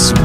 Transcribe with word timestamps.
Zurück 0.00 0.16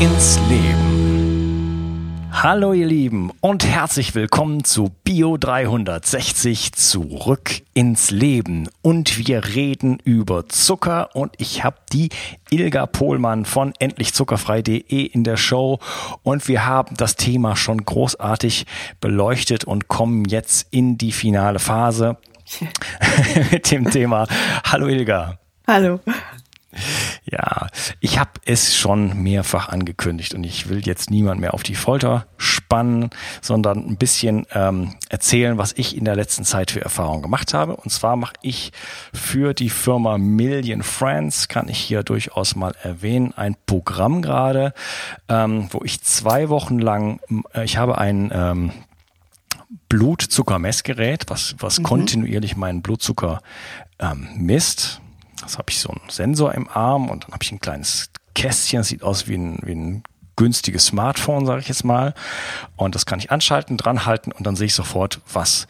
ins 0.00 0.40
Leben. 0.48 2.28
Hallo 2.32 2.72
ihr 2.72 2.86
Lieben 2.86 3.30
und 3.40 3.64
herzlich 3.64 4.16
willkommen 4.16 4.64
zu 4.64 4.90
Bio 5.04 5.36
360 5.36 6.72
Zurück 6.72 7.62
ins 7.74 8.10
Leben. 8.10 8.68
Und 8.82 9.16
wir 9.16 9.44
reden 9.54 10.00
über 10.02 10.48
Zucker 10.48 11.14
und 11.14 11.32
ich 11.38 11.62
habe 11.62 11.76
die 11.92 12.08
Ilga 12.50 12.86
Pohlmann 12.86 13.44
von 13.44 13.72
endlichzuckerfrei.de 13.78 15.06
in 15.06 15.22
der 15.22 15.36
Show 15.36 15.78
und 16.24 16.48
wir 16.48 16.66
haben 16.66 16.96
das 16.96 17.14
Thema 17.14 17.54
schon 17.54 17.84
großartig 17.84 18.66
beleuchtet 19.00 19.62
und 19.62 19.86
kommen 19.86 20.24
jetzt 20.24 20.66
in 20.72 20.98
die 20.98 21.12
finale 21.12 21.60
Phase. 21.60 22.16
mit 23.52 23.70
dem 23.70 23.88
Thema. 23.88 24.26
Hallo 24.64 24.88
Ilga. 24.88 25.38
Hallo. 25.68 26.00
Ja, 27.24 27.68
ich 28.00 28.18
habe 28.18 28.32
es 28.44 28.76
schon 28.76 29.22
mehrfach 29.22 29.68
angekündigt 29.68 30.34
und 30.34 30.44
ich 30.44 30.68
will 30.68 30.86
jetzt 30.86 31.10
niemand 31.10 31.40
mehr 31.40 31.54
auf 31.54 31.62
die 31.62 31.74
Folter 31.74 32.26
spannen, 32.36 33.10
sondern 33.40 33.78
ein 33.86 33.96
bisschen 33.96 34.46
ähm, 34.52 34.94
erzählen, 35.08 35.58
was 35.58 35.72
ich 35.76 35.96
in 35.96 36.04
der 36.04 36.16
letzten 36.16 36.44
Zeit 36.44 36.70
für 36.70 36.80
Erfahrungen 36.80 37.22
gemacht 37.22 37.54
habe. 37.54 37.76
Und 37.76 37.90
zwar 37.90 38.16
mache 38.16 38.34
ich 38.42 38.72
für 39.12 39.54
die 39.54 39.70
Firma 39.70 40.18
Million 40.18 40.82
Friends, 40.82 41.48
kann 41.48 41.68
ich 41.68 41.78
hier 41.78 42.02
durchaus 42.02 42.56
mal 42.56 42.74
erwähnen, 42.82 43.32
ein 43.36 43.56
Programm 43.66 44.22
gerade, 44.22 44.74
ähm, 45.28 45.68
wo 45.70 45.80
ich 45.84 46.02
zwei 46.02 46.48
Wochen 46.48 46.78
lang, 46.78 47.20
äh, 47.54 47.64
ich 47.64 47.76
habe 47.76 47.98
ein 47.98 48.30
ähm, 48.32 48.72
Blutzuckermessgerät, 49.88 51.24
was, 51.28 51.56
was 51.58 51.78
mhm. 51.78 51.84
kontinuierlich 51.84 52.56
meinen 52.56 52.82
Blutzucker 52.82 53.40
ähm, 53.98 54.28
misst. 54.36 55.00
Das 55.40 55.58
habe 55.58 55.70
ich 55.70 55.78
so 55.78 55.90
einen 55.90 56.08
Sensor 56.08 56.54
im 56.54 56.68
Arm 56.68 57.10
und 57.10 57.24
dann 57.24 57.32
habe 57.32 57.42
ich 57.42 57.52
ein 57.52 57.60
kleines 57.60 58.10
Kästchen, 58.34 58.80
das 58.80 58.88
sieht 58.88 59.02
aus 59.02 59.28
wie 59.28 59.36
ein, 59.36 59.58
wie 59.62 59.74
ein 59.74 60.02
günstiges 60.36 60.86
Smartphone, 60.86 61.46
sage 61.46 61.60
ich 61.60 61.68
jetzt 61.68 61.84
mal. 61.84 62.14
Und 62.76 62.94
das 62.94 63.06
kann 63.06 63.18
ich 63.18 63.30
anschalten, 63.30 63.76
dranhalten 63.76 64.32
und 64.32 64.46
dann 64.46 64.56
sehe 64.56 64.66
ich 64.66 64.74
sofort, 64.74 65.20
was 65.32 65.66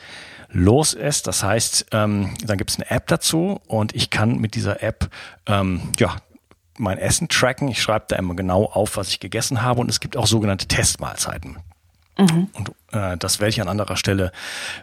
los 0.51 0.95
ist. 0.95 1.27
Das 1.27 1.43
heißt, 1.43 1.87
ähm, 1.93 2.35
dann 2.45 2.59
gibt 2.59 2.71
es 2.71 2.77
eine 2.77 2.91
App 2.91 3.07
dazu 3.09 3.61
und 3.67 3.95
ich 3.95 4.11
kann 4.11 4.39
mit 4.39 4.55
dieser 4.55 4.83
App 4.83 5.11
ähm, 5.47 5.93
ja 5.99 6.17
mein 6.79 6.99
Essen 6.99 7.29
tracken. 7.29 7.69
Ich 7.69 7.83
schreibe 7.83 8.07
da 8.09 8.17
immer 8.17 8.35
genau 8.35 8.65
auf, 8.65 8.97
was 8.97 9.09
ich 9.09 9.21
gegessen 9.21 9.63
habe 9.63 9.81
und 9.81 9.91
es 9.91 10.01
gibt 10.01 10.17
auch 10.17 10.27
sogenannte 10.27 10.67
Testmahlzeiten. 10.67 11.59
Mhm. 12.19 12.49
Und 12.53 12.73
äh, 12.93 13.17
das 13.17 13.41
werde 13.41 13.51
ich 13.51 13.61
an 13.61 13.69
anderer 13.69 13.97
Stelle, 13.97 14.33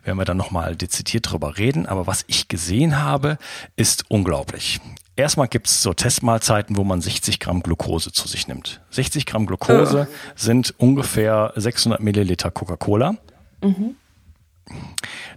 werden 0.03 0.17
wir 0.17 0.25
dann 0.25 0.37
nochmal 0.37 0.75
dezidiert 0.75 1.31
drüber 1.31 1.57
reden. 1.57 1.85
Aber 1.85 2.07
was 2.07 2.23
ich 2.27 2.47
gesehen 2.47 3.01
habe, 3.01 3.37
ist 3.75 4.05
unglaublich. 4.09 4.81
Erstmal 5.15 5.47
gibt 5.47 5.67
es 5.67 5.81
so 5.81 5.93
Testmahlzeiten, 5.93 6.77
wo 6.77 6.83
man 6.83 7.01
60 7.01 7.39
Gramm 7.39 7.61
Glucose 7.61 8.11
zu 8.11 8.27
sich 8.27 8.47
nimmt. 8.47 8.81
60 8.91 9.25
Gramm 9.25 9.45
Glucose 9.45 10.07
oh. 10.09 10.15
sind 10.35 10.73
ungefähr 10.77 11.53
600 11.55 12.01
Milliliter 12.01 12.49
Coca-Cola. 12.49 13.15
Mhm. 13.61 13.95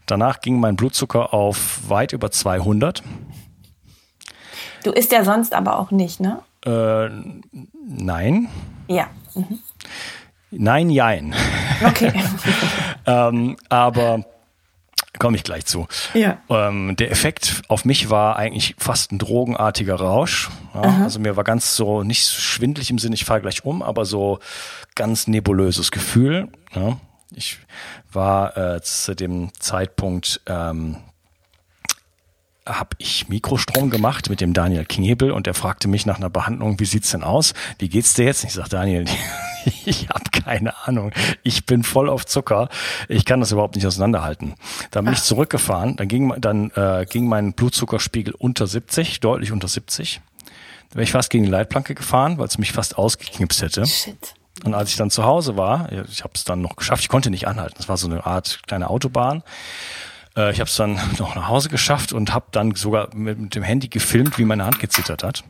Danach 0.06 0.40
ging 0.40 0.60
mein 0.60 0.76
Blutzucker 0.76 1.34
auf 1.34 1.88
weit 1.88 2.12
über 2.12 2.30
200. 2.30 3.02
Du 4.84 4.92
isst 4.92 5.12
ja 5.12 5.24
sonst 5.24 5.54
aber 5.54 5.78
auch 5.78 5.90
nicht, 5.90 6.20
ne? 6.20 6.42
Äh, 6.64 7.08
nein. 7.86 8.48
Ja. 8.86 9.08
Mhm. 9.34 9.58
Nein, 10.56 10.90
jein. 10.90 11.34
Okay. 11.84 12.12
ähm, 13.06 13.56
aber 13.68 14.24
komme 15.18 15.36
ich 15.36 15.44
gleich 15.44 15.66
zu. 15.66 15.86
Ja. 16.12 16.38
Ähm, 16.48 16.96
der 16.96 17.10
Effekt 17.10 17.62
auf 17.68 17.84
mich 17.84 18.10
war 18.10 18.36
eigentlich 18.36 18.74
fast 18.78 19.12
ein 19.12 19.18
drogenartiger 19.18 19.94
Rausch. 19.94 20.50
Ja, 20.74 21.02
also 21.02 21.20
mir 21.20 21.36
war 21.36 21.44
ganz 21.44 21.76
so 21.76 22.02
nicht 22.02 22.26
schwindlig 22.26 22.90
im 22.90 22.98
Sinne, 22.98 23.14
ich 23.14 23.24
falle 23.24 23.42
gleich 23.42 23.64
um, 23.64 23.82
aber 23.82 24.04
so 24.04 24.38
ganz 24.94 25.26
nebulöses 25.26 25.90
Gefühl. 25.90 26.48
Ja. 26.74 26.98
Ich 27.30 27.58
war 28.12 28.56
äh, 28.56 28.82
zu 28.82 29.14
dem 29.14 29.52
Zeitpunkt 29.58 30.40
ähm, 30.46 30.96
habe 32.66 32.96
ich 32.98 33.28
Mikrostrom 33.28 33.90
gemacht 33.90 34.30
mit 34.30 34.40
dem 34.40 34.54
Daniel 34.54 34.86
Knebel 34.86 35.30
und 35.32 35.46
er 35.46 35.54
fragte 35.54 35.86
mich 35.86 36.06
nach 36.06 36.16
einer 36.16 36.30
Behandlung, 36.30 36.80
wie 36.80 36.86
sieht's 36.86 37.10
denn 37.10 37.22
aus? 37.22 37.52
Wie 37.78 37.88
geht's 37.88 38.14
dir 38.14 38.24
jetzt? 38.24 38.44
ich 38.44 38.54
sage, 38.54 38.70
Daniel, 38.70 39.04
ich 39.84 40.08
habe 40.08 40.24
keine 40.30 40.74
Ahnung. 40.86 41.12
Ich 41.42 41.66
bin 41.66 41.82
voll 41.82 42.08
auf 42.08 42.24
Zucker. 42.24 42.68
Ich 43.08 43.26
kann 43.26 43.40
das 43.40 43.52
überhaupt 43.52 43.76
nicht 43.76 43.86
auseinanderhalten. 43.86 44.54
Dann 44.90 45.04
bin 45.04 45.14
Ach. 45.14 45.18
ich 45.18 45.24
zurückgefahren. 45.24 45.96
Dann 45.96 46.08
ging 46.08 46.32
dann 46.38 46.70
äh, 46.70 47.04
ging 47.08 47.28
mein 47.28 47.52
Blutzuckerspiegel 47.52 48.34
unter 48.34 48.66
70, 48.66 49.20
deutlich 49.20 49.52
unter 49.52 49.68
70. 49.68 50.22
Da 50.88 50.94
wäre 50.94 51.04
ich 51.04 51.12
fast 51.12 51.28
gegen 51.28 51.44
die 51.44 51.50
Leitplanke 51.50 51.94
gefahren, 51.94 52.38
weil 52.38 52.46
es 52.46 52.56
mich 52.56 52.72
fast 52.72 52.96
ausgeknipst 52.96 53.60
hätte. 53.60 53.86
Shit. 53.86 54.34
Und 54.64 54.72
als 54.72 54.90
ich 54.90 54.96
dann 54.96 55.10
zu 55.10 55.24
Hause 55.24 55.56
war, 55.56 55.90
ich 55.92 56.22
habe 56.22 56.32
es 56.34 56.44
dann 56.44 56.62
noch 56.62 56.76
geschafft, 56.76 57.02
ich 57.02 57.08
konnte 57.08 57.28
nicht 57.28 57.46
anhalten. 57.48 57.74
Das 57.76 57.88
war 57.88 57.96
so 57.96 58.08
eine 58.08 58.24
Art 58.24 58.60
kleine 58.66 58.88
Autobahn. 58.88 59.42
Äh, 60.36 60.52
ich 60.52 60.60
habe 60.60 60.68
es 60.68 60.76
dann 60.76 60.98
noch 61.18 61.34
nach 61.34 61.48
Hause 61.48 61.68
geschafft 61.68 62.12
und 62.12 62.32
habe 62.32 62.46
dann 62.52 62.74
sogar 62.74 63.14
mit, 63.14 63.38
mit, 63.38 63.54
dem 63.54 63.62
Handy 63.62 63.88
gefilmt, 63.88 64.38
wie 64.38 64.44
meine 64.44 64.64
Hand 64.64 64.78
gezittert 64.78 65.22
hat. 65.22 65.44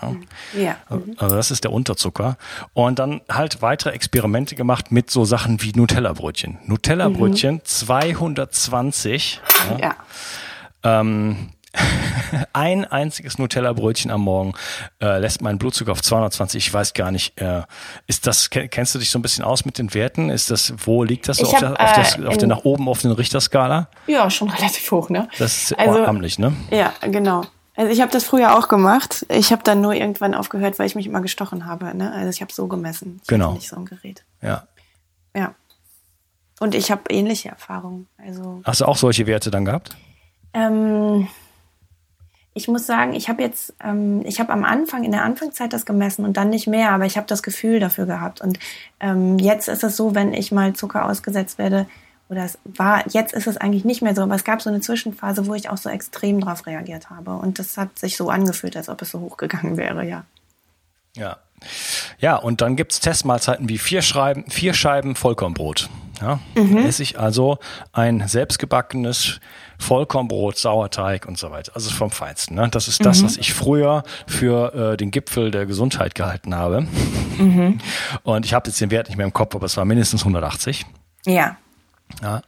Ja. 0.00 0.16
ja. 0.58 0.76
Also 1.18 1.36
das 1.36 1.50
ist 1.50 1.64
der 1.64 1.72
Unterzucker. 1.72 2.38
Und 2.72 2.98
dann 2.98 3.20
halt 3.28 3.60
weitere 3.60 3.90
Experimente 3.90 4.54
gemacht 4.54 4.90
mit 4.90 5.10
so 5.10 5.24
Sachen 5.26 5.60
wie 5.60 5.72
Nutella-Brötchen. 5.72 6.58
Nutella-Brötchen 6.66 7.56
mhm. 7.56 7.64
220. 7.64 9.40
Ja. 9.68 9.78
ja. 9.78 9.96
Ähm, 11.00 11.50
ein 12.52 12.84
einziges 12.84 13.38
Nutella-Brötchen 13.38 14.10
am 14.10 14.22
Morgen 14.22 14.54
äh, 15.00 15.18
lässt 15.18 15.42
meinen 15.42 15.58
Blutzucker 15.58 15.92
auf 15.92 16.02
220. 16.02 16.66
Ich 16.66 16.72
weiß 16.72 16.94
gar 16.94 17.10
nicht, 17.10 17.40
äh, 17.40 17.62
ist 18.06 18.26
das, 18.26 18.50
kennst 18.50 18.94
du 18.94 18.98
dich 18.98 19.10
so 19.10 19.18
ein 19.18 19.22
bisschen 19.22 19.44
aus 19.44 19.64
mit 19.64 19.78
den 19.78 19.94
Werten? 19.94 20.30
Ist 20.30 20.50
das, 20.50 20.74
wo 20.84 21.02
liegt 21.04 21.28
das 21.28 21.38
so 21.38 21.46
auf, 21.46 21.54
hab, 21.54 21.60
der, 21.60 21.80
auf, 21.80 21.92
das, 21.94 22.18
äh, 22.18 22.26
auf 22.26 22.36
der 22.36 22.48
nach 22.48 22.64
oben 22.64 22.88
offenen 22.88 23.16
Richterskala? 23.16 23.88
Ja, 24.06 24.30
schon 24.30 24.50
relativ 24.50 24.90
hoch, 24.90 25.08
ne? 25.08 25.28
Das 25.38 25.64
ist 25.64 25.78
also, 25.78 26.00
ordentlich, 26.00 26.38
ne? 26.38 26.54
Ja, 26.70 26.92
genau. 27.02 27.44
Also 27.74 27.90
ich 27.90 28.00
habe 28.00 28.12
das 28.12 28.24
früher 28.24 28.58
auch 28.58 28.68
gemacht. 28.68 29.24
Ich 29.30 29.50
habe 29.50 29.62
dann 29.62 29.80
nur 29.80 29.94
irgendwann 29.94 30.34
aufgehört, 30.34 30.78
weil 30.78 30.86
ich 30.86 30.94
mich 30.94 31.06
immer 31.06 31.22
gestochen 31.22 31.64
habe. 31.64 31.96
Ne? 31.96 32.12
Also 32.12 32.28
ich 32.28 32.42
habe 32.42 32.52
so 32.52 32.68
gemessen. 32.68 33.20
Ich 33.22 33.28
genau. 33.28 33.52
Nicht 33.52 33.68
so 33.68 33.76
ein 33.76 33.86
Gerät. 33.86 34.24
Ja. 34.42 34.66
Ja. 35.34 35.54
Und 36.60 36.74
ich 36.74 36.90
habe 36.90 37.02
ähnliche 37.08 37.48
Erfahrungen. 37.48 38.08
Also. 38.18 38.60
Hast 38.64 38.82
du 38.82 38.84
auch 38.84 38.96
solche 38.96 39.26
Werte 39.26 39.50
dann 39.50 39.64
gehabt? 39.64 39.96
Ähm, 40.52 41.28
ich 42.54 42.68
muss 42.68 42.86
sagen, 42.86 43.14
ich 43.14 43.28
habe 43.28 43.42
jetzt, 43.42 43.74
ähm, 43.82 44.22
ich 44.24 44.38
habe 44.38 44.52
am 44.52 44.64
Anfang, 44.64 45.04
in 45.04 45.12
der 45.12 45.24
Anfangszeit 45.24 45.72
das 45.72 45.86
gemessen 45.86 46.24
und 46.24 46.36
dann 46.36 46.50
nicht 46.50 46.66
mehr, 46.66 46.90
aber 46.90 47.06
ich 47.06 47.16
habe 47.16 47.26
das 47.26 47.42
Gefühl 47.42 47.80
dafür 47.80 48.06
gehabt. 48.06 48.40
Und 48.40 48.58
ähm, 49.00 49.38
jetzt 49.38 49.68
ist 49.68 49.82
es 49.82 49.96
so, 49.96 50.14
wenn 50.14 50.34
ich 50.34 50.52
mal 50.52 50.74
Zucker 50.74 51.06
ausgesetzt 51.06 51.58
werde, 51.58 51.86
oder 52.28 52.44
es 52.44 52.58
war, 52.64 53.04
jetzt 53.10 53.34
ist 53.34 53.46
es 53.46 53.58
eigentlich 53.58 53.84
nicht 53.84 54.00
mehr 54.00 54.14
so, 54.14 54.22
aber 54.22 54.34
es 54.34 54.44
gab 54.44 54.62
so 54.62 54.70
eine 54.70 54.80
Zwischenphase, 54.80 55.46
wo 55.46 55.54
ich 55.54 55.68
auch 55.68 55.76
so 55.76 55.90
extrem 55.90 56.40
drauf 56.40 56.66
reagiert 56.66 57.10
habe. 57.10 57.32
Und 57.32 57.58
das 57.58 57.76
hat 57.76 57.98
sich 57.98 58.16
so 58.16 58.30
angefühlt, 58.30 58.76
als 58.76 58.88
ob 58.88 59.02
es 59.02 59.10
so 59.10 59.20
hochgegangen 59.20 59.76
wäre, 59.76 60.04
ja. 60.06 60.24
Ja. 61.14 61.36
Ja, 62.18 62.36
und 62.36 62.60
dann 62.60 62.76
gibt's 62.76 63.00
Testmahlzeiten 63.00 63.68
wie 63.68 63.78
vier 63.78 64.02
Scheiben, 64.02 64.44
vier 64.50 64.74
Scheiben 64.74 65.14
Vollkornbrot. 65.14 65.90
Ja, 66.20 66.38
mhm. 66.54 66.78
esse 66.78 67.02
ich 67.02 67.18
also 67.18 67.58
ein 67.92 68.26
selbstgebackenes 68.26 69.40
Vollkornbrot, 69.82 70.56
Sauerteig 70.56 71.26
und 71.26 71.38
so 71.38 71.50
weiter. 71.50 71.72
Also 71.74 71.90
vom 71.90 72.10
Feinsten. 72.10 72.54
Ne? 72.54 72.68
Das 72.70 72.88
ist 72.88 73.04
das, 73.04 73.20
mhm. 73.20 73.26
was 73.26 73.36
ich 73.36 73.52
früher 73.52 74.02
für 74.26 74.92
äh, 74.92 74.96
den 74.96 75.10
Gipfel 75.10 75.50
der 75.50 75.66
Gesundheit 75.66 76.14
gehalten 76.14 76.54
habe. 76.54 76.86
Mhm. 77.38 77.78
Und 78.22 78.46
ich 78.46 78.54
habe 78.54 78.68
jetzt 78.68 78.80
den 78.80 78.90
Wert 78.90 79.08
nicht 79.08 79.16
mehr 79.16 79.26
im 79.26 79.32
Kopf, 79.32 79.54
aber 79.54 79.66
es 79.66 79.76
war 79.76 79.84
mindestens 79.84 80.22
180. 80.22 80.86
Ja. 81.26 81.56
Ja. 82.22 82.42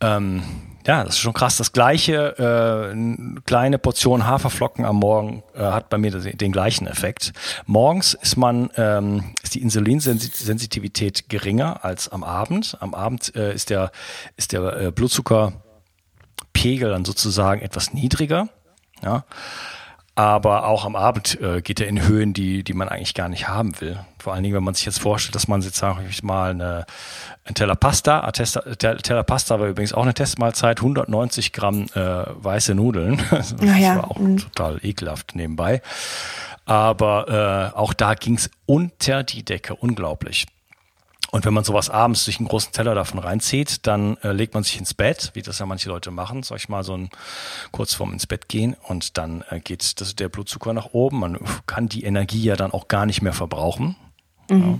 Ähm, 0.00 0.42
ja, 0.86 1.04
das 1.04 1.14
ist 1.14 1.20
schon 1.20 1.32
krass. 1.32 1.56
Das 1.56 1.72
gleiche, 1.72 2.34
äh, 2.38 2.90
eine 2.90 3.40
kleine 3.46 3.78
Portion 3.78 4.26
Haferflocken 4.26 4.84
am 4.84 4.96
Morgen 4.96 5.44
äh, 5.54 5.60
hat 5.60 5.90
bei 5.90 5.98
mir 5.98 6.10
den, 6.10 6.36
den 6.36 6.50
gleichen 6.50 6.88
Effekt. 6.88 7.32
Morgens 7.66 8.14
ist 8.14 8.36
man, 8.36 8.70
ähm, 8.76 9.34
ist 9.42 9.54
die 9.54 9.62
Insulinsensitivität 9.62 11.28
geringer 11.28 11.84
als 11.84 12.08
am 12.08 12.24
Abend. 12.24 12.76
Am 12.80 12.94
Abend 12.94 13.34
äh, 13.36 13.54
ist 13.54 13.70
der, 13.70 13.92
ist 14.36 14.52
der 14.52 14.76
äh, 14.76 14.92
Blutzuckerpegel 16.62 16.90
dann 16.90 17.04
sozusagen 17.04 17.60
etwas 17.60 17.92
niedriger. 17.92 18.48
Ja. 19.02 19.24
aber 20.14 20.66
auch 20.66 20.84
am 20.84 20.94
Abend 20.94 21.40
äh, 21.40 21.60
geht 21.60 21.80
er 21.80 21.88
in 21.88 22.06
Höhen, 22.06 22.34
die, 22.34 22.62
die 22.62 22.74
man 22.74 22.88
eigentlich 22.88 23.14
gar 23.14 23.28
nicht 23.28 23.48
haben 23.48 23.80
will. 23.80 23.98
Vor 24.20 24.32
allen 24.32 24.44
Dingen, 24.44 24.54
wenn 24.54 24.62
man 24.62 24.74
sich 24.74 24.84
jetzt 24.84 25.00
vorstellt, 25.00 25.34
dass 25.34 25.48
man 25.48 25.62
jetzt, 25.62 25.76
sage 25.76 26.04
ich 26.08 26.22
mal, 26.22 26.50
eine, 26.50 26.84
ein 27.44 27.54
Teller 27.54 27.74
Pasta, 27.74 28.20
ein 28.20 28.78
Teller 28.78 29.22
Pasta 29.24 29.58
war 29.58 29.66
übrigens 29.66 29.92
auch 29.92 30.02
eine 30.02 30.14
Testmahlzeit, 30.14 30.78
190 30.78 31.52
Gramm 31.52 31.86
äh, 31.94 31.98
weiße 31.98 32.74
Nudeln. 32.74 33.22
das 33.30 33.56
naja. 33.56 33.96
war 33.96 34.10
auch 34.10 34.18
mhm. 34.18 34.36
total 34.36 34.78
ekelhaft 34.84 35.34
nebenbei. 35.34 35.82
Aber 36.66 37.72
äh, 37.74 37.76
auch 37.76 37.94
da 37.94 38.14
ging's 38.14 38.50
unter 38.66 39.24
die 39.24 39.44
Decke, 39.44 39.74
unglaublich. 39.74 40.46
Und 41.32 41.46
wenn 41.46 41.54
man 41.54 41.64
sowas 41.64 41.88
abends 41.88 42.26
durch 42.26 42.38
einen 42.38 42.48
großen 42.48 42.72
Teller 42.72 42.94
davon 42.94 43.18
reinzieht, 43.18 43.86
dann 43.86 44.18
äh, 44.18 44.32
legt 44.32 44.52
man 44.52 44.64
sich 44.64 44.78
ins 44.78 44.92
Bett, 44.92 45.30
wie 45.32 45.40
das 45.40 45.58
ja 45.58 45.64
manche 45.64 45.88
Leute 45.88 46.10
machen, 46.10 46.42
sag 46.42 46.58
ich 46.58 46.68
mal, 46.68 46.84
so 46.84 46.94
ein 46.94 47.08
kurz 47.70 47.94
vorm 47.94 48.12
ins 48.12 48.26
Bett 48.26 48.50
gehen 48.50 48.76
und 48.86 49.16
dann 49.16 49.42
äh, 49.48 49.58
geht 49.58 49.98
das, 50.02 50.14
der 50.14 50.28
Blutzucker 50.28 50.74
nach 50.74 50.92
oben. 50.92 51.20
Man 51.20 51.38
kann 51.64 51.88
die 51.88 52.04
Energie 52.04 52.42
ja 52.42 52.54
dann 52.54 52.70
auch 52.70 52.86
gar 52.86 53.06
nicht 53.06 53.22
mehr 53.22 53.32
verbrauchen. 53.32 53.96
Mhm. 54.50 54.60
Ja. 54.60 54.78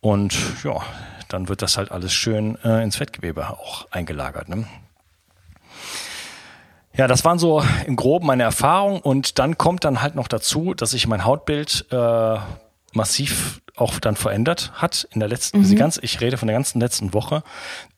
Und 0.00 0.36
ja, 0.62 0.82
dann 1.26 1.48
wird 1.48 1.62
das 1.62 1.76
halt 1.76 1.90
alles 1.90 2.12
schön 2.12 2.56
äh, 2.62 2.84
ins 2.84 2.94
Fettgewebe 2.94 3.50
auch 3.50 3.90
eingelagert. 3.90 4.48
Ne? 4.48 4.66
Ja, 6.94 7.08
das 7.08 7.24
waren 7.24 7.40
so 7.40 7.64
im 7.86 7.96
Groben 7.96 8.28
meine 8.28 8.44
Erfahrungen 8.44 9.00
und 9.00 9.40
dann 9.40 9.58
kommt 9.58 9.82
dann 9.82 10.00
halt 10.00 10.14
noch 10.14 10.28
dazu, 10.28 10.74
dass 10.74 10.92
sich 10.92 11.08
mein 11.08 11.24
Hautbild 11.24 11.86
äh, 11.90 12.36
massiv 12.92 13.60
auch 13.76 13.98
dann 13.98 14.16
verändert 14.16 14.72
hat 14.74 15.06
in 15.12 15.20
der 15.20 15.28
letzten, 15.28 15.60
mhm. 15.60 15.76
ganz, 15.76 15.98
ich 16.02 16.20
rede 16.20 16.38
von 16.38 16.48
der 16.48 16.56
ganzen 16.56 16.80
letzten 16.80 17.12
Woche, 17.12 17.42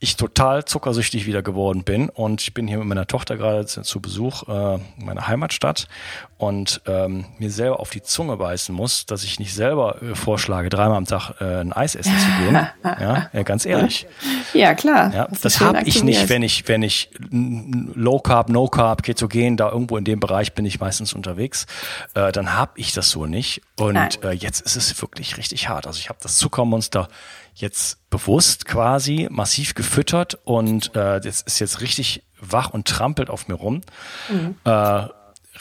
ich 0.01 0.17
total 0.17 0.65
zuckersüchtig 0.65 1.27
wieder 1.27 1.43
geworden 1.43 1.85
bin 1.85 2.09
und 2.09 2.43
ich 2.43 2.53
bin 2.53 2.67
hier 2.67 2.79
mit 2.79 2.89
meiner 2.89 3.07
Tochter 3.07 3.37
gerade 3.37 3.65
zu, 3.67 3.83
zu 3.83 4.01
Besuch 4.01 4.49
äh, 4.49 4.75
in 4.99 5.07
meiner 5.07 5.29
Heimatstadt 5.29 5.89
und 6.37 6.81
ähm, 6.87 7.27
mir 7.39 7.51
selber 7.51 7.81
auf 7.81 7.91
die 7.91 8.03
Zunge 8.03 8.37
beißen 8.37 8.75
muss, 8.75 9.07
dass 9.07 9.25
ich 9.25 9.39
nicht 9.39 9.55
selber 9.55 10.03
äh, 10.03 10.15
vorschlage, 10.15 10.69
dreimal 10.69 10.97
am 10.97 11.05
Tag 11.05 11.41
äh, 11.41 11.61
ein 11.61 11.73
Eis 11.73 11.95
essen 11.95 12.17
zu 12.19 12.45
gehen. 12.45 12.55
ja, 12.85 13.31
ja, 13.33 13.43
ganz 13.43 13.67
ehrlich. 13.67 14.07
Ja, 14.55 14.75
klar. 14.75 15.13
Ja, 15.15 15.27
das, 15.29 15.41
das 15.41 15.61
habe 15.61 15.83
ich 15.85 16.03
nicht, 16.03 16.29
wenn 16.29 16.43
ich, 16.43 16.67
wenn 16.69 16.83
ich 16.83 17.11
Low 17.31 18.21
Carb, 18.21 18.49
No 18.49 18.69
Carb, 18.69 19.03
Ketogen, 19.03 19.57
da 19.57 19.71
irgendwo 19.71 19.97
in 19.97 20.05
dem 20.05 20.21
Bereich 20.21 20.55
bin 20.55 20.65
ich 20.65 20.81
meistens 20.81 21.13
unterwegs, 21.13 21.67
äh, 22.15 22.33
dann 22.33 22.55
habe 22.55 22.73
ich 22.77 22.93
das 22.93 23.11
so 23.11 23.27
nicht. 23.27 23.63
Und 23.77 24.23
äh, 24.25 24.33
jetzt 24.33 24.61
ist 24.61 24.77
es 24.77 25.01
wirklich 25.01 25.37
richtig 25.39 25.68
hart. 25.69 25.87
Also 25.87 25.99
ich 25.99 26.09
habe 26.09 26.19
das 26.23 26.37
Zuckermonster 26.37 27.09
jetzt 27.55 28.09
bewusst 28.11 28.67
quasi 28.67 29.29
massiv 29.31 29.75
gefüttert 29.75 30.39
und 30.45 30.95
äh, 30.95 31.21
das 31.21 31.43
ist 31.43 31.59
jetzt 31.59 31.81
richtig 31.81 32.23
wach 32.41 32.71
und 32.71 32.87
trampelt 32.87 33.31
auf 33.31 33.49
mir 33.49 33.55
rum. 33.55 33.81
Mhm. 34.29 34.57
Äh, 34.65 35.07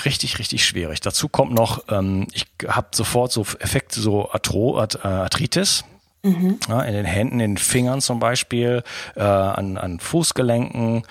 richtig, 0.06 0.40
richtig 0.40 0.66
schwierig. 0.66 1.02
Dazu 1.02 1.28
kommt 1.28 1.54
noch, 1.54 1.84
ähm, 1.90 2.28
ich 2.34 2.46
habe 2.68 2.88
sofort 2.92 3.32
so 3.32 3.42
Effekte, 3.60 4.00
so 4.00 4.32
Arthro, 4.32 4.80
Arth 4.80 4.96
äh, 5.04 5.08
Arthritis. 5.08 5.84
Mhm. 6.24 6.60
Ja, 6.68 6.82
in 6.82 6.94
den 6.94 7.06
Händen, 7.06 7.40
in 7.40 7.56
den 7.56 7.58
Fingern 7.58 8.02
zum 8.02 8.20
Beispiel, 8.20 8.84
äh, 9.16 9.22
an, 9.22 9.78
an 9.78 10.00
Fußgelenken. 10.00 11.04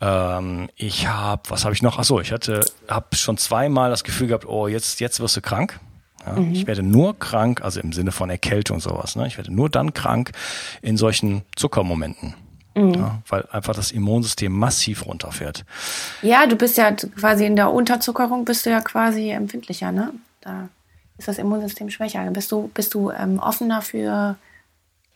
Ähm, 0.00 0.70
ich 0.76 1.08
habe, 1.08 1.42
was 1.48 1.64
habe 1.64 1.74
ich 1.74 1.82
noch? 1.82 1.98
Ach 1.98 2.04
so, 2.04 2.20
ich 2.20 2.32
hatte, 2.32 2.64
habe 2.88 3.14
schon 3.16 3.36
zweimal 3.38 3.90
das 3.90 4.04
Gefühl 4.04 4.28
gehabt, 4.28 4.46
oh 4.46 4.68
jetzt, 4.68 5.00
jetzt 5.00 5.20
wirst 5.20 5.36
du 5.36 5.40
krank. 5.40 5.78
Ja, 6.26 6.32
mhm. 6.34 6.52
Ich 6.52 6.66
werde 6.66 6.82
nur 6.82 7.18
krank, 7.18 7.62
also 7.62 7.80
im 7.80 7.92
Sinne 7.92 8.12
von 8.12 8.30
Erkältung 8.30 8.80
sowas. 8.80 9.16
Ne? 9.16 9.26
Ich 9.26 9.36
werde 9.36 9.52
nur 9.52 9.68
dann 9.68 9.94
krank 9.94 10.32
in 10.80 10.96
solchen 10.96 11.42
Zuckermomenten. 11.56 12.34
Mhm. 12.74 12.94
Ja, 12.94 13.22
weil 13.28 13.46
einfach 13.50 13.74
das 13.74 13.90
Immunsystem 13.90 14.52
massiv 14.52 15.06
runterfährt. 15.06 15.64
Ja, 16.22 16.46
du 16.46 16.56
bist 16.56 16.78
ja 16.78 16.90
quasi 16.92 17.44
in 17.44 17.56
der 17.56 17.70
Unterzuckerung 17.70 18.44
bist 18.44 18.64
du 18.64 18.70
ja 18.70 18.80
quasi 18.80 19.30
empfindlicher, 19.30 19.92
ne? 19.92 20.12
Da 20.40 20.68
ist 21.18 21.28
das 21.28 21.38
Immunsystem 21.38 21.90
schwächer. 21.90 22.24
Bist 22.30 22.50
du, 22.50 22.70
bist 22.72 22.94
du 22.94 23.10
ähm, 23.10 23.38
offener 23.38 23.82
für 23.82 24.36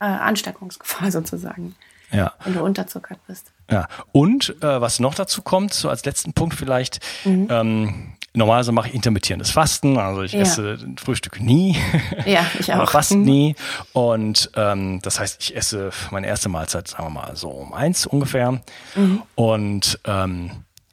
äh, 0.01 0.05
Ansteckungsgefahr 0.05 1.11
sozusagen. 1.11 1.75
Ja. 2.13 2.35
Wenn 2.45 2.55
du 2.55 2.63
unterzuckert 2.63 3.19
bist. 3.27 3.53
Ja. 3.71 3.89
Und 4.13 4.51
äh, 4.63 4.81
was 4.81 5.01
noch 5.01 5.15
dazu 5.15 5.43
kommt, 5.43 5.75
so 5.75 5.89
als 5.89 6.05
letzten 6.05 6.35
Punkt 6.35 6.55
vielleicht, 6.55 7.01
mhm. 7.25 7.49
ähm, 7.51 8.13
normalerweise 8.37 8.73
mache 8.73 8.89
ich 8.89 8.95
intermittierendes 8.95 9.51
Fasten, 9.51 9.99
also 9.99 10.23
ich 10.23 10.33
ja. 10.33 10.41
esse 10.41 10.79
Frühstück 10.97 11.41
nie. 11.41 11.77
Ja, 12.25 12.45
ich 12.59 12.73
auch. 12.73 12.91
Fasten 12.91 13.23
nie. 13.23 13.55
Und 13.93 14.51
ähm, 14.55 15.01
das 15.03 15.21
heißt, 15.21 15.41
ich 15.41 15.57
esse 15.57 15.91
meine 16.11 16.27
erste 16.27 16.49
Mahlzeit, 16.49 16.89
sagen 16.89 17.05
wir 17.05 17.11
mal, 17.11 17.37
so 17.37 17.49
um 17.49 17.73
eins 17.73 18.05
ungefähr. 18.07 18.61
Mhm. 18.95 19.23
Und 19.35 20.01
ähm, 20.05 20.51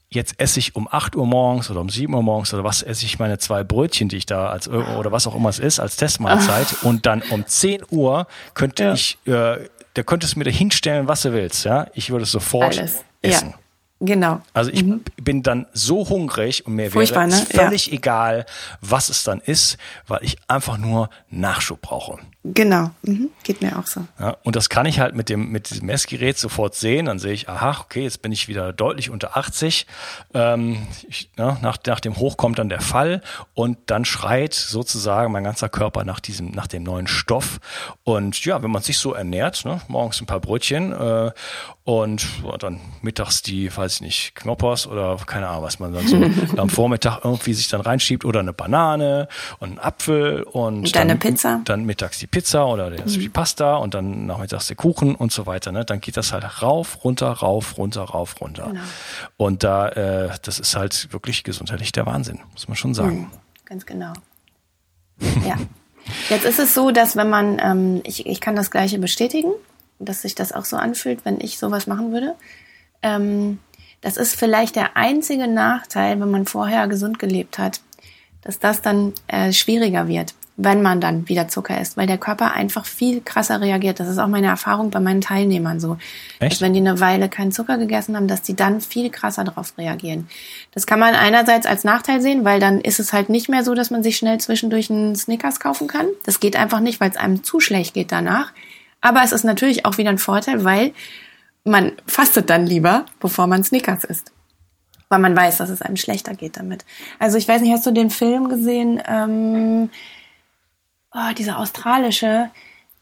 jetzt 0.09 0.39
esse 0.39 0.59
ich 0.59 0.75
um 0.75 0.87
8 0.89 1.15
Uhr 1.15 1.25
morgens 1.25 1.71
oder 1.71 1.81
um 1.81 1.89
7 1.89 2.13
Uhr 2.13 2.21
morgens 2.21 2.53
oder 2.53 2.63
was 2.63 2.83
esse 2.83 3.05
ich 3.05 3.19
meine 3.19 3.39
zwei 3.39 3.63
Brötchen, 3.63 4.09
die 4.09 4.17
ich 4.17 4.25
da 4.25 4.49
als 4.49 4.67
oder 4.67 5.11
was 5.11 5.27
auch 5.27 5.35
immer 5.35 5.49
es 5.49 5.59
ist, 5.59 5.79
als 5.79 5.95
Testmahlzeit. 5.97 6.67
Ach. 6.79 6.83
Und 6.83 7.05
dann 7.05 7.21
um 7.29 7.45
10 7.45 7.83
Uhr 7.89 8.27
könnte 8.53 8.83
ja. 8.83 8.93
ich, 8.93 9.17
äh, 9.25 9.57
da 9.93 10.03
könntest 10.03 10.35
du 10.35 10.39
mir 10.39 10.45
da 10.45 10.51
hinstellen, 10.51 11.07
was 11.07 11.23
du 11.23 11.33
willst, 11.33 11.65
ja. 11.65 11.87
Ich 11.93 12.11
würde 12.11 12.23
es 12.23 12.31
sofort 12.31 12.77
Alles. 12.77 13.03
essen. 13.21 13.49
Ja. 13.49 13.62
Genau. 14.05 14.41
Also 14.53 14.69
ich 14.69 14.83
mhm. 14.83 15.01
bin 15.15 15.44
dann 15.44 15.65
so 15.71 16.09
hungrig 16.09 16.67
und 16.67 16.75
mir 16.75 16.91
Furchtbar, 16.91 17.29
wäre 17.29 17.41
es 17.41 17.53
ne? 17.53 17.59
völlig 17.59 17.88
ja. 17.88 17.94
egal, 17.94 18.45
was 18.81 19.07
es 19.07 19.23
dann 19.23 19.39
ist, 19.39 19.77
weil 20.07 20.19
ich 20.23 20.38
einfach 20.50 20.77
nur 20.77 21.09
Nachschub 21.29 21.81
brauche. 21.81 22.19
Genau, 22.45 22.91
mhm. 23.03 23.29
geht 23.43 23.61
mir 23.61 23.79
auch 23.79 23.87
so. 23.87 24.01
Ja, 24.19 24.35
und 24.43 24.57
das 24.57 24.67
kann 24.67 24.85
ich 24.85 24.99
halt 24.99 25.15
mit 25.15 25.29
dem, 25.29 25.49
mit 25.49 25.69
diesem 25.69 25.85
Messgerät 25.85 26.37
sofort 26.37 26.75
sehen. 26.75 27.05
Dann 27.05 27.17
sehe 27.17 27.31
ich, 27.31 27.47
aha, 27.47 27.79
okay, 27.79 28.03
jetzt 28.03 28.21
bin 28.21 28.33
ich 28.33 28.49
wieder 28.49 28.73
deutlich 28.73 29.09
unter 29.09 29.37
80. 29.37 29.87
Ähm, 30.33 30.85
ich, 31.07 31.29
ne, 31.37 31.57
nach, 31.61 31.77
nach 31.85 32.01
dem 32.01 32.17
Hoch 32.17 32.35
kommt 32.35 32.59
dann 32.59 32.67
der 32.67 32.81
Fall 32.81 33.21
und 33.53 33.77
dann 33.85 34.03
schreit 34.03 34.53
sozusagen 34.53 35.31
mein 35.31 35.45
ganzer 35.45 35.69
Körper 35.69 36.03
nach 36.03 36.19
diesem, 36.19 36.51
nach 36.51 36.67
dem 36.67 36.83
neuen 36.83 37.07
Stoff. 37.07 37.61
Und 38.03 38.43
ja, 38.43 38.61
wenn 38.61 38.71
man 38.71 38.81
sich 38.81 38.97
so 38.97 39.13
ernährt, 39.13 39.63
ne, 39.63 39.79
morgens 39.87 40.19
ein 40.19 40.25
paar 40.25 40.41
Brötchen 40.41 40.91
äh, 40.91 41.31
und 41.85 42.27
dann 42.59 42.81
mittags 43.01 43.41
die, 43.41 43.75
weiß 43.75 43.95
ich 43.95 44.01
nicht, 44.01 44.35
Knoppers 44.35 44.85
oder 44.85 45.17
keine 45.25 45.47
Ahnung, 45.47 45.63
was 45.63 45.79
man 45.79 45.93
dann 45.93 46.07
so 46.07 46.17
am 46.57 46.69
Vormittag 46.69 47.23
irgendwie 47.23 47.53
sich 47.53 47.69
dann 47.69 47.79
reinschiebt 47.79 48.25
oder 48.25 48.41
eine 48.41 48.53
Banane 48.53 49.29
und 49.59 49.69
einen 49.69 49.79
Apfel 49.79 50.43
und, 50.43 50.77
und 50.77 50.95
dann, 50.95 51.19
Pizza. 51.19 51.61
Dann 51.63 51.85
mittags 51.85 52.19
die 52.19 52.32
Pizza 52.33 52.65
oder 52.65 52.89
die. 52.89 53.30
Pasta 53.30 53.75
und 53.75 53.94
dann 53.94 54.25
nachmittags 54.25 54.65
der 54.65 54.75
Kuchen 54.75 55.13
und 55.13 55.31
so 55.31 55.45
weiter. 55.45 55.71
Ne? 55.71 55.85
Dann 55.85 56.01
geht 56.01 56.18
das 56.18 56.33
halt 56.33 56.63
rauf, 56.63 57.03
runter, 57.03 57.27
rauf, 57.27 57.77
runter, 57.77 58.01
rauf, 58.01 58.41
runter. 58.41 58.69
Genau. 58.69 58.81
Und 59.38 59.63
da, 59.63 59.89
äh, 59.89 60.30
das 60.41 60.59
ist 60.59 60.75
halt 60.75 61.13
wirklich 61.13 61.44
gesundheitlich 61.44 61.91
der 61.91 62.07
Wahnsinn, 62.07 62.39
muss 62.51 62.68
man 62.68 62.75
schon 62.75 62.95
sagen. 62.95 63.19
Mhm. 63.19 63.31
Ganz 63.65 63.85
genau. 63.85 64.13
ja. 65.47 65.57
Jetzt 66.30 66.45
ist 66.45 66.57
es 66.57 66.74
so, 66.74 66.89
dass 66.89 67.15
wenn 67.15 67.29
man, 67.29 67.60
ähm, 67.63 68.01
ich, 68.03 68.25
ich 68.25 68.41
kann 68.41 68.55
das 68.55 68.72
Gleiche 68.72 68.98
bestätigen, 68.98 69.51
dass 70.00 70.24
sich 70.24 70.34
das 70.34 70.53
auch 70.53 70.65
so 70.65 70.75
anfühlt, 70.75 71.25
wenn 71.25 71.39
ich 71.39 71.60
sowas 71.60 71.86
machen 71.86 72.12
würde. 72.12 72.34
Ähm, 73.03 73.60
das 74.01 74.17
ist 74.17 74.36
vielleicht 74.36 74.75
der 74.75 74.98
einzige 74.98 75.48
Nachteil, 75.48 76.19
wenn 76.19 76.31
man 76.31 76.48
vorher 76.48 76.88
gesund 76.88 77.19
gelebt 77.19 77.60
hat, 77.60 77.81
dass 78.41 78.57
das 78.57 78.81
dann 78.81 79.13
äh, 79.27 79.53
schwieriger 79.53 80.07
wird 80.07 80.34
wenn 80.55 80.83
man 80.83 81.01
dann 81.01 81.27
wieder 81.29 81.48
Zucker 81.48 81.79
isst, 81.81 81.98
weil 81.98 82.05
der 82.05 82.19
Körper 82.19 82.53
einfach 82.53 82.86
viel 82.86 83.22
krasser 83.22 83.60
reagiert. 83.60 84.00
Das 84.00 84.07
ist 84.07 84.19
auch 84.19 84.27
meine 84.27 84.48
Erfahrung 84.48 84.91
bei 84.91 85.00
meinen 85.00 85.22
Teilnehmern 85.22 85.79
so. 85.79 85.98
Echt? 86.39 86.53
Dass 86.53 86.62
wenn 86.62 86.74
die 86.74 86.79
eine 86.79 87.00
Weile 87.00 87.27
keinen 87.27 87.51
Zucker 87.51 87.77
gegessen 87.77 88.15
haben, 88.15 88.27
dass 88.27 88.43
die 88.43 88.55
dann 88.55 88.79
viel 88.79 89.10
krasser 89.10 89.43
darauf 89.43 89.75
reagieren. 89.77 90.27
Das 90.72 90.86
kann 90.86 91.00
man 91.00 91.15
einerseits 91.15 91.65
als 91.65 91.83
Nachteil 91.83 92.22
sehen, 92.22 92.45
weil 92.45 92.60
dann 92.60 92.81
ist 92.81 93.00
es 93.00 93.13
halt 93.13 93.29
nicht 93.29 93.50
mehr 93.50 93.63
so, 93.63 93.74
dass 93.74 93.89
man 93.89 94.03
sich 94.03 94.17
schnell 94.17 94.39
zwischendurch 94.39 94.91
einen 94.91 95.15
Snickers 95.15 95.60
kaufen 95.60 95.88
kann. 95.88 96.05
Das 96.25 96.39
geht 96.39 96.55
einfach 96.55 96.81
nicht, 96.81 97.00
weil 97.00 97.10
es 97.10 97.17
einem 97.17 97.43
zu 97.43 97.60
schlecht 97.60 97.95
geht 97.95 98.12
danach. 98.12 98.53
Aber 99.01 99.24
es 99.24 99.31
ist 99.31 99.43
natürlich 99.43 99.86
auch 99.86 99.98
wieder 99.98 100.12
ein 100.12 100.19
Vorteil, 100.19 100.63
weil 100.63 100.93
man 101.63 101.93
fastet 102.05 102.50
dann 102.50 102.67
lieber, 102.67 103.05
bevor 103.19 103.48
man 103.48 103.63
Snickers 103.63 104.03
isst 104.03 104.31
weil 105.10 105.19
man 105.19 105.36
weiß, 105.38 105.57
dass 105.57 105.69
es 105.69 105.83
einem 105.83 105.95
schlechter 105.95 106.33
geht 106.33 106.57
damit. 106.57 106.86
Also 107.19 107.38
ich 107.38 107.48
weiß 107.48 107.62
nicht, 107.62 107.72
hast 107.72 107.86
du 107.86 107.91
den 107.91 108.10
Film 108.10 108.50
gesehen? 108.50 109.00
Ähm, 109.07 109.91
oh, 111.13 111.34
dieser 111.38 111.60
australische, 111.60 112.50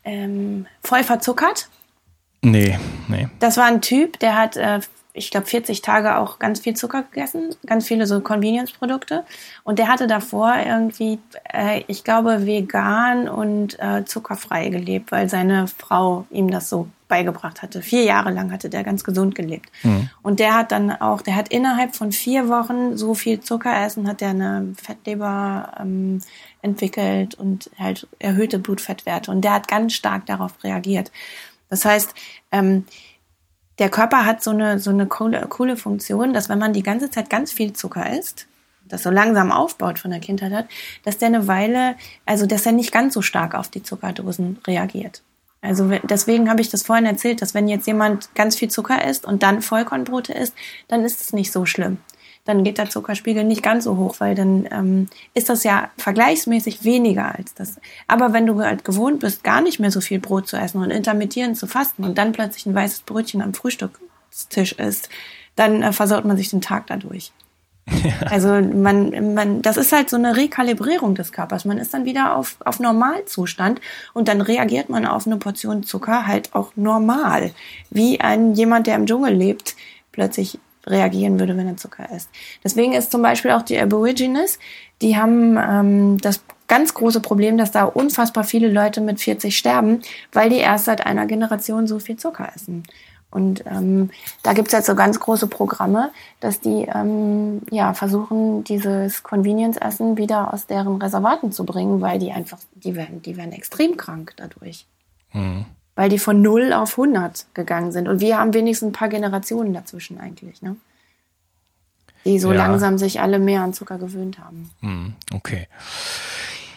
ähm, 0.03 0.67
voll 0.83 1.03
verzuckert. 1.03 1.69
Nee, 2.41 2.77
nee. 3.07 3.27
Das 3.39 3.57
war 3.57 3.65
ein 3.65 3.81
Typ, 3.81 4.19
der 4.19 4.35
hat, 4.35 4.57
äh, 4.57 4.79
ich 5.13 5.29
glaube, 5.29 5.45
40 5.45 5.81
Tage 5.81 6.17
auch 6.17 6.39
ganz 6.39 6.61
viel 6.61 6.75
Zucker 6.75 7.03
gegessen, 7.03 7.53
ganz 7.65 7.87
viele 7.87 8.07
so 8.07 8.19
Convenience-Produkte. 8.21 9.25
Und 9.63 9.77
der 9.77 9.87
hatte 9.87 10.07
davor 10.07 10.55
irgendwie, 10.65 11.19
äh, 11.53 11.83
ich 11.87 12.03
glaube, 12.03 12.45
vegan 12.45 13.27
und 13.27 13.79
äh, 13.79 14.05
zuckerfrei 14.05 14.69
gelebt, 14.69 15.11
weil 15.11 15.29
seine 15.29 15.67
Frau 15.67 16.25
ihm 16.31 16.49
das 16.49 16.69
so 16.69 16.87
beigebracht 17.11 17.61
hatte. 17.61 17.81
Vier 17.81 18.03
Jahre 18.03 18.31
lang 18.31 18.53
hatte 18.53 18.69
der 18.69 18.85
ganz 18.85 19.03
gesund 19.03 19.35
gelebt. 19.35 19.69
Mhm. 19.83 20.09
Und 20.21 20.39
der 20.39 20.55
hat 20.55 20.71
dann 20.71 20.89
auch, 20.89 21.21
der 21.21 21.35
hat 21.35 21.49
innerhalb 21.49 21.93
von 21.93 22.13
vier 22.13 22.47
Wochen 22.47 22.95
so 22.95 23.13
viel 23.13 23.41
Zucker 23.41 23.83
essen, 23.85 24.07
hat 24.07 24.21
der 24.21 24.29
eine 24.29 24.73
Fettleber 24.81 25.73
ähm, 25.77 26.21
entwickelt 26.61 27.35
und 27.35 27.69
halt 27.77 28.07
erhöhte 28.17 28.59
Blutfettwerte. 28.59 29.29
Und 29.29 29.41
der 29.41 29.53
hat 29.53 29.67
ganz 29.67 29.91
stark 29.91 30.25
darauf 30.25 30.53
reagiert. 30.63 31.11
Das 31.69 31.83
heißt, 31.83 32.13
ähm, 32.53 32.85
der 33.77 33.89
Körper 33.89 34.25
hat 34.25 34.41
so 34.41 34.51
eine, 34.51 34.79
so 34.79 34.91
eine 34.91 35.05
coole, 35.05 35.45
coole 35.49 35.75
Funktion, 35.75 36.33
dass 36.33 36.47
wenn 36.47 36.59
man 36.59 36.71
die 36.71 36.83
ganze 36.83 37.09
Zeit 37.09 37.29
ganz 37.29 37.51
viel 37.51 37.73
Zucker 37.73 38.09
isst, 38.17 38.47
das 38.87 39.03
so 39.03 39.09
langsam 39.09 39.51
aufbaut 39.51 39.99
von 39.99 40.11
der 40.11 40.21
Kindheit 40.21 40.53
hat, 40.53 40.67
dass 41.03 41.17
der 41.17 41.27
eine 41.27 41.47
Weile, 41.49 41.95
also 42.25 42.45
dass 42.45 42.65
er 42.65 42.71
nicht 42.71 42.93
ganz 42.93 43.13
so 43.13 43.21
stark 43.21 43.53
auf 43.53 43.67
die 43.67 43.83
Zuckerdosen 43.83 44.59
reagiert. 44.65 45.23
Also 45.61 45.89
deswegen 46.03 46.49
habe 46.49 46.61
ich 46.61 46.69
das 46.69 46.83
vorhin 46.83 47.05
erzählt, 47.05 47.41
dass 47.41 47.53
wenn 47.53 47.67
jetzt 47.67 47.85
jemand 47.85 48.33
ganz 48.33 48.55
viel 48.55 48.69
Zucker 48.69 49.05
isst 49.07 49.25
und 49.25 49.43
dann 49.43 49.61
Vollkornbrote 49.61 50.33
isst, 50.33 50.55
dann 50.87 51.05
ist 51.05 51.21
es 51.21 51.33
nicht 51.33 51.51
so 51.51 51.65
schlimm. 51.65 51.97
Dann 52.45 52.63
geht 52.63 52.79
der 52.79 52.89
Zuckerspiegel 52.89 53.43
nicht 53.43 53.61
ganz 53.61 53.83
so 53.83 53.97
hoch, 53.97 54.15
weil 54.17 54.33
dann 54.33 54.67
ähm, 54.71 55.07
ist 55.35 55.49
das 55.49 55.63
ja 55.63 55.91
vergleichsmäßig 55.97 56.83
weniger 56.83 57.35
als 57.35 57.53
das. 57.53 57.79
Aber 58.07 58.33
wenn 58.33 58.47
du 58.47 58.59
halt 58.59 58.83
gewohnt 58.83 59.19
bist, 59.19 59.43
gar 59.43 59.61
nicht 59.61 59.79
mehr 59.79 59.91
so 59.91 60.01
viel 60.01 60.19
Brot 60.19 60.47
zu 60.47 60.57
essen 60.57 60.81
und 60.81 60.89
intermittierend 60.89 61.55
zu 61.55 61.67
fasten 61.67 62.03
und 62.03 62.17
dann 62.17 62.31
plötzlich 62.31 62.65
ein 62.65 62.73
weißes 62.73 63.01
Brötchen 63.01 63.43
am 63.43 63.53
Frühstückstisch 63.53 64.71
isst, 64.73 65.09
dann 65.55 65.83
äh, 65.83 65.93
versaut 65.93 66.25
man 66.25 66.37
sich 66.37 66.49
den 66.49 66.61
Tag 66.61 66.87
dadurch. 66.87 67.31
Also 68.29 68.49
man, 68.61 69.33
man, 69.33 69.61
das 69.61 69.77
ist 69.77 69.91
halt 69.91 70.09
so 70.09 70.15
eine 70.15 70.35
Rekalibrierung 70.35 71.15
des 71.15 71.31
Körpers. 71.31 71.65
Man 71.65 71.77
ist 71.77 71.93
dann 71.93 72.05
wieder 72.05 72.35
auf, 72.35 72.55
auf 72.63 72.79
Normalzustand 72.79 73.81
und 74.13 74.27
dann 74.27 74.41
reagiert 74.41 74.89
man 74.89 75.05
auf 75.05 75.27
eine 75.27 75.37
Portion 75.37 75.83
Zucker 75.83 76.27
halt 76.27 76.53
auch 76.53 76.71
normal. 76.75 77.51
Wie 77.89 78.21
ein 78.21 78.53
jemand, 78.53 78.87
der 78.87 78.95
im 78.95 79.05
Dschungel 79.05 79.33
lebt, 79.33 79.75
plötzlich 80.11 80.59
reagieren 80.87 81.39
würde, 81.39 81.57
wenn 81.57 81.67
er 81.67 81.77
Zucker 81.77 82.09
isst. 82.15 82.29
Deswegen 82.63 82.93
ist 82.93 83.11
zum 83.11 83.21
Beispiel 83.21 83.51
auch 83.51 83.61
die 83.61 83.79
Aborigines, 83.79 84.57
die 85.01 85.17
haben 85.17 85.57
ähm, 85.57 86.17
das 86.19 86.41
ganz 86.67 86.93
große 86.93 87.19
Problem, 87.19 87.57
dass 87.57 87.71
da 87.71 87.83
unfassbar 87.83 88.43
viele 88.43 88.69
Leute 88.69 89.01
mit 89.01 89.19
40 89.19 89.57
sterben, 89.57 90.01
weil 90.31 90.49
die 90.49 90.57
erst 90.57 90.85
seit 90.85 91.05
einer 91.05 91.25
Generation 91.25 91.85
so 91.85 91.99
viel 91.99 92.15
Zucker 92.15 92.49
essen. 92.55 92.83
Und 93.31 93.63
ähm, 93.65 94.09
da 94.43 94.51
gibt's 94.51 94.73
jetzt 94.73 94.87
so 94.87 94.95
ganz 94.95 95.19
große 95.19 95.47
Programme, 95.47 96.11
dass 96.41 96.59
die 96.59 96.87
ähm, 96.93 97.61
ja 97.71 97.93
versuchen, 97.93 98.65
dieses 98.65 99.23
Convenience-Essen 99.23 100.17
wieder 100.17 100.53
aus 100.53 100.67
deren 100.67 101.01
Reservaten 101.01 101.53
zu 101.53 101.65
bringen, 101.65 102.01
weil 102.01 102.19
die 102.19 102.31
einfach, 102.31 102.59
die 102.75 102.95
werden, 102.95 103.21
die 103.21 103.37
werden 103.37 103.53
extrem 103.53 103.95
krank 103.95 104.33
dadurch. 104.35 104.85
Mhm. 105.31 105.65
Weil 105.95 106.09
die 106.09 106.19
von 106.19 106.41
0 106.41 106.73
auf 106.73 106.91
100 106.91 107.47
gegangen 107.53 107.93
sind. 107.93 108.09
Und 108.09 108.19
wir 108.19 108.37
haben 108.37 108.53
wenigstens 108.53 108.89
ein 108.89 108.93
paar 108.93 109.09
Generationen 109.09 109.73
dazwischen 109.73 110.19
eigentlich, 110.19 110.61
ne? 110.61 110.75
Die 112.25 112.37
so 112.37 112.51
ja. 112.51 112.57
langsam 112.57 112.97
sich 112.97 113.19
alle 113.19 113.39
mehr 113.39 113.61
an 113.61 113.73
Zucker 113.73 113.97
gewöhnt 113.97 114.37
haben. 114.39 114.69
Mhm. 114.81 115.13
Okay. 115.33 115.67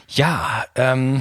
Ja, 0.09 0.65
ähm, 0.75 1.21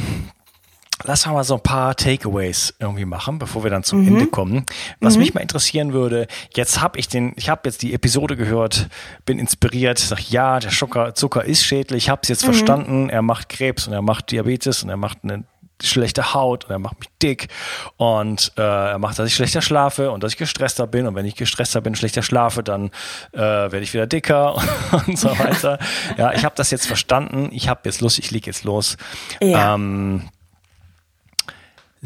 Lass 1.03 1.25
mal 1.25 1.43
so 1.43 1.55
ein 1.55 1.61
paar 1.61 1.95
Takeaways 1.95 2.75
irgendwie 2.79 3.05
machen, 3.05 3.39
bevor 3.39 3.63
wir 3.63 3.71
dann 3.71 3.83
zum 3.83 4.01
mhm. 4.01 4.07
Ende 4.09 4.27
kommen. 4.27 4.65
Was 4.99 5.15
mhm. 5.15 5.21
mich 5.21 5.33
mal 5.33 5.41
interessieren 5.41 5.91
würde, 5.91 6.27
jetzt 6.55 6.81
habe 6.81 6.99
ich 6.99 7.07
den, 7.07 7.33
ich 7.35 7.49
habe 7.49 7.61
jetzt 7.65 7.81
die 7.81 7.93
Episode 7.93 8.37
gehört, 8.37 8.87
bin 9.25 9.39
inspiriert, 9.39 9.99
sag 9.99 10.29
ja, 10.29 10.59
der 10.59 10.71
Zucker, 10.71 11.15
Zucker 11.15 11.43
ist 11.43 11.65
schädlich, 11.65 12.03
ich 12.05 12.09
habe 12.09 12.21
es 12.23 12.29
jetzt 12.29 12.43
mhm. 12.43 12.53
verstanden, 12.53 13.09
er 13.09 13.21
macht 13.21 13.49
Krebs 13.49 13.87
und 13.87 13.93
er 13.93 14.01
macht 14.01 14.31
Diabetes 14.31 14.83
und 14.83 14.89
er 14.89 14.97
macht 14.97 15.19
eine 15.23 15.43
schlechte 15.81 16.33
Haut 16.33 16.65
und 16.65 16.71
er 16.71 16.79
macht 16.79 16.99
mich 16.99 17.09
dick 17.21 17.47
und 17.97 18.53
äh, 18.57 18.61
er 18.61 18.99
macht, 18.99 19.19
dass 19.19 19.27
ich 19.27 19.35
schlechter 19.35 19.61
schlafe 19.61 20.11
und 20.11 20.23
dass 20.23 20.33
ich 20.33 20.37
gestresster 20.37 20.87
bin 20.87 21.07
und 21.07 21.15
wenn 21.15 21.25
ich 21.25 21.35
gestresster 21.35 21.81
bin, 21.81 21.95
schlechter 21.95 22.23
schlafe, 22.23 22.63
dann 22.63 22.91
äh, 23.33 23.39
werde 23.39 23.81
ich 23.81 23.93
wieder 23.93 24.07
dicker 24.07 24.55
und 25.07 25.17
so 25.17 25.37
weiter. 25.37 25.79
ja, 26.17 26.33
ich 26.33 26.45
habe 26.45 26.55
das 26.55 26.71
jetzt 26.71 26.87
verstanden. 26.87 27.49
Ich 27.51 27.67
habe 27.67 27.81
jetzt 27.85 28.01
Lust, 28.01 28.19
ich 28.19 28.31
leg 28.31 28.47
jetzt 28.47 28.63
los. 28.63 28.97
Ja. 29.41 29.75
Ähm, 29.75 30.29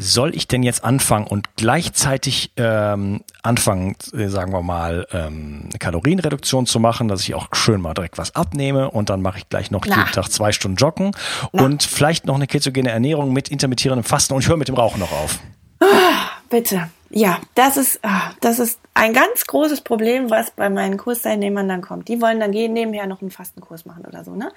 soll 0.00 0.34
ich 0.36 0.46
denn 0.46 0.62
jetzt 0.62 0.84
anfangen 0.84 1.26
und 1.26 1.56
gleichzeitig 1.56 2.52
ähm, 2.56 3.24
anfangen, 3.42 3.96
äh, 4.12 4.28
sagen 4.28 4.52
wir 4.52 4.62
mal, 4.62 5.08
ähm, 5.10 5.64
eine 5.64 5.78
Kalorienreduktion 5.80 6.66
zu 6.66 6.78
machen, 6.78 7.08
dass 7.08 7.22
ich 7.22 7.34
auch 7.34 7.48
schön 7.52 7.80
mal 7.80 7.94
direkt 7.94 8.16
was 8.16 8.36
abnehme 8.36 8.92
und 8.92 9.10
dann 9.10 9.20
mache 9.22 9.38
ich 9.38 9.48
gleich 9.48 9.72
noch 9.72 9.84
Na. 9.86 9.96
jeden 9.96 10.12
Tag 10.12 10.30
zwei 10.30 10.52
Stunden 10.52 10.76
Joggen 10.76 11.10
Na. 11.52 11.64
und 11.64 11.82
vielleicht 11.82 12.26
noch 12.26 12.36
eine 12.36 12.46
ketogene 12.46 12.90
Ernährung 12.90 13.32
mit 13.32 13.48
intermittierendem 13.48 14.04
Fasten 14.04 14.34
und 14.34 14.42
ich 14.42 14.48
höre 14.48 14.56
mit 14.56 14.68
dem 14.68 14.76
Rauchen 14.76 15.00
noch 15.00 15.10
auf. 15.10 15.40
Ah, 15.80 16.30
bitte. 16.48 16.88
Ja, 17.10 17.40
das 17.56 17.76
ist, 17.76 17.98
ah, 18.04 18.30
das 18.40 18.60
ist 18.60 18.78
ein 18.94 19.12
ganz 19.14 19.46
großes 19.46 19.80
Problem, 19.80 20.30
was 20.30 20.52
bei 20.52 20.70
meinen 20.70 20.96
Kursteilnehmern 20.96 21.68
dann 21.68 21.82
kommt. 21.82 22.06
Die 22.06 22.20
wollen 22.20 22.38
dann 22.38 22.52
gehen, 22.52 22.72
nebenher 22.72 23.08
noch 23.08 23.20
einen 23.20 23.32
Fastenkurs 23.32 23.84
machen 23.84 24.04
oder 24.06 24.22
so, 24.22 24.36
ne? 24.36 24.52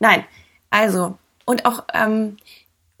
Nein, 0.00 0.24
also, 0.70 1.18
und 1.44 1.66
auch, 1.66 1.84
ähm, 1.94 2.38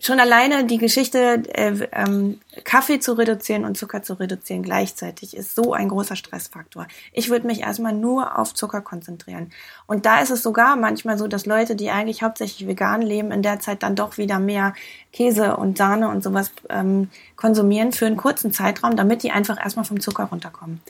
schon 0.02 0.18
alleine 0.18 0.64
die 0.64 0.78
Geschichte, 0.78 1.42
äh, 1.54 1.88
ähm, 1.92 2.40
Kaffee 2.64 2.98
zu 2.98 3.12
reduzieren 3.12 3.64
und 3.64 3.78
Zucker 3.78 4.02
zu 4.02 4.14
reduzieren 4.14 4.62
gleichzeitig 4.62 5.36
ist 5.36 5.54
so 5.54 5.72
ein 5.72 5.88
großer 5.88 6.16
Stressfaktor. 6.16 6.88
Ich 7.12 7.30
würde 7.30 7.46
mich 7.46 7.60
erstmal 7.60 7.92
nur 7.92 8.38
auf 8.38 8.52
Zucker 8.52 8.80
konzentrieren. 8.80 9.52
Und 9.86 10.04
da 10.04 10.20
ist 10.20 10.30
es 10.30 10.42
sogar 10.42 10.76
manchmal 10.76 11.18
so, 11.18 11.28
dass 11.28 11.46
Leute, 11.46 11.76
die 11.76 11.90
eigentlich 11.90 12.22
hauptsächlich 12.22 12.66
vegan 12.66 13.00
leben, 13.00 13.30
in 13.30 13.42
der 13.42 13.60
Zeit 13.60 13.82
dann 13.84 13.94
doch 13.94 14.18
wieder 14.18 14.40
mehr 14.40 14.74
Käse 15.12 15.56
und 15.56 15.78
Sahne 15.78 16.08
und 16.08 16.24
sowas 16.24 16.50
ähm, 16.68 17.08
konsumieren 17.36 17.92
für 17.92 18.06
einen 18.06 18.16
kurzen 18.16 18.52
Zeitraum, 18.52 18.96
damit 18.96 19.22
die 19.22 19.30
einfach 19.30 19.62
erstmal 19.62 19.84
vom 19.84 20.00
Zucker 20.00 20.24
runterkommen 20.24 20.80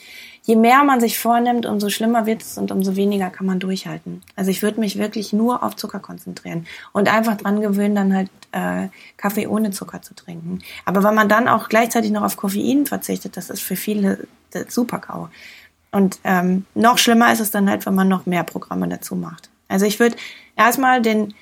je 0.43 0.57
mehr 0.57 0.83
man 0.85 1.01
sich 1.01 1.19
vornimmt, 1.19 1.67
umso 1.67 1.89
schlimmer 1.89 2.27
wird 2.27 2.43
es 2.43 2.59
und 2.59 2.71
umso 2.73 2.97
weniger 2.97 3.31
kann 3.31 3.47
man 3.47 3.61
durchhalten. 3.61 4.23
Also 4.37 4.51
ich 4.51 4.63
würde 4.63 4.81
mich 4.81 4.99
wirklich 4.99 5.33
nur 5.33 5.63
auf 5.63 5.77
Zucker 5.77 6.01
konzentrieren 6.01 6.67
und 6.93 7.13
einfach 7.13 7.37
dran 7.37 7.61
gewöhnen, 7.61 7.95
dann 7.95 8.15
halt 8.15 8.31
äh, 8.53 8.89
Kaffee 9.17 9.47
ohne 9.47 9.71
Zucker 9.71 10.03
zu 10.03 10.15
trinken. 10.15 10.61
Aber 10.85 11.03
wenn 11.05 11.15
man 11.15 11.29
dann 11.29 11.49
auch 11.49 11.69
gleichzeitig 11.69 12.11
noch 12.11 12.23
auf 12.23 12.37
Koffein 12.37 12.87
verzichtet, 12.87 13.37
das 13.37 13.51
ist 13.51 13.63
für 13.63 13.77
viele 13.77 14.27
super 14.69 14.99
GAU. 14.99 15.29
Und 15.93 16.19
ähm, 16.25 16.67
noch 16.75 16.99
schlimmer 16.99 17.33
ist 17.33 17.41
es 17.41 17.51
dann 17.51 17.69
halt, 17.71 17.87
wenn 17.87 17.95
man 17.95 18.09
noch 18.09 18.27
mehr 18.27 18.45
Programme 18.45 18.89
dazu 18.89 19.15
macht. 19.15 19.51
Also 19.69 19.87
ich 19.87 20.01
würde 20.01 20.17
erstmal 20.57 21.03
den, 21.03 21.35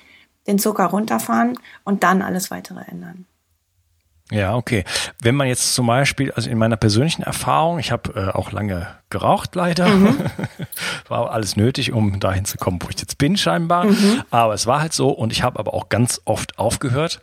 den 0.47 0.59
Zucker 0.59 0.85
runterfahren 0.85 1.57
und 1.83 2.03
dann 2.03 2.21
alles 2.21 2.51
weitere 2.51 2.81
ändern. 2.81 3.25
Ja, 4.31 4.55
okay. 4.55 4.85
Wenn 5.21 5.35
man 5.35 5.47
jetzt 5.47 5.75
zum 5.75 5.87
Beispiel, 5.87 6.31
also 6.31 6.49
in 6.49 6.57
meiner 6.57 6.77
persönlichen 6.77 7.21
Erfahrung, 7.21 7.79
ich 7.79 7.91
habe 7.91 8.13
äh, 8.15 8.29
auch 8.29 8.53
lange 8.53 8.87
geraucht 9.09 9.55
leider, 9.55 9.89
mhm. 9.89 10.17
war 11.09 11.31
alles 11.31 11.57
nötig, 11.57 11.91
um 11.91 12.21
dahin 12.21 12.45
zu 12.45 12.57
kommen, 12.57 12.79
wo 12.81 12.87
ich 12.89 12.97
jetzt 12.97 13.17
bin 13.17 13.35
scheinbar. 13.35 13.83
Mhm. 13.83 14.23
Aber 14.31 14.53
es 14.53 14.65
war 14.65 14.79
halt 14.79 14.93
so 14.93 15.09
und 15.09 15.33
ich 15.33 15.43
habe 15.43 15.59
aber 15.59 15.73
auch 15.73 15.89
ganz 15.89 16.21
oft 16.23 16.57
aufgehört 16.57 17.19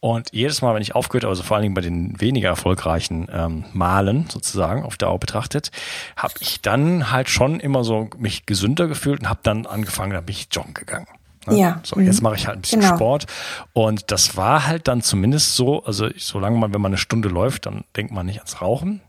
und 0.00 0.28
jedes 0.32 0.60
Mal, 0.60 0.74
wenn 0.74 0.82
ich 0.82 0.94
aufgehört, 0.94 1.24
also 1.24 1.42
vor 1.42 1.56
allen 1.56 1.62
Dingen 1.62 1.74
bei 1.74 1.80
den 1.80 2.20
weniger 2.20 2.50
erfolgreichen 2.50 3.28
ähm, 3.32 3.64
Malen 3.72 4.26
sozusagen 4.28 4.84
auf 4.84 4.98
Dauer 4.98 5.18
betrachtet, 5.18 5.70
habe 6.14 6.34
ich 6.40 6.60
dann 6.60 7.10
halt 7.10 7.30
schon 7.30 7.58
immer 7.58 7.84
so 7.84 8.10
mich 8.18 8.44
gesünder 8.44 8.86
gefühlt 8.86 9.20
und 9.20 9.30
habe 9.30 9.40
dann 9.42 9.64
angefangen, 9.64 10.12
da 10.12 10.20
bin 10.20 10.34
ich 10.34 10.48
joggen 10.52 10.74
gegangen. 10.74 11.06
Ne? 11.46 11.58
Ja. 11.58 11.80
So, 11.82 11.98
jetzt 12.00 12.20
mhm. 12.20 12.24
mache 12.24 12.36
ich 12.36 12.46
halt 12.46 12.58
ein 12.58 12.60
bisschen 12.62 12.80
genau. 12.80 12.96
Sport. 12.96 13.26
Und 13.72 14.10
das 14.10 14.36
war 14.36 14.66
halt 14.66 14.88
dann 14.88 15.02
zumindest 15.02 15.56
so, 15.56 15.84
also 15.84 16.08
solange 16.16 16.58
man, 16.58 16.74
wenn 16.74 16.80
man 16.80 16.90
eine 16.90 16.98
Stunde 16.98 17.28
läuft, 17.28 17.66
dann 17.66 17.84
denkt 17.96 18.12
man 18.12 18.26
nicht 18.26 18.38
ans 18.38 18.60
Rauchen. 18.60 19.00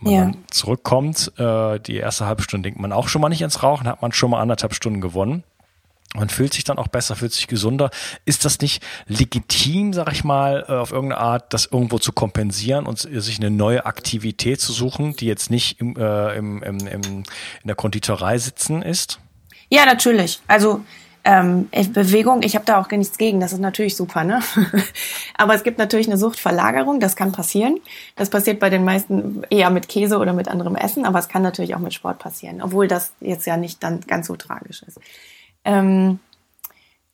Wenn 0.00 0.12
ja. 0.12 0.24
man 0.24 0.44
zurückkommt, 0.50 1.32
äh, 1.38 1.78
die 1.80 1.96
erste 1.96 2.26
halbe 2.26 2.42
Stunde 2.42 2.68
denkt 2.68 2.80
man 2.80 2.92
auch 2.92 3.08
schon 3.08 3.22
mal 3.22 3.28
nicht 3.28 3.42
ans 3.42 3.62
Rauchen, 3.62 3.86
hat 3.86 4.02
man 4.02 4.12
schon 4.12 4.30
mal 4.30 4.40
anderthalb 4.40 4.74
Stunden 4.74 5.00
gewonnen. 5.00 5.44
Man 6.16 6.28
fühlt 6.28 6.52
sich 6.54 6.64
dann 6.64 6.78
auch 6.78 6.88
besser, 6.88 7.14
fühlt 7.14 7.32
sich 7.32 7.46
gesunder. 7.46 7.90
Ist 8.24 8.44
das 8.44 8.60
nicht 8.60 8.82
legitim, 9.06 9.92
sag 9.92 10.10
ich 10.12 10.24
mal, 10.24 10.64
äh, 10.68 10.72
auf 10.72 10.90
irgendeine 10.90 11.20
Art, 11.20 11.54
das 11.54 11.66
irgendwo 11.66 11.98
zu 11.98 12.12
kompensieren 12.12 12.86
und 12.86 12.98
sich 12.98 13.38
eine 13.38 13.50
neue 13.50 13.86
Aktivität 13.86 14.60
zu 14.60 14.72
suchen, 14.72 15.14
die 15.14 15.26
jetzt 15.26 15.50
nicht 15.50 15.80
im, 15.80 15.96
äh, 15.96 16.36
im, 16.36 16.62
im, 16.64 16.78
im, 16.78 17.02
in 17.02 17.24
der 17.64 17.76
Konditorei 17.76 18.38
sitzen 18.38 18.82
ist? 18.82 19.20
Ja, 19.68 19.86
natürlich. 19.86 20.40
Also 20.48 20.84
ähm, 21.24 21.68
Bewegung, 21.92 22.42
ich 22.42 22.54
habe 22.54 22.64
da 22.64 22.80
auch 22.80 22.88
gar 22.88 22.96
nichts 22.96 23.18
gegen, 23.18 23.40
das 23.40 23.52
ist 23.52 23.58
natürlich 23.58 23.96
super, 23.96 24.24
ne? 24.24 24.40
Aber 25.36 25.54
es 25.54 25.62
gibt 25.62 25.78
natürlich 25.78 26.06
eine 26.06 26.16
Suchtverlagerung, 26.16 27.00
das 27.00 27.16
kann 27.16 27.32
passieren. 27.32 27.78
Das 28.16 28.30
passiert 28.30 28.58
bei 28.58 28.70
den 28.70 28.84
meisten 28.84 29.42
eher 29.50 29.70
mit 29.70 29.88
Käse 29.88 30.18
oder 30.18 30.32
mit 30.32 30.48
anderem 30.48 30.76
Essen, 30.76 31.04
aber 31.04 31.18
es 31.18 31.28
kann 31.28 31.42
natürlich 31.42 31.74
auch 31.74 31.80
mit 31.80 31.94
Sport 31.94 32.18
passieren, 32.18 32.62
obwohl 32.62 32.88
das 32.88 33.12
jetzt 33.20 33.46
ja 33.46 33.56
nicht 33.56 33.82
dann 33.82 34.00
ganz 34.00 34.26
so 34.26 34.36
tragisch 34.36 34.82
ist. 34.82 34.98
Ähm, 35.64 36.20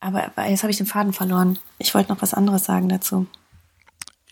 aber 0.00 0.30
jetzt 0.48 0.62
habe 0.62 0.70
ich 0.70 0.76
den 0.76 0.86
Faden 0.86 1.12
verloren. 1.12 1.58
Ich 1.78 1.94
wollte 1.94 2.12
noch 2.12 2.22
was 2.22 2.34
anderes 2.34 2.64
sagen 2.64 2.88
dazu. 2.88 3.26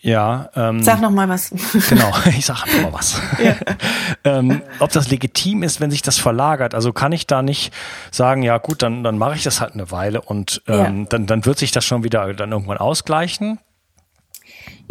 Ja. 0.05 0.51
Ähm, 0.55 0.83
sag 0.83 1.01
noch 1.01 1.09
mal 1.09 1.27
was. 1.27 1.49
Genau, 1.89 2.13
ich 2.27 2.45
sag 2.45 2.67
noch 2.67 2.91
mal 2.91 2.93
was. 2.93 3.19
Ja. 3.43 3.55
ähm, 4.23 4.61
ob 4.79 4.91
das 4.91 5.09
legitim 5.09 5.63
ist, 5.63 5.81
wenn 5.81 5.89
sich 5.89 6.03
das 6.03 6.19
verlagert. 6.19 6.75
Also 6.75 6.93
kann 6.93 7.11
ich 7.11 7.25
da 7.25 7.41
nicht 7.41 7.73
sagen, 8.11 8.43
ja 8.43 8.59
gut, 8.59 8.83
dann, 8.83 9.03
dann 9.03 9.17
mache 9.17 9.33
ich 9.33 9.43
das 9.43 9.61
halt 9.61 9.73
eine 9.73 9.89
Weile 9.89 10.21
und 10.21 10.61
ähm, 10.67 10.99
ja. 10.99 11.05
dann, 11.09 11.25
dann 11.25 11.45
wird 11.45 11.57
sich 11.57 11.71
das 11.71 11.85
schon 11.85 12.03
wieder 12.03 12.35
dann 12.35 12.51
irgendwann 12.51 12.77
ausgleichen. 12.77 13.57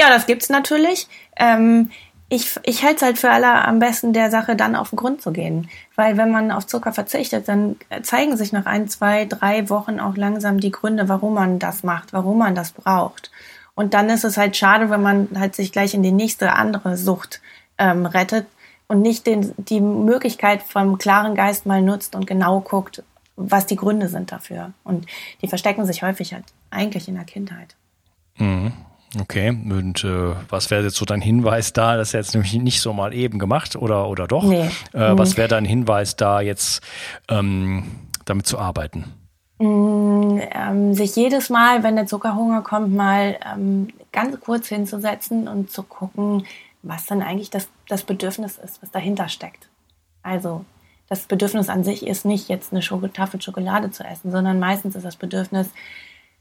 Ja, 0.00 0.08
das 0.08 0.26
gibt's 0.26 0.48
natürlich. 0.48 1.06
Ähm, 1.36 1.90
ich, 2.28 2.58
ich 2.64 2.82
halte 2.82 2.96
es 2.96 3.02
halt 3.02 3.18
für 3.18 3.30
alle 3.30 3.64
am 3.64 3.78
besten, 3.78 4.12
der 4.12 4.32
Sache 4.32 4.56
dann 4.56 4.74
auf 4.74 4.90
den 4.90 4.96
Grund 4.96 5.22
zu 5.22 5.30
gehen. 5.30 5.68
Weil 5.94 6.16
wenn 6.16 6.32
man 6.32 6.50
auf 6.50 6.66
Zucker 6.66 6.92
verzichtet, 6.92 7.46
dann 7.46 7.76
zeigen 8.02 8.36
sich 8.36 8.50
nach 8.50 8.66
ein, 8.66 8.88
zwei, 8.88 9.26
drei 9.26 9.70
Wochen 9.70 10.00
auch 10.00 10.16
langsam 10.16 10.58
die 10.58 10.72
Gründe, 10.72 11.08
warum 11.08 11.34
man 11.34 11.60
das 11.60 11.84
macht, 11.84 12.12
warum 12.12 12.38
man 12.38 12.56
das 12.56 12.72
braucht. 12.72 13.30
Und 13.74 13.94
dann 13.94 14.08
ist 14.08 14.24
es 14.24 14.36
halt 14.36 14.56
schade, 14.56 14.90
wenn 14.90 15.02
man 15.02 15.28
halt 15.36 15.54
sich 15.54 15.72
gleich 15.72 15.94
in 15.94 16.02
die 16.02 16.12
nächste 16.12 16.52
andere 16.52 16.96
Sucht 16.96 17.40
ähm, 17.78 18.06
rettet 18.06 18.46
und 18.86 19.02
nicht 19.02 19.26
den, 19.26 19.52
die 19.56 19.80
Möglichkeit 19.80 20.62
vom 20.62 20.98
klaren 20.98 21.34
Geist 21.34 21.66
mal 21.66 21.82
nutzt 21.82 22.14
und 22.14 22.26
genau 22.26 22.60
guckt, 22.60 23.02
was 23.36 23.66
die 23.66 23.76
Gründe 23.76 24.08
sind 24.08 24.30
dafür. 24.30 24.72
Und 24.84 25.06
die 25.42 25.48
verstecken 25.48 25.84
sich 25.86 26.02
häufig 26.02 26.32
halt 26.32 26.44
eigentlich 26.70 27.08
in 27.08 27.14
der 27.14 27.24
Kindheit. 27.24 27.74
Mhm. 28.36 28.72
Okay, 29.20 29.50
und 29.50 30.02
äh, 30.02 30.34
was 30.48 30.70
wäre 30.70 30.82
jetzt 30.82 30.96
so 30.96 31.04
dein 31.04 31.20
Hinweis 31.20 31.72
da? 31.72 31.96
Das 31.96 32.08
ist 32.08 32.12
jetzt 32.14 32.34
nämlich 32.34 32.54
nicht 32.54 32.80
so 32.80 32.92
mal 32.92 33.14
eben 33.14 33.38
gemacht 33.38 33.76
oder, 33.76 34.08
oder 34.08 34.26
doch? 34.26 34.44
Nee. 34.44 34.68
Äh, 34.92 35.12
mhm. 35.12 35.18
Was 35.18 35.36
wäre 35.36 35.48
dein 35.48 35.64
Hinweis 35.64 36.16
da 36.16 36.40
jetzt 36.40 36.82
ähm, 37.28 37.84
damit 38.24 38.46
zu 38.46 38.58
arbeiten? 38.58 39.14
Mm, 39.64 40.40
ähm, 40.50 40.94
sich 40.94 41.16
jedes 41.16 41.48
Mal, 41.48 41.82
wenn 41.82 41.96
der 41.96 42.06
Zuckerhunger 42.06 42.60
kommt, 42.62 42.94
mal 42.94 43.38
ähm, 43.50 43.88
ganz 44.12 44.38
kurz 44.40 44.68
hinzusetzen 44.68 45.48
und 45.48 45.70
zu 45.70 45.82
gucken, 45.82 46.46
was 46.82 47.06
dann 47.06 47.22
eigentlich 47.22 47.50
das, 47.50 47.68
das 47.88 48.02
Bedürfnis 48.02 48.58
ist, 48.58 48.82
was 48.82 48.90
dahinter 48.90 49.28
steckt. 49.28 49.68
Also 50.22 50.64
das 51.08 51.22
Bedürfnis 51.22 51.68
an 51.70 51.82
sich 51.82 52.06
ist 52.06 52.24
nicht 52.26 52.48
jetzt 52.48 52.72
eine 52.72 52.82
Schoko 52.82 53.08
Tafel 53.08 53.40
Schokolade 53.40 53.90
zu 53.90 54.04
essen, 54.04 54.30
sondern 54.30 54.58
meistens 54.58 54.96
ist 54.96 55.04
das 55.04 55.16
Bedürfnis, 55.16 55.68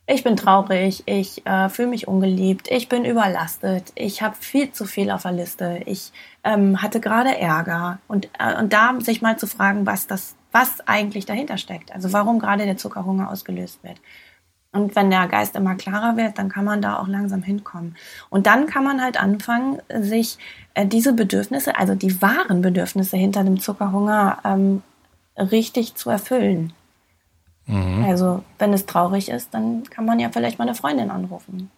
ich 0.06 0.24
bin 0.24 0.36
traurig, 0.36 1.04
ich 1.06 1.46
äh, 1.46 1.70
fühle 1.70 1.88
mich 1.88 2.10
ungeliebt, 2.10 2.70
ich 2.70 2.90
bin 2.90 3.06
überlastet, 3.06 3.94
ich 3.96 4.22
habe 4.22 4.36
viel 4.38 4.72
zu 4.74 4.84
viel 4.84 5.10
auf 5.10 5.22
der 5.22 5.32
Liste, 5.32 5.82
ich 5.86 6.12
ähm, 6.44 6.82
hatte 6.82 7.00
gerade 7.00 7.38
Ärger 7.38 8.00
und, 8.10 8.28
äh, 8.38 8.60
und 8.60 8.74
da 8.74 8.94
sich 9.00 9.22
mal 9.22 9.38
zu 9.38 9.48
fragen, 9.48 9.86
was 9.86 10.06
das, 10.08 10.36
was 10.54 10.88
eigentlich 10.88 11.26
dahinter 11.26 11.58
steckt, 11.58 11.94
also 11.94 12.14
warum 12.14 12.40
gerade 12.40 12.64
der 12.64 12.78
Zuckerhunger 12.78 13.30
ausgelöst 13.30 13.84
wird. 13.84 13.98
Und 14.72 14.96
wenn 14.96 15.12
der 15.12 15.28
Geist 15.28 15.56
immer 15.56 15.76
klarer 15.76 16.18
wird, 16.18 16.40
dann 16.40 16.50
kann 16.50 16.66
man 16.66 16.82
da 16.82 16.98
auch 16.98 17.08
langsam 17.08 17.44
hinkommen. 17.44 17.96
Und 18.30 18.48
dann 18.48 18.66
kann 18.66 18.84
man 18.84 19.02
halt 19.02 19.22
anfangen, 19.22 19.80
sich 20.00 20.38
äh, 20.74 20.88
diese 20.88 21.14
Bedürfnisse, 21.14 21.78
also 21.78 21.94
die 21.94 22.22
wahren 22.22 22.62
Bedürfnisse 22.62 23.18
hinter 23.18 23.44
dem 23.44 23.60
Zuckerhunger, 23.60 24.40
ähm, 24.44 24.82
richtig 25.38 25.96
zu 25.96 26.10
erfüllen. 26.10 26.74
Mhm. 27.68 28.06
Also, 28.08 28.44
wenn 28.58 28.74
es 28.74 28.86
traurig 28.86 29.30
ist, 29.30 29.54
dann 29.54 29.84
kann 29.84 30.06
man 30.06 30.20
ja 30.20 30.30
vielleicht 30.32 30.58
mal 30.58 30.68
eine 30.68 30.76
Freundin 30.76 31.12
anrufen. 31.12 31.70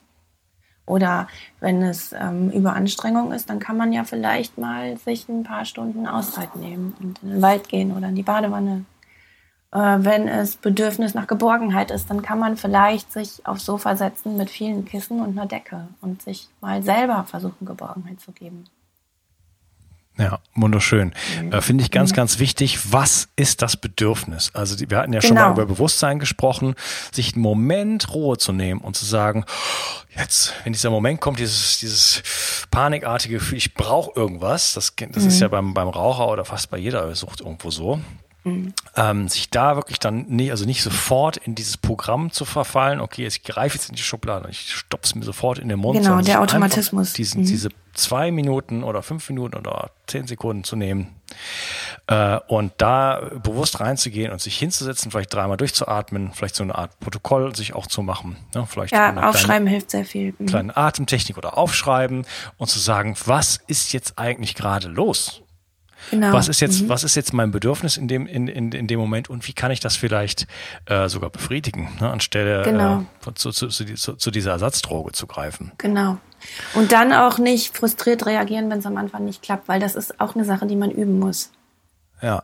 Oder 0.86 1.28
wenn 1.60 1.82
es 1.82 2.14
ähm, 2.14 2.52
Überanstrengung 2.52 3.32
ist, 3.32 3.50
dann 3.50 3.60
kann 3.60 3.78
man 3.78 3.92
ja 3.92 4.04
vielleicht 4.04 4.58
mal 4.58 4.98
sich 4.98 5.28
ein 5.28 5.44
paar 5.44 5.66
Stunden 5.66 6.06
Auszeit 6.06 6.56
nehmen 6.56 6.96
und 7.00 7.22
in 7.24 7.30
den 7.30 7.42
Wald 7.42 7.70
gehen 7.70 7.96
oder 7.96 8.10
in 8.10 8.16
die 8.16 8.24
Badewanne. 8.24 8.86
Äh, 9.72 9.78
wenn 9.78 10.28
es 10.28 10.56
Bedürfnis 10.56 11.16
nach 11.16 11.28
Geborgenheit 11.28 11.90
ist, 11.90 12.10
dann 12.10 12.22
kann 12.22 12.40
man 12.40 12.56
vielleicht 12.56 13.12
sich 13.12 13.46
aufs 13.46 13.66
Sofa 13.66 13.96
setzen 13.96 14.38
mit 14.38 14.50
vielen 14.50 14.86
Kissen 14.86 15.22
und 15.22 15.38
einer 15.38 15.48
Decke 15.48 15.88
und 16.02 16.22
sich 16.22 16.50
mal 16.62 16.84
selber 16.84 17.24
versuchen, 17.24 17.66
Geborgenheit 17.66 18.22
zu 18.22 18.32
geben. 18.32 18.66
Ja, 20.18 20.40
wunderschön. 20.56 21.14
Mhm. 21.42 21.52
Äh, 21.52 21.62
Finde 21.62 21.84
ich 21.84 21.92
ganz, 21.92 22.12
mhm. 22.12 22.16
ganz 22.16 22.40
wichtig. 22.40 22.92
Was 22.92 23.28
ist 23.36 23.62
das 23.62 23.76
Bedürfnis? 23.76 24.52
Also 24.54 24.78
wir 24.90 24.98
hatten 24.98 25.12
ja 25.12 25.20
genau. 25.20 25.28
schon 25.28 25.36
mal 25.36 25.44
genau. 25.50 25.54
über 25.54 25.66
Bewusstsein 25.66 26.20
gesprochen, 26.20 26.76
sich 27.12 27.34
einen 27.34 27.42
Moment 27.42 28.14
Ruhe 28.14 28.38
zu 28.38 28.54
nehmen 28.54 28.82
und 28.82 28.96
zu 28.96 29.06
sagen, 29.06 29.46
jetzt, 30.16 30.54
wenn 30.64 30.74
dieser 30.74 30.90
Moment 30.90 31.20
kommt, 31.20 31.40
dieses, 31.40 31.80
dieses 31.80 32.24
panikartige 32.72 33.36
Gefühl, 33.36 33.58
ich 33.58 33.74
brauche 33.74 34.18
irgendwas, 34.18 34.74
das, 34.74 34.94
das 34.96 35.24
mhm. 35.24 35.30
ist 35.30 35.42
ja 35.42 35.50
beim, 35.50 35.74
beim 35.74 35.90
Raucher 35.90 36.30
oder 36.30 36.46
fast 36.46 36.70
bei 36.70 36.78
jeder 36.78 37.14
Sucht 37.16 37.42
irgendwo 37.42 37.70
so. 37.70 38.00
Mhm. 38.46 38.74
Ähm, 38.96 39.28
sich 39.28 39.50
da 39.50 39.76
wirklich 39.76 40.00
dann 40.00 40.28
nie, 40.28 40.52
also 40.52 40.66
nicht 40.66 40.84
sofort 40.84 41.38
in 41.38 41.56
dieses 41.56 41.78
Programm 41.78 42.32
zu 42.32 42.46
verfallen, 42.46 43.02
okay, 43.02 43.26
ich 43.26 43.44
greife 43.44 43.76
jetzt 43.76 43.90
in 43.90 43.96
die 43.96 44.04
Schublade 44.04 44.46
und 44.46 44.52
ich 44.52 44.72
stopfe 44.72 45.18
mir 45.18 45.26
sofort 45.26 45.58
in 45.58 45.68
den 45.68 45.80
Mund. 45.80 46.00
Genau, 46.00 46.22
der 46.22 46.42
Automatismus. 46.42 47.14
Diesen, 47.14 47.42
mhm. 47.42 47.46
Diese 47.48 47.70
zwei 47.96 48.30
Minuten 48.30 48.84
oder 48.84 49.02
fünf 49.02 49.28
Minuten 49.30 49.58
oder 49.58 49.90
zehn 50.06 50.28
Sekunden 50.28 50.64
zu 50.64 50.76
nehmen 50.76 51.16
äh, 52.08 52.38
und 52.48 52.74
da 52.78 53.32
bewusst 53.42 53.80
reinzugehen 53.80 54.32
und 54.32 54.42
sich 54.42 54.58
hinzusetzen, 54.58 55.12
vielleicht 55.12 55.34
dreimal 55.34 55.58
durchzuatmen, 55.58 56.32
vielleicht 56.34 56.56
so 56.56 56.64
eine 56.64 56.76
Art 56.76 57.00
Protokoll 57.00 57.56
sich 57.56 57.74
auch 57.74 57.88
zu 57.88 58.04
machen. 58.04 58.38
Ne? 58.54 58.68
Vielleicht 58.70 58.94
ja, 58.94 59.10
aufschreiben 59.10 59.66
kleine, 59.66 59.70
hilft 59.72 59.92
sehr 59.92 60.06
viel. 60.06 60.36
Mhm. 60.38 60.46
Kleine 60.46 60.78
Atemtechnik 60.78 61.38
oder 61.38 61.58
aufschreiben 61.58 62.26
und 62.58 62.68
zu 62.68 62.78
sagen, 62.78 63.16
was 63.26 63.60
ist 63.68 63.92
jetzt 63.94 64.20
eigentlich 64.20 64.54
gerade 64.54 64.88
los? 64.88 65.42
Genau. 66.12 66.34
Was 66.34 66.48
ist 66.48 66.60
jetzt, 66.60 66.84
mhm. 66.84 66.90
was 66.90 67.04
ist 67.04 67.16
jetzt 67.16 67.34
mein 67.34 67.52
Bedürfnis 67.52 67.98
in 67.98 68.08
dem, 68.08 68.28
in, 68.28 68.48
in, 68.48 68.72
in 68.72 68.88
dem 68.88 69.00
Moment 69.00 69.30
und 69.30 69.48
wie 69.48 69.54
kann 69.54 69.72
ich 69.72 69.80
das 69.80 69.96
vielleicht 69.96 70.48
äh, 70.86 71.10
sogar 71.10 71.30
befriedigen, 71.30 71.90
ne, 72.00 72.10
anstelle 72.10 72.64
genau. 72.64 73.06
äh, 73.28 73.34
zu, 73.34 73.52
zu, 73.52 73.68
zu, 73.70 74.16
zu, 74.16 74.32
dieser 74.32 74.52
Ersatzdroge 74.52 75.12
zu 75.12 75.28
greifen. 75.28 75.72
Genau. 75.78 76.18
Und 76.74 76.92
dann 76.92 77.14
auch 77.14 77.38
nicht 77.38 77.76
frustriert 77.76 78.26
reagieren, 78.26 78.70
wenn 78.70 78.80
es 78.80 78.86
am 78.86 78.98
Anfang 78.98 79.26
nicht 79.26 79.42
klappt, 79.42 79.68
weil 79.68 79.80
das 79.80 79.96
ist 79.96 80.20
auch 80.20 80.36
eine 80.36 80.46
Sache, 80.46 80.68
die 80.68 80.76
man 80.76 80.92
üben 80.92 81.20
muss. 81.20 81.52
Ja. 82.22 82.44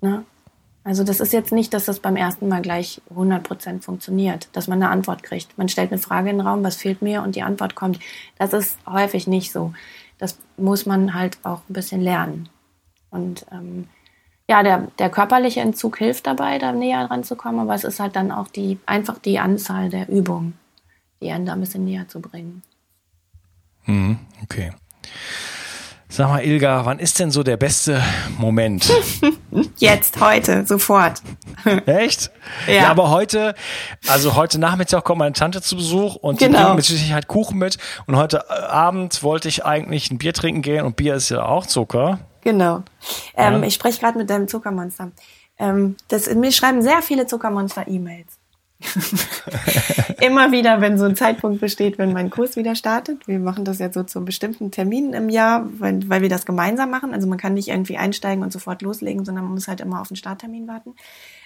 Ne? 0.00 0.24
Also 0.84 1.04
das 1.04 1.20
ist 1.20 1.32
jetzt 1.32 1.52
nicht, 1.52 1.72
dass 1.74 1.84
das 1.84 2.00
beim 2.00 2.16
ersten 2.16 2.48
Mal 2.48 2.60
gleich 2.60 3.00
100% 3.14 3.82
funktioniert, 3.82 4.48
dass 4.52 4.66
man 4.66 4.82
eine 4.82 4.90
Antwort 4.90 5.22
kriegt. 5.22 5.56
Man 5.56 5.68
stellt 5.68 5.92
eine 5.92 6.00
Frage 6.00 6.30
in 6.30 6.38
den 6.38 6.46
Raum, 6.46 6.64
was 6.64 6.76
fehlt 6.76 7.02
mir 7.02 7.22
und 7.22 7.36
die 7.36 7.42
Antwort 7.42 7.76
kommt. 7.76 8.00
Das 8.36 8.52
ist 8.52 8.78
häufig 8.86 9.26
nicht 9.28 9.52
so. 9.52 9.72
Das 10.18 10.38
muss 10.56 10.84
man 10.84 11.14
halt 11.14 11.38
auch 11.44 11.60
ein 11.68 11.72
bisschen 11.72 12.00
lernen. 12.00 12.48
Und 13.12 13.46
ähm, 13.52 13.88
ja, 14.48 14.62
der, 14.62 14.88
der 14.98 15.08
körperliche 15.08 15.60
Entzug 15.60 15.98
hilft 15.98 16.26
dabei, 16.26 16.58
da 16.58 16.72
näher 16.72 17.10
ranzukommen, 17.10 17.60
aber 17.60 17.74
es 17.74 17.84
ist 17.84 18.00
halt 18.00 18.16
dann 18.16 18.32
auch 18.32 18.48
die, 18.48 18.78
einfach 18.86 19.18
die 19.18 19.38
Anzahl 19.38 19.88
der 19.88 20.08
Übungen, 20.08 20.58
die 21.22 21.30
einen 21.30 21.46
da 21.46 21.52
ein 21.52 21.60
bisschen 21.60 21.84
näher 21.84 22.08
zu 22.08 22.20
bringen. 22.20 22.62
Mhm, 23.84 24.18
okay. 24.42 24.72
Sag 26.08 26.28
mal, 26.28 26.44
Ilga, 26.44 26.84
wann 26.84 26.98
ist 26.98 27.18
denn 27.20 27.30
so 27.30 27.42
der 27.42 27.56
beste 27.56 28.02
Moment? 28.36 28.92
Jetzt, 29.78 30.20
heute, 30.20 30.66
sofort. 30.66 31.22
Echt? 31.86 32.30
Ja. 32.66 32.74
ja. 32.74 32.90
aber 32.90 33.08
heute, 33.08 33.54
also 34.06 34.36
heute 34.36 34.58
Nachmittag 34.58 35.04
kommt 35.04 35.20
meine 35.20 35.32
Tante 35.32 35.62
zu 35.62 35.76
Besuch 35.76 36.16
und 36.16 36.38
genau. 36.38 36.58
die 36.58 36.64
bringt 36.64 36.76
mit 36.76 36.84
Sicherheit 36.84 37.28
Kuchen 37.28 37.58
mit. 37.58 37.78
Und 38.06 38.16
heute 38.16 38.50
Abend 38.50 39.22
wollte 39.22 39.48
ich 39.48 39.64
eigentlich 39.64 40.10
ein 40.10 40.18
Bier 40.18 40.34
trinken 40.34 40.60
gehen 40.60 40.84
und 40.84 40.96
Bier 40.96 41.14
ist 41.14 41.30
ja 41.30 41.46
auch 41.46 41.64
Zucker. 41.64 42.18
Genau. 42.42 42.82
Ähm, 43.36 43.54
ja. 43.54 43.62
Ich 43.62 43.74
spreche 43.74 44.00
gerade 44.00 44.18
mit 44.18 44.30
deinem 44.30 44.48
Zuckermonster. 44.48 45.12
Ähm, 45.58 45.96
das, 46.08 46.32
mir 46.34 46.52
schreiben 46.52 46.82
sehr 46.82 47.02
viele 47.02 47.26
Zuckermonster 47.26 47.86
E-Mails. 47.88 48.38
Immer 50.20 50.50
wieder, 50.52 50.80
wenn 50.80 50.98
so 50.98 51.04
ein 51.04 51.16
Zeitpunkt 51.16 51.60
besteht, 51.60 51.98
wenn 51.98 52.12
mein 52.12 52.30
Kurs 52.30 52.56
wieder 52.56 52.74
startet. 52.74 53.26
Wir 53.28 53.38
machen 53.38 53.64
das 53.64 53.78
ja 53.78 53.92
so 53.92 54.02
zu 54.02 54.24
bestimmten 54.24 54.70
Terminen 54.70 55.12
im 55.12 55.28
Jahr, 55.28 55.68
weil, 55.78 56.08
weil 56.08 56.22
wir 56.22 56.28
das 56.28 56.46
gemeinsam 56.46 56.90
machen. 56.90 57.14
Also 57.14 57.28
man 57.28 57.38
kann 57.38 57.54
nicht 57.54 57.68
irgendwie 57.68 57.96
einsteigen 57.96 58.42
und 58.42 58.52
sofort 58.52 58.82
loslegen, 58.82 59.24
sondern 59.24 59.44
man 59.44 59.54
muss 59.54 59.68
halt 59.68 59.80
immer 59.80 60.00
auf 60.00 60.08
den 60.08 60.16
Starttermin 60.16 60.66
warten. 60.66 60.94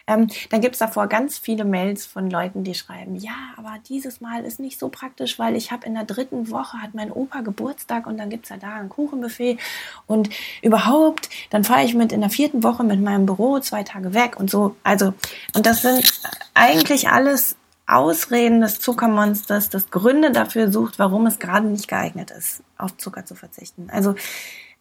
Ähm, 0.09 0.29
dann 0.51 0.61
gibt's 0.61 0.79
davor 0.79 1.09
ganz 1.09 1.37
viele 1.37 1.65
Mails 1.65 2.07
von 2.07 2.31
Leuten, 2.31 2.63
die 2.63 2.75
schreiben, 2.75 3.17
ja, 3.17 3.35
aber 3.57 3.75
dieses 3.89 4.21
Mal 4.21 4.45
ist 4.45 4.61
nicht 4.61 4.79
so 4.79 4.89
praktisch, 4.89 5.39
weil 5.39 5.57
ich 5.57 5.73
habe 5.73 5.85
in 5.85 5.95
der 5.95 6.05
dritten 6.05 6.51
Woche 6.51 6.81
hat 6.81 6.95
mein 6.95 7.11
Opa 7.11 7.41
Geburtstag 7.41 8.07
und 8.07 8.17
dann 8.17 8.31
gibt's 8.31 8.51
ja 8.51 8.57
da 8.57 8.77
ein 8.77 8.89
Kuchenbuffet 8.89 9.59
und 10.07 10.31
überhaupt, 10.63 11.29
dann 11.51 11.65
fahre 11.65 11.85
ich 11.85 11.95
mit 11.95 12.13
in 12.13 12.21
der 12.21 12.31
vierten 12.31 12.63
Woche 12.63 12.85
mit 12.85 13.01
meinem 13.01 13.27
Büro 13.27 13.59
zwei 13.59 13.83
Tage 13.83 14.15
weg 14.15 14.39
und 14.39 14.49
so. 14.49 14.77
Also, 14.85 15.13
und 15.55 15.67
das 15.67 15.83
sind 15.83 16.09
eigentlich 16.55 17.09
alles 17.09 17.57
Ausreden 17.89 18.61
des 18.61 18.81
Zuckermonsters, 18.81 19.71
das 19.71 19.91
Gründe 19.91 20.31
dafür 20.31 20.71
sucht, 20.71 20.99
warum 20.99 21.27
es 21.27 21.39
gerade 21.39 21.67
nicht 21.67 21.89
geeignet 21.89 22.31
ist, 22.31 22.63
auf 22.79 22.97
Zucker 22.97 23.25
zu 23.25 23.35
verzichten. 23.35 23.89
Also 23.93 24.15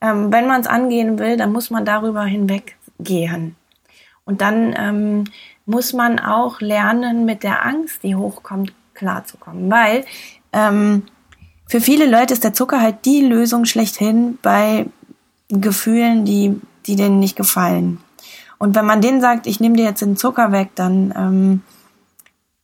ähm, 0.02 0.32
wenn 0.32 0.48
man 0.48 0.62
es 0.62 0.68
angehen 0.68 1.20
will, 1.20 1.38
dann 1.38 1.52
muss 1.52 1.70
man 1.70 1.86
darüber 1.86 2.24
hinweggehen. 2.26 3.56
Und 4.26 4.42
dann 4.42 4.76
ähm, 4.78 5.24
muss 5.66 5.94
man 5.94 6.20
auch 6.20 6.60
lernen, 6.60 7.26
mit 7.26 7.44
der 7.44 7.66
Angst, 7.66 8.04
die 8.04 8.16
hochkommt, 8.16 8.74
klarzukommen. 8.94 9.70
Weil 9.72 10.06
ähm, 10.52 11.04
für 11.68 11.82
viele 11.82 12.06
Leute 12.06 12.34
ist 12.34 12.44
der 12.44 12.54
Zucker 12.54 12.82
halt 12.82 13.06
die 13.06 13.22
Lösung 13.22 13.66
schlechthin 13.66 14.38
bei 14.42 14.88
Gefühlen, 15.50 16.26
die, 16.26 16.60
die 16.86 16.96
denen 16.96 17.20
nicht 17.20 17.36
gefallen. 17.36 18.00
Und 18.58 18.76
wenn 18.76 18.86
man 18.86 19.02
denen 19.02 19.22
sagt, 19.22 19.48
ich 19.48 19.60
nehme 19.60 19.76
dir 19.76 19.86
jetzt 19.86 20.02
den 20.02 20.18
Zucker 20.18 20.52
weg, 20.52 20.70
dann 20.76 21.14
ähm, 21.16 21.62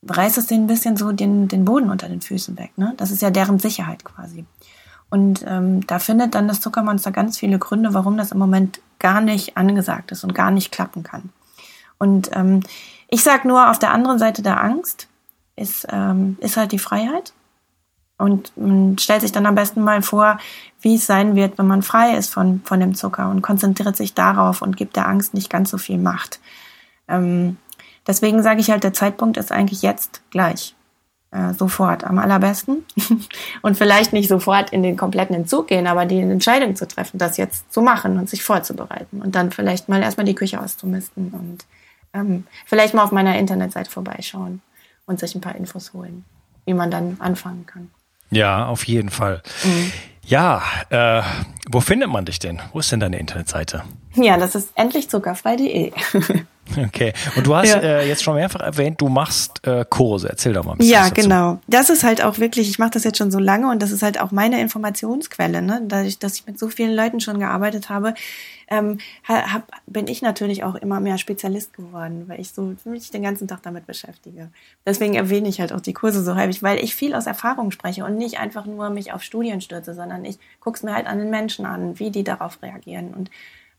reißt 0.08 0.38
es 0.38 0.48
denen 0.48 0.64
ein 0.64 0.68
bisschen 0.68 0.98
so 0.98 1.12
den, 1.12 1.48
den 1.48 1.66
Boden 1.66 1.90
unter 1.90 2.08
den 2.08 2.22
Füßen 2.22 2.58
weg. 2.58 2.72
Ne? 2.78 2.94
Das 2.98 3.12
ist 3.12 3.22
ja 3.22 3.30
deren 3.30 3.60
Sicherheit 3.60 4.04
quasi. 4.04 4.46
Und 5.10 5.44
ähm, 5.46 5.86
da 5.88 6.00
findet 6.00 6.34
dann 6.36 6.48
das 6.48 6.62
Zuckermonster 6.62 7.12
ganz 7.12 7.38
viele 7.38 7.60
Gründe, 7.60 7.94
warum 7.94 8.18
das 8.18 8.32
im 8.32 8.40
Moment 8.40 8.80
gar 8.98 9.20
nicht 9.20 9.58
angesagt 9.58 10.12
ist 10.12 10.24
und 10.24 10.34
gar 10.34 10.52
nicht 10.52 10.72
klappen 10.72 11.04
kann. 11.04 11.30
Und 12.02 12.32
ähm, 12.34 12.62
ich 13.10 13.22
sage 13.22 13.48
nur, 13.48 13.70
auf 13.70 13.78
der 13.78 13.92
anderen 13.92 14.18
Seite 14.18 14.42
der 14.42 14.64
Angst 14.64 15.08
ist, 15.56 15.86
ähm, 15.92 16.36
ist 16.42 16.58
halt 16.58 16.72
die 16.72 16.80
Freiheit. 16.80 17.32
Und 18.18 18.58
man 18.58 18.98
stellt 18.98 19.22
sich 19.22 19.32
dann 19.32 19.46
am 19.46 19.54
besten 19.54 19.82
mal 19.84 20.02
vor, 20.02 20.40
wie 20.82 20.96
es 20.96 21.06
sein 21.06 21.36
wird, 21.36 21.60
wenn 21.60 21.68
man 21.68 21.84
frei 21.84 22.18
ist 22.18 22.34
von, 22.34 22.62
von 22.66 22.80
dem 22.80 22.96
Zucker 22.96 23.30
und 23.30 23.44
konzentriert 23.44 23.96
sich 23.96 24.16
darauf 24.16 24.64
und 24.64 24.78
gibt 24.78 24.96
der 24.96 25.08
Angst 25.08 25.36
nicht 25.36 25.52
ganz 25.52 25.70
so 25.70 25.78
viel 25.78 26.00
Macht. 26.00 26.40
Ähm, 27.08 27.58
deswegen 28.08 28.42
sage 28.42 28.62
ich 28.62 28.72
halt, 28.72 28.84
der 28.84 28.94
Zeitpunkt 28.94 29.38
ist 29.38 29.52
eigentlich 29.52 29.84
jetzt 29.84 30.24
gleich. 30.32 30.74
Äh, 31.30 31.54
sofort, 31.54 32.04
am 32.04 32.18
allerbesten. 32.18 32.84
und 33.62 33.78
vielleicht 33.78 34.12
nicht 34.12 34.28
sofort 34.28 34.72
in 34.72 34.82
den 34.82 34.98
kompletten 34.98 35.36
Entzug 35.36 35.68
gehen, 35.68 35.86
aber 35.86 36.08
die 36.08 36.20
Entscheidung 36.20 36.76
zu 36.76 36.88
treffen, 36.88 37.20
das 37.20 37.38
jetzt 37.38 37.72
zu 37.72 37.84
machen 37.84 38.18
und 38.18 38.28
sich 38.28 38.42
vorzubereiten. 38.42 39.22
Und 39.22 39.36
dann 39.36 39.52
vielleicht 39.52 39.88
mal 39.88 40.02
erstmal 40.02 40.26
die 40.26 40.36
Küche 40.36 40.60
auszumisten 40.60 41.30
und 41.30 41.64
ähm, 42.14 42.46
vielleicht 42.66 42.94
mal 42.94 43.04
auf 43.04 43.12
meiner 43.12 43.38
Internetseite 43.38 43.90
vorbeischauen 43.90 44.62
und 45.06 45.20
sich 45.20 45.36
ein 45.36 45.42
paar 45.42 45.56
Infos 45.56 45.94
holen, 45.94 46.26
wie 46.66 46.74
man 46.74 46.92
dann 46.92 47.18
anfangen 47.20 47.66
kann. 47.66 47.92
Ja, 48.30 48.68
auf 48.68 48.86
jeden 48.86 49.10
Fall. 49.10 49.42
Mhm. 49.64 49.92
Ja, 50.26 50.62
äh, 50.90 51.22
wo 51.70 51.82
findet 51.82 52.10
man 52.10 52.26
dich 52.26 52.40
denn? 52.40 52.62
Wo 52.72 52.80
ist 52.80 52.92
denn 52.92 53.00
deine 53.00 53.20
Internetseite? 53.20 53.84
Ja, 54.14 54.38
das 54.38 54.56
ist 54.56 54.72
endlichzuckerfrei.de. 54.76 55.92
Okay. 56.78 57.14
Und 57.36 57.48
du 57.48 57.56
hast 57.56 57.70
ja. 57.70 57.80
äh, 57.80 58.08
jetzt 58.08 58.24
schon 58.24 58.36
mehrfach 58.36 58.62
erwähnt, 58.62 59.00
du 59.02 59.10
machst 59.10 59.66
äh, 59.66 59.86
Kurse. 59.90 60.30
Erzähl 60.30 60.54
doch 60.54 60.64
mal 60.64 60.74
ein 60.74 60.78
bisschen. 60.78 60.94
Ja, 60.94 61.10
genau. 61.10 61.60
Das 61.68 61.90
ist 61.90 62.04
halt 62.04 62.24
auch 62.24 62.40
wirklich, 62.40 62.70
ich 62.70 62.80
mache 62.80 62.92
das 62.92 63.04
jetzt 63.04 63.18
schon 63.18 63.32
so 63.32 63.40
lange 63.40 63.70
und 63.70 63.82
das 63.82 63.92
ist 63.92 64.04
halt 64.04 64.20
auch 64.20 64.32
meine 64.32 64.62
Informationsquelle. 64.62 65.62
Ne? 65.62 65.82
Dadurch, 65.86 66.20
dass 66.20 66.36
ich 66.36 66.48
mit 66.48 66.58
so 66.60 66.70
vielen 66.70 66.96
Leuten 66.96 67.20
schon 67.20 67.40
gearbeitet 67.40 67.90
habe, 67.90 68.14
ähm, 68.72 69.00
hab, 69.28 69.70
bin 69.86 70.08
ich 70.08 70.22
natürlich 70.22 70.64
auch 70.64 70.76
immer 70.76 71.02
mehr 71.02 71.18
Spezialist 71.18 71.74
geworden, 71.74 72.24
weil 72.28 72.40
ich 72.40 72.52
so 72.52 72.74
mich 72.86 73.12
den 73.12 73.22
ganzen 73.22 73.48
Tag 73.48 73.62
damit 73.64 73.86
beschäftige. 73.86 74.50
Deswegen 74.86 75.14
erwähne 75.14 75.50
ich 75.50 75.60
halt 75.60 75.74
auch 75.74 75.82
die 75.82 75.94
Kurse 75.94 76.24
so 76.24 76.38
häufig, 76.38 76.64
weil 76.64 76.82
ich 76.82 76.96
viel 76.96 77.14
aus 77.14 77.28
Erfahrung 77.28 77.72
spreche 77.72 78.06
und 78.06 78.18
nicht 78.18 78.40
einfach 78.40 78.66
nur 78.66 78.90
mich 78.90 79.12
auf 79.12 79.24
Studien 79.24 79.60
stürze, 79.60 79.94
sondern 79.94 80.24
ich 80.24 80.40
gucke 80.62 80.78
es 80.78 80.84
mir 80.84 80.94
halt 80.94 81.08
an 81.08 81.20
den 81.20 81.30
Menschen 81.30 81.66
an, 81.66 82.00
wie 82.00 82.12
die 82.12 82.24
darauf 82.24 82.62
reagieren 82.62 83.14
und 83.14 83.30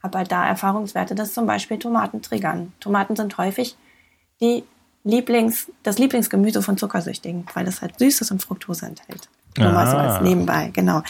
habe 0.03 0.19
halt 0.19 0.33
da 0.33 0.47
Erfahrungswerte, 0.47 1.15
dass 1.15 1.35
zum 1.35 1.47
Beispiel 1.47 1.79
Tomaten 1.79 2.23
triggern. 2.23 2.73
Tomaten 2.81 3.17
sind 3.17 3.39
häufig 3.39 3.77
die 4.41 4.65
Lieblings, 5.05 5.71
das 5.83 5.99
Lieblingsgemüse 5.99 6.63
von 6.63 6.77
Zuckersüchtigen, 6.77 7.45
weil 7.55 7.67
es 7.67 7.83
halt 7.83 7.99
Süßes 7.99 8.31
und 8.31 8.43
Fructose 8.43 8.87
enthält. 8.87 9.29
Nur 9.59 9.69
ah. 9.69 9.73
mal 9.73 9.91
so 9.91 9.97
als 9.97 10.21
nebenbei, 10.23 10.71
genau. 10.73 11.03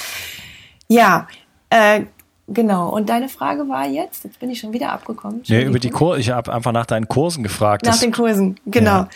Ja, 0.88 1.26
äh, 1.70 2.02
genau. 2.48 2.88
Und 2.90 3.09
deine 3.09 3.28
Frage 3.28 3.68
war 3.68 3.87
jetzt, 3.87 4.24
jetzt 4.24 4.38
bin 4.38 4.50
ich 4.50 4.61
schon 4.61 4.72
wieder 4.72 4.92
abgekommen. 4.92 5.42
Nee, 5.46 5.64
über 5.64 5.78
die 5.78 5.90
Kurse, 5.90 6.20
ich 6.20 6.31
habe 6.31 6.52
einfach 6.52 6.72
nach 6.72 6.87
deinen 6.87 7.09
Kursen 7.09 7.42
gefragt. 7.42 7.85
Nach 7.87 7.98
den 7.98 8.12
Kursen, 8.12 8.59
genau. 8.66 8.90
Ja. 8.90 9.09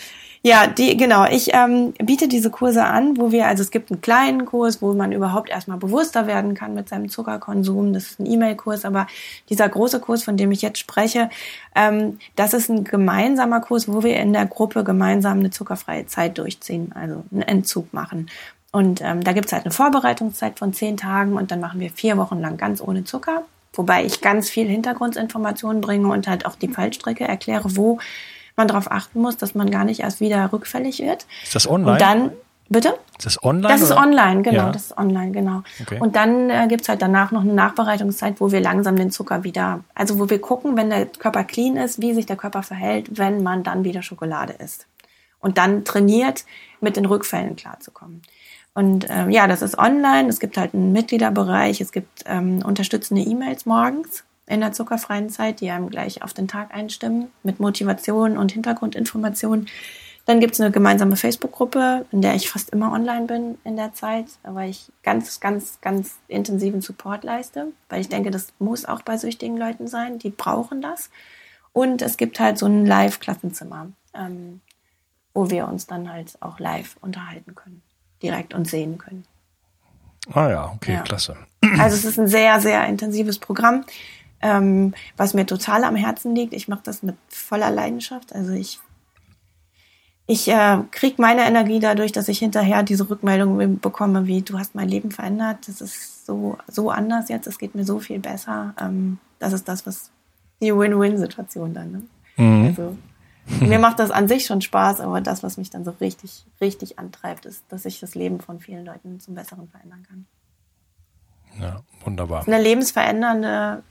Ja, 0.42 0.66
die, 0.66 0.96
genau. 0.96 1.24
Ich 1.24 1.52
ähm, 1.54 1.92
biete 1.98 2.28
diese 2.28 2.50
Kurse 2.50 2.84
an, 2.84 3.16
wo 3.16 3.32
wir, 3.32 3.46
also 3.46 3.62
es 3.62 3.70
gibt 3.70 3.90
einen 3.90 4.00
kleinen 4.00 4.46
Kurs, 4.46 4.80
wo 4.80 4.92
man 4.92 5.12
überhaupt 5.12 5.50
erstmal 5.50 5.78
bewusster 5.78 6.26
werden 6.26 6.54
kann 6.54 6.74
mit 6.74 6.88
seinem 6.88 7.08
Zuckerkonsum. 7.08 7.92
Das 7.92 8.04
ist 8.04 8.20
ein 8.20 8.26
E-Mail-Kurs, 8.26 8.84
aber 8.84 9.06
dieser 9.48 9.68
große 9.68 10.00
Kurs, 10.00 10.22
von 10.22 10.36
dem 10.36 10.52
ich 10.52 10.62
jetzt 10.62 10.78
spreche, 10.78 11.30
ähm, 11.74 12.18
das 12.36 12.54
ist 12.54 12.68
ein 12.68 12.84
gemeinsamer 12.84 13.60
Kurs, 13.60 13.88
wo 13.88 14.02
wir 14.02 14.16
in 14.16 14.32
der 14.32 14.46
Gruppe 14.46 14.84
gemeinsam 14.84 15.40
eine 15.40 15.50
zuckerfreie 15.50 16.06
Zeit 16.06 16.38
durchziehen, 16.38 16.92
also 16.94 17.24
einen 17.32 17.42
Entzug 17.42 17.92
machen. 17.92 18.30
Und 18.72 19.00
ähm, 19.02 19.24
da 19.24 19.32
gibt's 19.32 19.52
halt 19.52 19.64
eine 19.64 19.72
Vorbereitungszeit 19.72 20.58
von 20.58 20.72
zehn 20.72 20.96
Tagen 20.96 21.34
und 21.34 21.50
dann 21.50 21.60
machen 21.60 21.80
wir 21.80 21.90
vier 21.90 22.16
Wochen 22.18 22.40
lang 22.40 22.56
ganz 22.56 22.80
ohne 22.80 23.04
Zucker, 23.04 23.44
wobei 23.72 24.04
ich 24.04 24.20
ganz 24.20 24.50
viel 24.50 24.68
Hintergrundinformationen 24.68 25.80
bringe 25.80 26.08
und 26.08 26.28
halt 26.28 26.44
auch 26.46 26.56
die 26.56 26.68
Fallstrecke 26.68 27.24
erkläre, 27.24 27.76
wo 27.76 27.98
man 28.56 28.68
darauf 28.68 28.90
achten 28.90 29.20
muss, 29.20 29.36
dass 29.36 29.54
man 29.54 29.70
gar 29.70 29.84
nicht 29.84 30.00
erst 30.00 30.20
wieder 30.20 30.52
rückfällig 30.52 31.00
wird. 31.00 31.26
Ist 31.42 31.54
das 31.54 31.68
online? 31.68 31.92
Und 31.92 32.00
dann, 32.00 32.30
bitte? 32.68 32.98
Ist 33.18 33.26
das 33.26 33.42
online? 33.44 33.68
Das 33.68 33.82
ist 33.82 33.92
oder? 33.92 34.00
online, 34.00 34.42
genau. 34.42 34.66
Ja. 34.66 34.72
Das 34.72 34.86
ist 34.86 34.98
online, 34.98 35.32
genau. 35.32 35.62
Okay. 35.80 35.98
Und 36.00 36.16
dann 36.16 36.50
äh, 36.50 36.66
gibt's 36.68 36.88
halt 36.88 37.02
danach 37.02 37.32
noch 37.32 37.42
eine 37.42 37.52
Nachbereitungszeit, 37.52 38.40
wo 38.40 38.52
wir 38.52 38.60
langsam 38.60 38.96
den 38.96 39.10
Zucker 39.10 39.44
wieder, 39.44 39.80
also 39.94 40.18
wo 40.18 40.28
wir 40.30 40.40
gucken, 40.40 40.76
wenn 40.76 40.90
der 40.90 41.06
Körper 41.06 41.44
clean 41.44 41.76
ist, 41.76 42.00
wie 42.00 42.14
sich 42.14 42.26
der 42.26 42.36
Körper 42.36 42.62
verhält, 42.62 43.18
wenn 43.18 43.42
man 43.42 43.62
dann 43.62 43.84
wieder 43.84 44.02
Schokolade 44.02 44.54
isst. 44.54 44.86
Und 45.38 45.58
dann 45.58 45.84
trainiert, 45.84 46.44
mit 46.80 46.96
den 46.96 47.06
Rückfällen 47.06 47.56
klarzukommen. 47.56 48.22
Und 48.74 49.06
ähm, 49.08 49.30
ja, 49.30 49.46
das 49.46 49.62
ist 49.62 49.78
online. 49.78 50.28
Es 50.28 50.40
gibt 50.40 50.58
halt 50.58 50.74
einen 50.74 50.92
Mitgliederbereich. 50.92 51.80
Es 51.80 51.92
gibt 51.92 52.24
ähm, 52.26 52.62
unterstützende 52.62 53.22
E-Mails 53.22 53.64
morgens 53.64 54.24
in 54.46 54.60
der 54.60 54.72
zuckerfreien 54.72 55.28
Zeit, 55.30 55.60
die 55.60 55.70
einem 55.70 55.90
gleich 55.90 56.22
auf 56.22 56.32
den 56.32 56.48
Tag 56.48 56.72
einstimmen, 56.74 57.30
mit 57.42 57.60
Motivation 57.60 58.38
und 58.38 58.52
Hintergrundinformation. 58.52 59.66
Dann 60.24 60.40
gibt 60.40 60.54
es 60.54 60.60
eine 60.60 60.72
gemeinsame 60.72 61.16
Facebook-Gruppe, 61.16 62.04
in 62.10 62.20
der 62.20 62.34
ich 62.34 62.50
fast 62.50 62.70
immer 62.70 62.92
online 62.92 63.26
bin 63.26 63.58
in 63.64 63.76
der 63.76 63.94
Zeit, 63.94 64.26
weil 64.42 64.70
ich 64.70 64.90
ganz, 65.04 65.38
ganz, 65.38 65.80
ganz 65.80 66.16
intensiven 66.26 66.80
Support 66.80 67.22
leiste, 67.22 67.68
weil 67.88 68.00
ich 68.00 68.08
denke, 68.08 68.30
das 68.30 68.48
muss 68.58 68.84
auch 68.86 69.02
bei 69.02 69.16
süchtigen 69.18 69.56
Leuten 69.56 69.86
sein, 69.86 70.18
die 70.18 70.30
brauchen 70.30 70.82
das. 70.82 71.10
Und 71.72 72.02
es 72.02 72.16
gibt 72.16 72.40
halt 72.40 72.58
so 72.58 72.66
ein 72.66 72.86
Live-Klassenzimmer, 72.86 73.88
ähm, 74.14 74.60
wo 75.32 75.50
wir 75.50 75.68
uns 75.68 75.86
dann 75.86 76.10
halt 76.10 76.36
auch 76.40 76.58
live 76.58 76.96
unterhalten 77.00 77.54
können, 77.54 77.82
direkt 78.22 78.54
und 78.54 78.66
sehen 78.66 78.98
können. 78.98 79.26
Ah 80.32 80.48
ja, 80.48 80.72
okay, 80.74 80.94
ja. 80.94 81.02
klasse. 81.02 81.36
Also 81.78 81.96
es 81.96 82.04
ist 82.04 82.18
ein 82.18 82.28
sehr, 82.28 82.60
sehr 82.60 82.86
intensives 82.86 83.38
Programm 83.38 83.84
ähm, 84.42 84.94
was 85.16 85.34
mir 85.34 85.46
total 85.46 85.84
am 85.84 85.96
Herzen 85.96 86.34
liegt. 86.34 86.52
Ich 86.52 86.68
mache 86.68 86.82
das 86.84 87.02
mit 87.02 87.16
voller 87.28 87.70
Leidenschaft. 87.70 88.34
Also 88.34 88.52
ich 88.52 88.80
ich 90.28 90.48
äh, 90.48 90.78
kriege 90.90 91.22
meine 91.22 91.46
Energie 91.46 91.78
dadurch, 91.78 92.10
dass 92.10 92.28
ich 92.28 92.40
hinterher 92.40 92.82
diese 92.82 93.08
Rückmeldung 93.08 93.78
bekomme, 93.78 94.26
wie 94.26 94.42
du 94.42 94.58
hast 94.58 94.74
mein 94.74 94.88
Leben 94.88 95.12
verändert. 95.12 95.68
Das 95.68 95.80
ist 95.80 96.26
so 96.26 96.58
so 96.66 96.90
anders 96.90 97.28
jetzt. 97.28 97.46
Es 97.46 97.58
geht 97.58 97.74
mir 97.74 97.84
so 97.84 98.00
viel 98.00 98.18
besser. 98.18 98.74
Ähm, 98.80 99.18
das 99.38 99.52
ist 99.52 99.68
das, 99.68 99.86
was 99.86 100.10
die 100.60 100.74
Win-Win-Situation 100.74 101.74
dann. 101.74 101.92
Ne? 101.92 102.02
Mhm. 102.36 102.66
Also 102.66 102.96
mir 103.60 103.78
macht 103.78 104.00
das 104.00 104.10
an 104.10 104.26
sich 104.26 104.46
schon 104.46 104.60
Spaß, 104.60 105.00
aber 105.00 105.20
das, 105.20 105.44
was 105.44 105.58
mich 105.58 105.70
dann 105.70 105.84
so 105.84 105.92
richtig 106.00 106.44
richtig 106.60 106.98
antreibt, 106.98 107.46
ist, 107.46 107.64
dass 107.68 107.84
ich 107.84 108.00
das 108.00 108.16
Leben 108.16 108.40
von 108.40 108.58
vielen 108.58 108.84
Leuten 108.84 109.20
zum 109.20 109.36
Besseren 109.36 109.68
verändern 109.68 110.04
kann. 110.08 110.26
Ja, 111.60 111.82
wunderbar. 112.04 112.46
Eine 112.46 112.60
lebensverändernde 112.60 113.82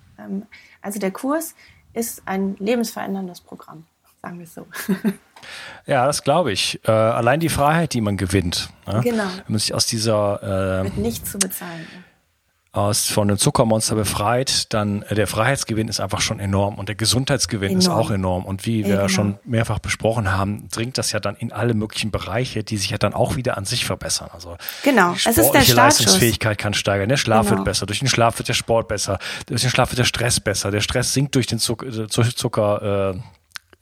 also 0.82 1.00
der 1.00 1.12
Kurs 1.12 1.56
ist 1.94 2.22
ein 2.26 2.56
lebensveränderndes 2.60 3.42
Programm, 3.42 3.86
sagen 4.22 4.38
wir 4.38 4.44
es 4.46 4.54
so. 4.54 4.68
Ja, 5.86 6.08
das 6.08 6.24
glaube 6.24 6.52
ich. 6.52 6.80
Äh, 6.88 6.92
allein 6.92 7.40
die 7.40 7.50
Freiheit, 7.50 7.94
die 7.94 8.02
man 8.02 8.18
gewinnt. 8.18 8.70
Ne? 8.88 9.02
Genau. 9.04 9.26
Wenn 9.26 9.44
man 9.50 9.60
sich 9.60 9.74
aus 9.76 9.86
dieser 9.86 10.80
äh, 10.80 10.84
mit 10.84 10.98
nichts 10.98 11.32
zu 11.32 11.38
bezahlen. 11.38 11.86
Aus 12.76 13.10
von 13.10 13.30
einem 13.30 13.38
Zuckermonster 13.38 13.96
befreit, 13.96 14.74
dann 14.74 15.06
der 15.10 15.28
Freiheitsgewinn 15.28 15.88
ist 15.88 16.02
einfach 16.02 16.20
schon 16.20 16.40
enorm 16.40 16.76
und 16.76 16.90
der 16.90 16.96
Gesundheitsgewinn 16.96 17.70
enorm. 17.70 17.80
ist 17.80 17.88
auch 17.88 18.12
enorm. 18.12 18.44
Und 18.46 18.66
wie 18.66 18.86
wir 18.86 18.96
ja, 18.96 19.10
schon 19.10 19.40
mehrfach 19.46 19.80
besprochen 19.80 20.34
haben, 20.34 20.68
dringt 20.70 20.98
das 20.98 21.14
ja 21.14 21.22
dann 21.22 21.38
in 21.38 21.54
alle 21.54 21.74
möglichen 21.74 22.12
Bereiche, 22.12 22.64
die 22.66 22.76
sich 22.76 22.90
ja 22.90 22.98
dann 22.98 23.14
auch 23.14 23.38
wieder 23.38 23.58
an 23.58 23.64
sich 23.64 23.86
verbessern. 23.86 24.30
Also 24.34 24.58
genau, 24.84 25.14
die 25.14 25.20
sportliche 25.20 25.42
es 25.42 25.62
ist 25.62 25.68
der 25.70 25.76
Leistungsfähigkeit 25.76 26.58
kann 26.58 26.74
steigern, 26.74 27.08
der 27.08 27.18
Schlaf 27.18 27.46
genau. 27.46 27.58
wird 27.58 27.66
besser, 27.66 27.86
durch 27.86 28.00
den 28.00 28.10
Schlaf 28.10 28.38
wird 28.40 28.50
der 28.50 28.54
Sport 28.54 28.90
besser, 28.90 29.20
durch 29.46 29.62
den 29.62 29.70
Schlaf 29.70 29.92
wird 29.92 30.00
der 30.00 30.04
Stress 30.04 30.42
besser, 30.42 30.70
der 30.70 30.82
Stress 30.82 31.14
sinkt 31.14 31.36
durch 31.36 31.48
den 31.48 31.60
Zucker, 31.60 31.88
äh, 31.88 32.08
Zucker 32.10 33.14
äh, 33.16 33.20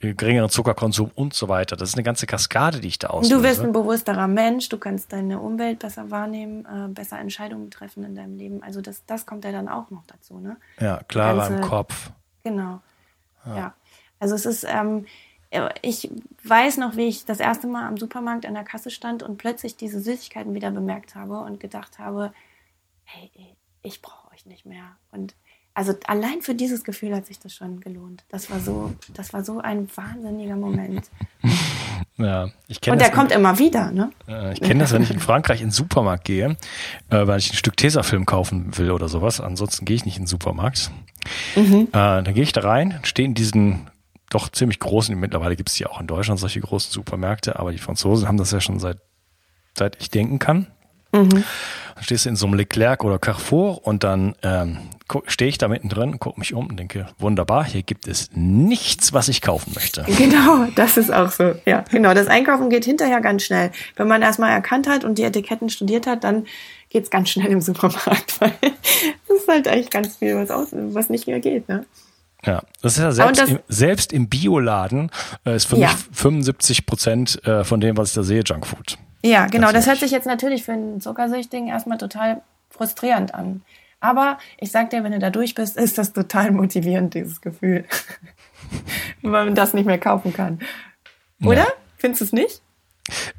geringeren 0.00 0.50
Zuckerkonsum 0.50 1.10
und 1.14 1.34
so 1.34 1.48
weiter. 1.48 1.76
Das 1.76 1.90
ist 1.90 1.94
eine 1.94 2.02
ganze 2.02 2.26
Kaskade, 2.26 2.80
die 2.80 2.88
ich 2.88 2.98
da 2.98 3.08
auslöse. 3.08 3.36
Du 3.36 3.42
wirst 3.42 3.60
ein 3.60 3.72
bewussterer 3.72 4.28
Mensch, 4.28 4.68
du 4.68 4.78
kannst 4.78 5.12
deine 5.12 5.40
Umwelt 5.40 5.78
besser 5.78 6.10
wahrnehmen, 6.10 6.66
äh, 6.66 6.88
besser 6.88 7.18
Entscheidungen 7.18 7.70
treffen 7.70 8.04
in 8.04 8.14
deinem 8.14 8.36
Leben. 8.36 8.62
Also 8.62 8.80
das, 8.80 9.04
das 9.06 9.26
kommt 9.26 9.44
ja 9.44 9.52
dann 9.52 9.68
auch 9.68 9.90
noch 9.90 10.04
dazu, 10.06 10.38
ne? 10.38 10.56
Ja, 10.80 11.00
klarer 11.08 11.48
ganze, 11.48 11.54
im 11.54 11.60
Kopf. 11.62 12.10
Genau. 12.42 12.80
Ja. 13.46 13.56
ja. 13.56 13.74
Also 14.18 14.34
es 14.34 14.46
ist, 14.46 14.64
ähm, 14.68 15.06
ich 15.82 16.10
weiß 16.44 16.78
noch, 16.78 16.96
wie 16.96 17.06
ich 17.06 17.24
das 17.24 17.40
erste 17.40 17.66
Mal 17.66 17.86
am 17.86 17.96
Supermarkt 17.96 18.46
an 18.46 18.54
der 18.54 18.64
Kasse 18.64 18.90
stand 18.90 19.22
und 19.22 19.38
plötzlich 19.38 19.76
diese 19.76 20.00
Süßigkeiten 20.00 20.54
wieder 20.54 20.70
bemerkt 20.70 21.14
habe 21.14 21.38
und 21.38 21.60
gedacht 21.60 21.98
habe, 21.98 22.32
hey, 23.04 23.30
ich 23.82 24.02
brauche 24.02 24.32
euch 24.32 24.46
nicht 24.46 24.66
mehr. 24.66 24.96
Und 25.12 25.34
also 25.74 25.92
allein 26.06 26.40
für 26.40 26.54
dieses 26.54 26.84
Gefühl 26.84 27.14
hat 27.14 27.26
sich 27.26 27.40
das 27.40 27.52
schon 27.52 27.80
gelohnt. 27.80 28.24
Das 28.28 28.48
war 28.50 28.60
so, 28.60 28.94
das 29.12 29.32
war 29.32 29.44
so 29.44 29.58
ein 29.58 29.88
wahnsinniger 29.94 30.56
Moment. 30.56 31.10
Ja, 32.16 32.48
ich 32.68 32.80
kenne 32.80 32.92
Und 32.92 33.00
der 33.00 33.10
kommt 33.10 33.32
immer 33.32 33.58
wieder, 33.58 33.90
ne? 33.90 34.10
ich 34.52 34.60
kenne 34.60 34.80
das, 34.80 34.92
wenn 34.92 35.02
ich 35.02 35.10
in 35.10 35.18
Frankreich 35.18 35.60
in 35.60 35.68
den 35.68 35.72
Supermarkt 35.72 36.24
gehe, 36.24 36.56
äh, 37.10 37.26
weil 37.26 37.40
ich 37.40 37.52
ein 37.52 37.56
Stück 37.56 37.76
Tesafilm 37.76 38.24
kaufen 38.24 38.78
will 38.78 38.92
oder 38.92 39.08
sowas. 39.08 39.40
Ansonsten 39.40 39.84
gehe 39.84 39.96
ich 39.96 40.04
nicht 40.04 40.16
in 40.16 40.22
den 40.22 40.28
Supermarkt. 40.28 40.92
Mhm. 41.56 41.88
Äh, 41.88 42.22
dann 42.22 42.34
gehe 42.34 42.44
ich 42.44 42.52
da 42.52 42.60
rein, 42.60 43.00
stehe 43.02 43.26
in 43.26 43.34
diesen 43.34 43.90
doch 44.30 44.48
ziemlich 44.48 44.78
großen, 44.78 45.18
mittlerweile 45.18 45.56
gibt 45.56 45.70
es 45.70 45.74
die 45.74 45.86
auch 45.86 46.00
in 46.00 46.06
Deutschland, 46.06 46.38
solche 46.38 46.60
großen 46.60 46.92
Supermärkte, 46.92 47.58
aber 47.58 47.72
die 47.72 47.78
Franzosen 47.78 48.28
haben 48.28 48.36
das 48.36 48.52
ja 48.52 48.60
schon 48.60 48.78
seit, 48.78 48.98
seit 49.76 50.00
ich 50.00 50.10
denken 50.10 50.38
kann. 50.38 50.68
Mhm. 51.12 51.44
Dann 51.94 52.04
stehst 52.04 52.26
du 52.26 52.28
in 52.28 52.36
so 52.36 52.46
einem 52.46 52.54
Leclerc 52.54 53.02
oder 53.02 53.18
Carrefour 53.18 53.84
und 53.86 54.04
dann 54.04 54.34
ähm, 54.42 54.78
stehe 55.26 55.48
ich 55.48 55.58
da 55.58 55.68
mittendrin, 55.68 56.18
gucke 56.18 56.38
mich 56.38 56.54
um 56.54 56.66
und 56.66 56.76
denke, 56.76 57.06
wunderbar, 57.18 57.64
hier 57.64 57.82
gibt 57.82 58.08
es 58.08 58.30
nichts, 58.34 59.12
was 59.12 59.28
ich 59.28 59.40
kaufen 59.40 59.72
möchte. 59.74 60.04
Genau, 60.16 60.66
das 60.74 60.96
ist 60.96 61.12
auch 61.12 61.30
so. 61.30 61.54
Ja, 61.66 61.84
genau. 61.90 62.14
Das 62.14 62.28
Einkaufen 62.28 62.70
geht 62.70 62.84
hinterher 62.84 63.20
ganz 63.20 63.44
schnell. 63.44 63.70
Wenn 63.96 64.08
man 64.08 64.22
erstmal 64.22 64.50
erkannt 64.50 64.88
hat 64.88 65.04
und 65.04 65.18
die 65.18 65.22
Etiketten 65.22 65.70
studiert 65.70 66.06
hat, 66.06 66.24
dann 66.24 66.46
geht 66.90 67.04
es 67.04 67.10
ganz 67.10 67.30
schnell 67.30 67.50
im 67.50 67.60
Supermarkt, 67.60 68.40
weil 68.40 68.52
das 69.28 69.38
ist 69.38 69.48
halt 69.48 69.68
eigentlich 69.68 69.90
ganz 69.90 70.16
viel, 70.16 70.36
was, 70.36 70.50
aus, 70.50 70.68
was 70.72 71.10
nicht 71.10 71.26
mehr 71.26 71.40
geht. 71.40 71.68
Ne? 71.68 71.84
Ja, 72.44 72.62
das 72.82 72.98
ist 72.98 73.02
ja 73.02 73.12
selbst, 73.12 73.48
im, 73.48 73.58
selbst 73.68 74.12
im 74.12 74.28
Bioladen 74.28 75.10
äh, 75.46 75.56
ist 75.56 75.66
für 75.66 75.76
ja. 75.76 75.88
mich 75.88 75.96
75 76.12 76.86
Prozent 76.86 77.44
äh, 77.46 77.64
von 77.64 77.80
dem, 77.80 77.96
was 77.96 78.10
ich 78.10 78.14
da 78.14 78.22
sehe, 78.22 78.42
Junkfood. 78.44 78.98
Ja, 79.24 79.46
genau. 79.46 79.72
Das 79.72 79.86
hört 79.86 79.98
sich 79.98 80.10
jetzt 80.10 80.26
natürlich 80.26 80.64
für 80.64 80.72
einen 80.72 81.00
Zuckersüchtigen 81.00 81.68
erstmal 81.68 81.98
total 81.98 82.42
frustrierend 82.70 83.34
an. 83.34 83.62
Aber 84.04 84.36
ich 84.58 84.70
sag 84.70 84.90
dir, 84.90 85.02
wenn 85.02 85.12
du 85.12 85.18
da 85.18 85.30
durch 85.30 85.54
bist, 85.54 85.78
ist 85.78 85.96
das 85.96 86.12
total 86.12 86.50
motivierend, 86.50 87.14
dieses 87.14 87.40
Gefühl. 87.40 87.86
Weil 89.22 89.46
man 89.46 89.54
das 89.54 89.72
nicht 89.72 89.86
mehr 89.86 89.96
kaufen 89.96 90.34
kann. 90.34 90.58
Oder? 91.42 91.62
Ja. 91.62 91.72
Findest 91.96 92.20
du 92.20 92.24
es 92.26 92.32
nicht? 92.34 92.60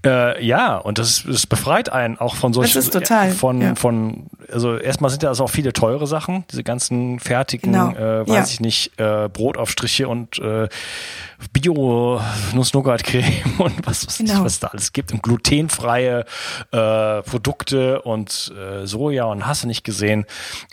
Äh, 0.05 0.45
ja, 0.45 0.77
und 0.77 0.99
das, 0.99 1.23
das 1.27 1.47
befreit 1.47 1.91
einen 1.91 2.19
auch 2.19 2.35
von 2.35 2.53
solchen. 2.53 2.75
Das 2.75 2.85
ist 2.85 2.93
total. 2.93 3.31
Von, 3.31 3.61
ja. 3.61 3.75
von, 3.75 4.27
also 4.51 4.77
erstmal 4.77 5.09
sind 5.09 5.23
ja 5.23 5.29
also 5.29 5.45
auch 5.45 5.49
viele 5.49 5.73
teure 5.73 6.05
Sachen, 6.05 6.43
diese 6.51 6.63
ganzen 6.63 7.19
fertigen, 7.19 7.73
genau. 7.73 7.89
äh, 7.91 8.27
weiß 8.27 8.35
ja. 8.35 8.43
ich 8.43 8.59
nicht, 8.59 8.99
äh, 8.99 9.27
Brotaufstriche 9.27 10.07
und 10.07 10.37
äh, 10.37 10.67
bio 11.51 12.21
nuss 12.53 12.71
creme 12.71 13.25
und 13.57 13.87
was, 13.87 14.05
was, 14.05 14.19
genau. 14.19 14.43
was 14.43 14.59
da 14.59 14.67
alles 14.67 14.93
gibt 14.93 15.11
und 15.11 15.23
glutenfreie 15.23 16.25
äh, 16.71 17.21
Produkte 17.23 18.03
und 18.03 18.53
äh, 18.55 18.85
Soja 18.85 19.25
und 19.25 19.47
hast 19.47 19.63
du 19.63 19.67
nicht 19.67 19.83
gesehen. 19.83 20.25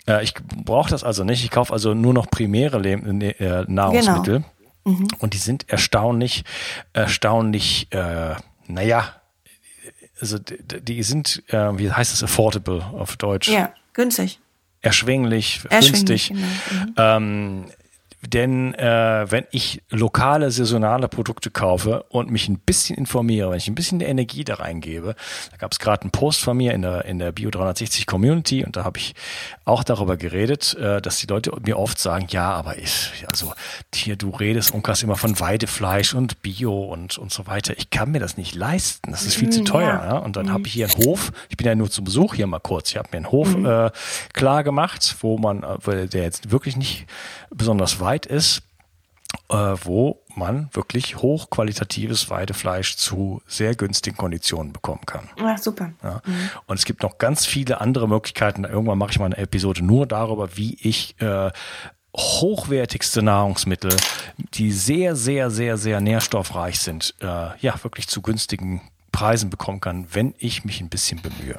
Äh, 0.07 0.23
ich 0.23 0.35
brauche 0.35 0.91
das 0.91 1.03
also 1.03 1.23
nicht. 1.23 1.43
Ich 1.43 1.49
kaufe 1.49 1.73
also 1.73 1.95
nur 1.95 2.13
noch 2.13 2.29
primäre 2.29 2.77
Le 2.77 2.93
äh, 2.93 3.65
Nahrungsmittel. 3.67 4.43
Genau. 4.85 4.97
Mhm. 4.99 5.07
Und 5.19 5.33
die 5.33 5.37
sind 5.37 5.69
erstaunlich, 5.69 6.43
erstaunlich 6.91 7.87
äh, 7.91 8.35
naja, 8.67 9.15
also 10.19 10.39
die, 10.39 10.81
die 10.81 11.03
sind, 11.03 11.43
äh, 11.47 11.77
wie 11.77 11.91
heißt 11.91 12.13
es, 12.13 12.23
affordable 12.23 12.83
auf 12.93 13.17
Deutsch? 13.17 13.49
Ja, 13.49 13.73
günstig. 13.93 14.39
Erschwinglich, 14.81 15.61
Erschwinglich 15.69 16.29
günstig. 16.29 16.29
Genau. 16.29 16.83
Mhm. 16.83 16.93
Ähm, 16.97 17.65
denn 18.27 18.73
äh, 18.75 19.25
wenn 19.29 19.45
ich 19.51 19.81
lokale, 19.89 20.49
saisonale 20.51 21.07
Produkte 21.07 21.51
kaufe 21.51 22.03
und 22.09 22.31
mich 22.31 22.47
ein 22.47 22.59
bisschen 22.59 22.97
informiere, 22.97 23.49
wenn 23.49 23.57
ich 23.57 23.67
ein 23.67 23.75
bisschen 23.75 23.99
Energie 24.01 24.43
da 24.43 24.55
reingebe, 24.55 25.15
da 25.51 25.57
gab 25.57 25.71
es 25.71 25.79
gerade 25.79 26.03
einen 26.03 26.11
Post 26.11 26.41
von 26.41 26.57
mir 26.57 26.73
in 26.73 26.81
der, 26.81 27.05
in 27.05 27.19
der 27.19 27.31
Bio 27.31 27.49
360 27.49 28.05
Community 28.05 28.63
und 28.63 28.75
da 28.75 28.83
habe 28.83 28.97
ich 28.97 29.13
auch 29.65 29.83
darüber 29.83 30.17
geredet, 30.17 30.75
äh, 30.75 31.01
dass 31.01 31.17
die 31.17 31.27
Leute 31.27 31.51
mir 31.65 31.77
oft 31.77 31.99
sagen, 31.99 32.27
ja, 32.29 32.51
aber 32.51 32.77
ich, 32.77 33.25
also 33.29 33.53
hier, 33.93 34.15
du 34.15 34.29
redest, 34.29 34.73
Unkas, 34.73 35.03
immer 35.03 35.17
von 35.17 35.39
Weidefleisch 35.39 36.13
und 36.13 36.41
Bio 36.41 36.85
und, 36.85 37.17
und 37.17 37.31
so 37.31 37.47
weiter. 37.47 37.73
Ich 37.77 37.89
kann 37.89 38.11
mir 38.11 38.19
das 38.19 38.37
nicht 38.37 38.55
leisten. 38.55 39.11
Das 39.11 39.25
ist 39.25 39.35
viel 39.35 39.49
zu 39.49 39.61
mm, 39.61 39.65
teuer. 39.65 39.87
Ja. 39.87 40.05
ja? 40.05 40.17
Und 40.17 40.35
dann 40.35 40.47
mhm. 40.47 40.53
habe 40.53 40.67
ich 40.67 40.73
hier 40.73 40.87
einen 40.89 41.05
Hof, 41.05 41.31
ich 41.49 41.57
bin 41.57 41.67
ja 41.67 41.75
nur 41.75 41.89
zu 41.89 42.03
Besuch 42.03 42.35
hier 42.35 42.47
mal 42.47 42.59
kurz, 42.59 42.91
ich 42.91 42.97
habe 42.97 43.09
mir 43.11 43.17
einen 43.17 43.31
Hof 43.31 43.55
mhm. 43.55 43.65
äh, 43.65 43.91
klar 44.33 44.63
gemacht, 44.63 45.15
wo 45.21 45.37
man, 45.37 45.63
äh, 45.63 46.07
der 46.07 46.23
jetzt 46.23 46.51
wirklich 46.51 46.75
nicht 46.77 47.05
besonders 47.49 47.99
weit 47.99 48.12
weit 48.13 48.25
ist, 48.27 48.61
äh, 49.49 49.55
wo 49.55 50.19
man 50.35 50.69
wirklich 50.73 51.17
hochqualitatives 51.17 52.29
Weidefleisch 52.29 52.95
zu 52.95 53.41
sehr 53.47 53.75
günstigen 53.75 54.17
Konditionen 54.17 54.71
bekommen 54.71 55.01
kann. 55.05 55.29
Ach, 55.41 55.57
super. 55.57 55.93
Ja. 56.03 56.21
Mhm. 56.25 56.49
Und 56.67 56.77
es 56.77 56.85
gibt 56.85 57.01
noch 57.01 57.17
ganz 57.17 57.45
viele 57.45 57.81
andere 57.81 58.07
Möglichkeiten. 58.07 58.65
Irgendwann 58.65 58.99
mache 58.99 59.11
ich 59.11 59.19
mal 59.19 59.25
eine 59.25 59.37
Episode 59.37 59.83
nur 59.83 60.05
darüber, 60.05 60.55
wie 60.55 60.77
ich 60.81 61.19
äh, 61.19 61.51
hochwertigste 62.15 63.23
Nahrungsmittel, 63.23 63.95
die 64.53 64.71
sehr, 64.71 65.15
sehr, 65.15 65.49
sehr, 65.49 65.77
sehr 65.77 65.99
nährstoffreich 65.99 66.79
sind, 66.79 67.15
äh, 67.21 67.25
ja, 67.59 67.83
wirklich 67.83 68.07
zu 68.07 68.21
günstigen 68.21 68.81
Preisen 69.11 69.49
bekommen 69.49 69.81
kann, 69.81 70.07
wenn 70.11 70.35
ich 70.37 70.65
mich 70.65 70.81
ein 70.81 70.89
bisschen 70.89 71.21
bemühe. 71.21 71.57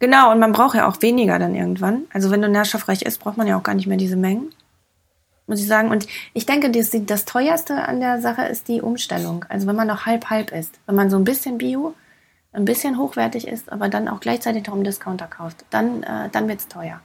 Genau, 0.00 0.32
und 0.32 0.40
man 0.40 0.52
braucht 0.52 0.76
ja 0.76 0.88
auch 0.88 1.00
weniger 1.02 1.38
dann 1.38 1.54
irgendwann. 1.54 2.02
Also 2.12 2.30
wenn 2.30 2.42
du 2.42 2.48
nährstoffreich 2.48 3.02
isst, 3.02 3.20
braucht 3.20 3.36
man 3.36 3.46
ja 3.46 3.56
auch 3.56 3.62
gar 3.62 3.74
nicht 3.74 3.86
mehr 3.86 3.96
diese 3.96 4.16
Mengen 4.16 4.52
muss 5.48 5.60
ich 5.60 5.66
sagen. 5.66 5.90
Und 5.90 6.06
ich 6.34 6.46
denke, 6.46 6.70
das, 6.70 6.90
das 6.92 7.24
teuerste 7.24 7.74
an 7.88 8.00
der 8.00 8.20
Sache 8.20 8.42
ist 8.42 8.68
die 8.68 8.80
Umstellung. 8.80 9.44
Also 9.48 9.66
wenn 9.66 9.76
man 9.76 9.88
noch 9.88 10.06
halb-halb 10.06 10.52
ist, 10.52 10.78
wenn 10.86 10.94
man 10.94 11.10
so 11.10 11.16
ein 11.16 11.24
bisschen 11.24 11.58
Bio, 11.58 11.94
ein 12.52 12.64
bisschen 12.64 12.98
hochwertig 12.98 13.46
ist, 13.46 13.72
aber 13.72 13.88
dann 13.88 14.08
auch 14.08 14.20
gleichzeitig 14.20 14.66
noch 14.66 14.74
einen 14.74 14.84
Discounter 14.84 15.26
kauft, 15.26 15.64
dann, 15.70 16.02
äh, 16.02 16.28
dann 16.30 16.48
wird 16.48 16.60
es 16.60 16.68
teuer. 16.68 17.00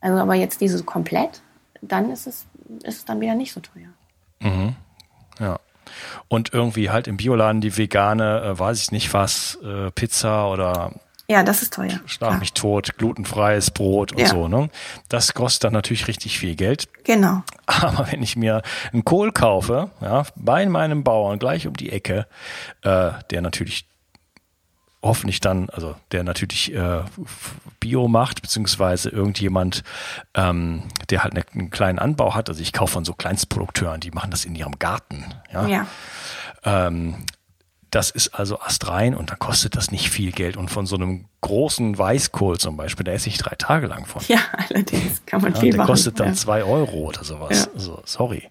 Also 0.00 0.18
aber 0.18 0.34
jetzt 0.34 0.60
dieses 0.60 0.86
komplett, 0.86 1.42
dann 1.82 2.10
ist 2.10 2.26
es, 2.26 2.46
ist 2.82 2.98
es 2.98 3.04
dann 3.04 3.20
wieder 3.20 3.34
nicht 3.34 3.52
so 3.52 3.60
teuer. 3.60 3.88
Mhm. 4.40 4.76
Ja. 5.38 5.58
Und 6.28 6.52
irgendwie 6.52 6.90
halt 6.90 7.06
im 7.06 7.16
Bioladen 7.16 7.60
die 7.60 7.76
vegane, 7.76 8.42
äh, 8.42 8.58
weiß 8.58 8.80
ich 8.82 8.92
nicht 8.92 9.14
was, 9.14 9.58
äh, 9.62 9.90
Pizza 9.92 10.50
oder 10.50 10.92
ja, 11.28 11.42
das 11.42 11.62
ist 11.62 11.74
teuer. 11.74 12.00
Schlag 12.06 12.32
ja. 12.32 12.38
mich 12.38 12.52
tot, 12.52 12.96
glutenfreies 12.98 13.72
Brot 13.72 14.12
und 14.12 14.20
ja. 14.20 14.28
so, 14.28 14.46
ne? 14.46 14.70
Das 15.08 15.34
kostet 15.34 15.64
dann 15.64 15.72
natürlich 15.72 16.06
richtig 16.06 16.38
viel 16.38 16.54
Geld. 16.54 16.88
Genau. 17.04 17.42
Aber 17.66 18.08
wenn 18.10 18.22
ich 18.22 18.36
mir 18.36 18.62
einen 18.92 19.04
Kohl 19.04 19.32
kaufe, 19.32 19.90
ja, 20.00 20.24
bei 20.36 20.66
meinem 20.66 21.02
Bauern 21.02 21.38
gleich 21.38 21.66
um 21.66 21.74
die 21.74 21.90
Ecke, 21.90 22.26
äh, 22.82 23.10
der 23.30 23.42
natürlich 23.42 23.86
hoffentlich 25.02 25.40
dann, 25.40 25.70
also 25.70 25.94
der 26.12 26.24
natürlich 26.24 26.72
äh, 26.74 27.02
Bio 27.80 28.08
macht, 28.08 28.42
beziehungsweise 28.42 29.08
irgendjemand, 29.08 29.82
ähm, 30.34 30.82
der 31.10 31.22
halt 31.22 31.34
einen 31.34 31.70
kleinen 31.70 31.98
Anbau 31.98 32.34
hat. 32.34 32.48
Also 32.48 32.60
ich 32.60 32.72
kaufe 32.72 32.94
von 32.94 33.04
so 33.04 33.14
Kleinstprodukteuren, 33.14 34.00
die 34.00 34.10
machen 34.10 34.30
das 34.30 34.44
in 34.44 34.54
ihrem 34.54 34.78
Garten. 34.78 35.24
Ja. 35.52 35.66
ja. 35.66 35.86
Ähm, 36.64 37.24
das 37.90 38.10
ist 38.10 38.34
also 38.34 38.60
astrein 38.60 39.14
und 39.14 39.30
da 39.30 39.36
kostet 39.36 39.76
das 39.76 39.90
nicht 39.90 40.10
viel 40.10 40.32
Geld. 40.32 40.56
Und 40.56 40.70
von 40.70 40.86
so 40.86 40.96
einem 40.96 41.26
großen 41.40 41.96
Weißkohl 41.96 42.58
zum 42.58 42.76
Beispiel, 42.76 43.04
da 43.04 43.12
esse 43.12 43.28
ich 43.28 43.38
drei 43.38 43.54
Tage 43.56 43.86
lang 43.86 44.06
von. 44.06 44.22
Ja, 44.28 44.40
allerdings 44.52 45.24
kann 45.26 45.42
man 45.42 45.54
ja, 45.54 45.60
viel 45.60 45.70
der 45.70 45.78
machen. 45.78 45.86
Der 45.86 45.94
kostet 45.94 46.20
dann 46.20 46.28
ja. 46.28 46.34
zwei 46.34 46.64
Euro 46.64 46.96
oder 46.96 47.24
sowas. 47.24 47.66
Ja. 47.66 47.72
Also, 47.74 48.02
sorry. 48.04 48.48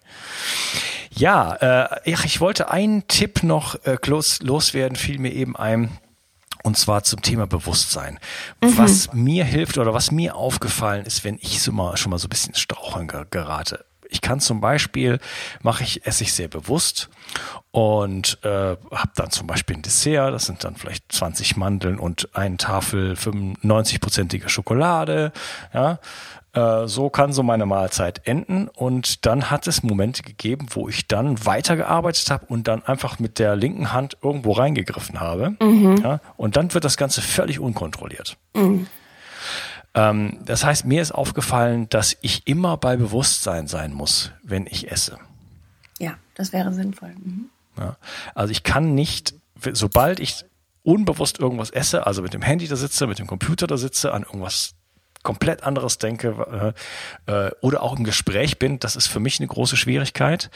Ja, 1.11 1.89
äh, 2.05 2.11
ich 2.23 2.41
wollte 2.41 2.71
einen 2.71 3.07
Tipp 3.07 3.43
noch 3.43 3.75
äh, 3.85 3.97
los, 4.05 4.41
loswerden, 4.41 4.95
fiel 4.95 5.19
mir 5.19 5.31
eben 5.31 5.55
ein. 5.55 5.97
Und 6.63 6.77
zwar 6.77 7.03
zum 7.03 7.21
Thema 7.21 7.45
Bewusstsein. 7.45 8.19
Mhm. 8.61 8.77
Was 8.77 9.13
mir 9.13 9.45
hilft 9.45 9.77
oder 9.77 9.93
was 9.93 10.09
mir 10.09 10.35
aufgefallen 10.35 11.05
ist, 11.05 11.23
wenn 11.23 11.37
ich 11.39 11.61
so 11.61 11.71
mal, 11.71 11.95
schon 11.95 12.09
mal 12.09 12.17
so 12.17 12.25
ein 12.25 12.29
bisschen 12.29 12.55
Straucheln 12.55 13.07
gerate 13.29 13.85
ich 14.15 14.21
kann 14.21 14.39
zum 14.39 14.61
Beispiel, 14.61 15.19
mache 15.61 15.83
ich, 15.83 16.05
esse 16.05 16.23
ich 16.23 16.31
sehr 16.31 16.47
bewusst 16.47 17.09
und 17.71 18.39
äh, 18.43 18.47
habe 18.47 19.11
dann 19.15 19.29
zum 19.29 19.45
Beispiel 19.45 19.75
ein 19.75 19.81
Dessert, 19.81 20.33
das 20.33 20.45
sind 20.45 20.63
dann 20.63 20.77
vielleicht 20.77 21.11
20 21.11 21.57
Mandeln 21.57 21.99
und 21.99 22.29
eine 22.33 22.55
Tafel 22.55 23.15
95-prozentige 23.15 24.47
Schokolade, 24.47 25.33
ja, 25.73 25.99
äh, 26.53 26.87
so 26.87 27.09
kann 27.09 27.33
so 27.33 27.43
meine 27.43 27.65
Mahlzeit 27.65 28.25
enden. 28.25 28.69
Und 28.69 29.25
dann 29.25 29.51
hat 29.51 29.67
es 29.67 29.83
Momente 29.83 30.23
gegeben, 30.23 30.67
wo 30.69 30.87
ich 30.87 31.09
dann 31.09 31.45
weitergearbeitet 31.45 32.31
habe 32.31 32.45
und 32.45 32.69
dann 32.69 32.83
einfach 32.83 33.19
mit 33.19 33.37
der 33.37 33.57
linken 33.57 33.91
Hand 33.91 34.17
irgendwo 34.23 34.53
reingegriffen 34.53 35.19
habe. 35.19 35.57
Mhm. 35.61 35.97
Ja, 36.01 36.21
und 36.37 36.55
dann 36.55 36.73
wird 36.73 36.85
das 36.85 36.95
Ganze 36.95 37.21
völlig 37.21 37.59
unkontrolliert. 37.59 38.37
Mhm. 38.53 38.87
Ähm, 39.95 40.39
das 40.45 40.63
heißt, 40.63 40.85
mir 40.85 41.01
ist 41.01 41.11
aufgefallen, 41.11 41.89
dass 41.89 42.17
ich 42.21 42.47
immer 42.47 42.77
bei 42.77 42.97
Bewusstsein 42.97 43.67
sein 43.67 43.93
muss, 43.93 44.31
wenn 44.43 44.67
ich 44.67 44.91
esse. 44.91 45.17
Ja, 45.99 46.15
das 46.35 46.53
wäre 46.53 46.73
sinnvoll. 46.73 47.15
Mhm. 47.23 47.49
Ja, 47.77 47.97
also 48.35 48.51
ich 48.51 48.63
kann 48.63 48.93
nicht, 48.93 49.35
sobald 49.73 50.19
ich 50.19 50.45
unbewusst 50.83 51.39
irgendwas 51.39 51.71
esse, 51.71 52.05
also 52.05 52.21
mit 52.21 52.33
dem 52.33 52.41
Handy 52.41 52.67
da 52.67 52.75
sitze, 52.75 53.07
mit 53.07 53.19
dem 53.19 53.27
Computer 53.27 53.67
da 53.67 53.77
sitze, 53.77 54.13
an 54.13 54.23
irgendwas 54.23 54.75
komplett 55.23 55.63
anderes 55.63 55.97
denke 55.97 56.73
äh, 57.27 57.47
äh, 57.47 57.51
oder 57.61 57.81
auch 57.81 57.97
im 57.97 58.03
Gespräch 58.03 58.59
bin, 58.59 58.79
das 58.79 58.95
ist 58.95 59.07
für 59.07 59.19
mich 59.19 59.39
eine 59.39 59.47
große 59.47 59.75
Schwierigkeit. 59.75 60.51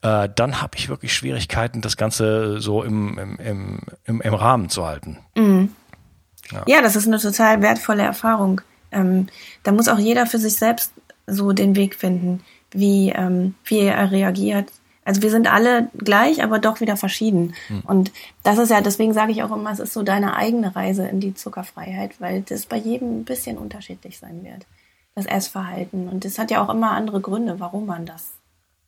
Äh, 0.00 0.30
dann 0.34 0.62
habe 0.62 0.78
ich 0.78 0.88
wirklich 0.88 1.14
Schwierigkeiten, 1.14 1.82
das 1.82 1.96
Ganze 1.96 2.58
so 2.60 2.82
im, 2.82 3.18
im, 3.18 3.36
im, 3.36 3.80
im, 4.04 4.20
im 4.22 4.34
Rahmen 4.34 4.70
zu 4.70 4.86
halten. 4.86 5.18
Mhm. 5.36 5.70
Ja. 6.50 6.62
ja, 6.66 6.82
das 6.82 6.96
ist 6.96 7.06
eine 7.06 7.18
total 7.18 7.62
wertvolle 7.62 8.02
Erfahrung 8.02 8.62
ähm, 8.94 9.28
da 9.62 9.72
muss 9.72 9.88
auch 9.88 9.98
jeder 9.98 10.26
für 10.26 10.38
sich 10.38 10.56
selbst 10.56 10.92
so 11.26 11.52
den 11.52 11.76
Weg 11.76 11.94
finden, 11.94 12.42
wie, 12.70 13.10
ähm, 13.10 13.54
wie 13.64 13.80
er 13.80 14.10
reagiert. 14.10 14.70
Also 15.04 15.22
wir 15.22 15.30
sind 15.30 15.52
alle 15.52 15.88
gleich, 15.96 16.42
aber 16.42 16.58
doch 16.58 16.80
wieder 16.80 16.96
verschieden. 16.96 17.54
Mhm. 17.68 17.82
Und 17.86 18.12
das 18.42 18.58
ist 18.58 18.70
ja, 18.70 18.80
deswegen 18.80 19.12
sage 19.12 19.32
ich 19.32 19.42
auch 19.42 19.54
immer, 19.54 19.70
es 19.70 19.78
ist 19.78 19.92
so 19.92 20.02
deine 20.02 20.36
eigene 20.36 20.74
Reise 20.74 21.06
in 21.06 21.20
die 21.20 21.34
Zuckerfreiheit, 21.34 22.20
weil 22.20 22.42
das 22.42 22.66
bei 22.66 22.76
jedem 22.76 23.20
ein 23.20 23.24
bisschen 23.24 23.58
unterschiedlich 23.58 24.18
sein 24.18 24.44
wird. 24.44 24.66
Das 25.14 25.26
Essverhalten. 25.26 26.08
Und 26.08 26.24
es 26.24 26.38
hat 26.38 26.50
ja 26.50 26.64
auch 26.64 26.72
immer 26.72 26.92
andere 26.92 27.20
Gründe, 27.20 27.60
warum 27.60 27.86
man 27.86 28.06
das, 28.06 28.32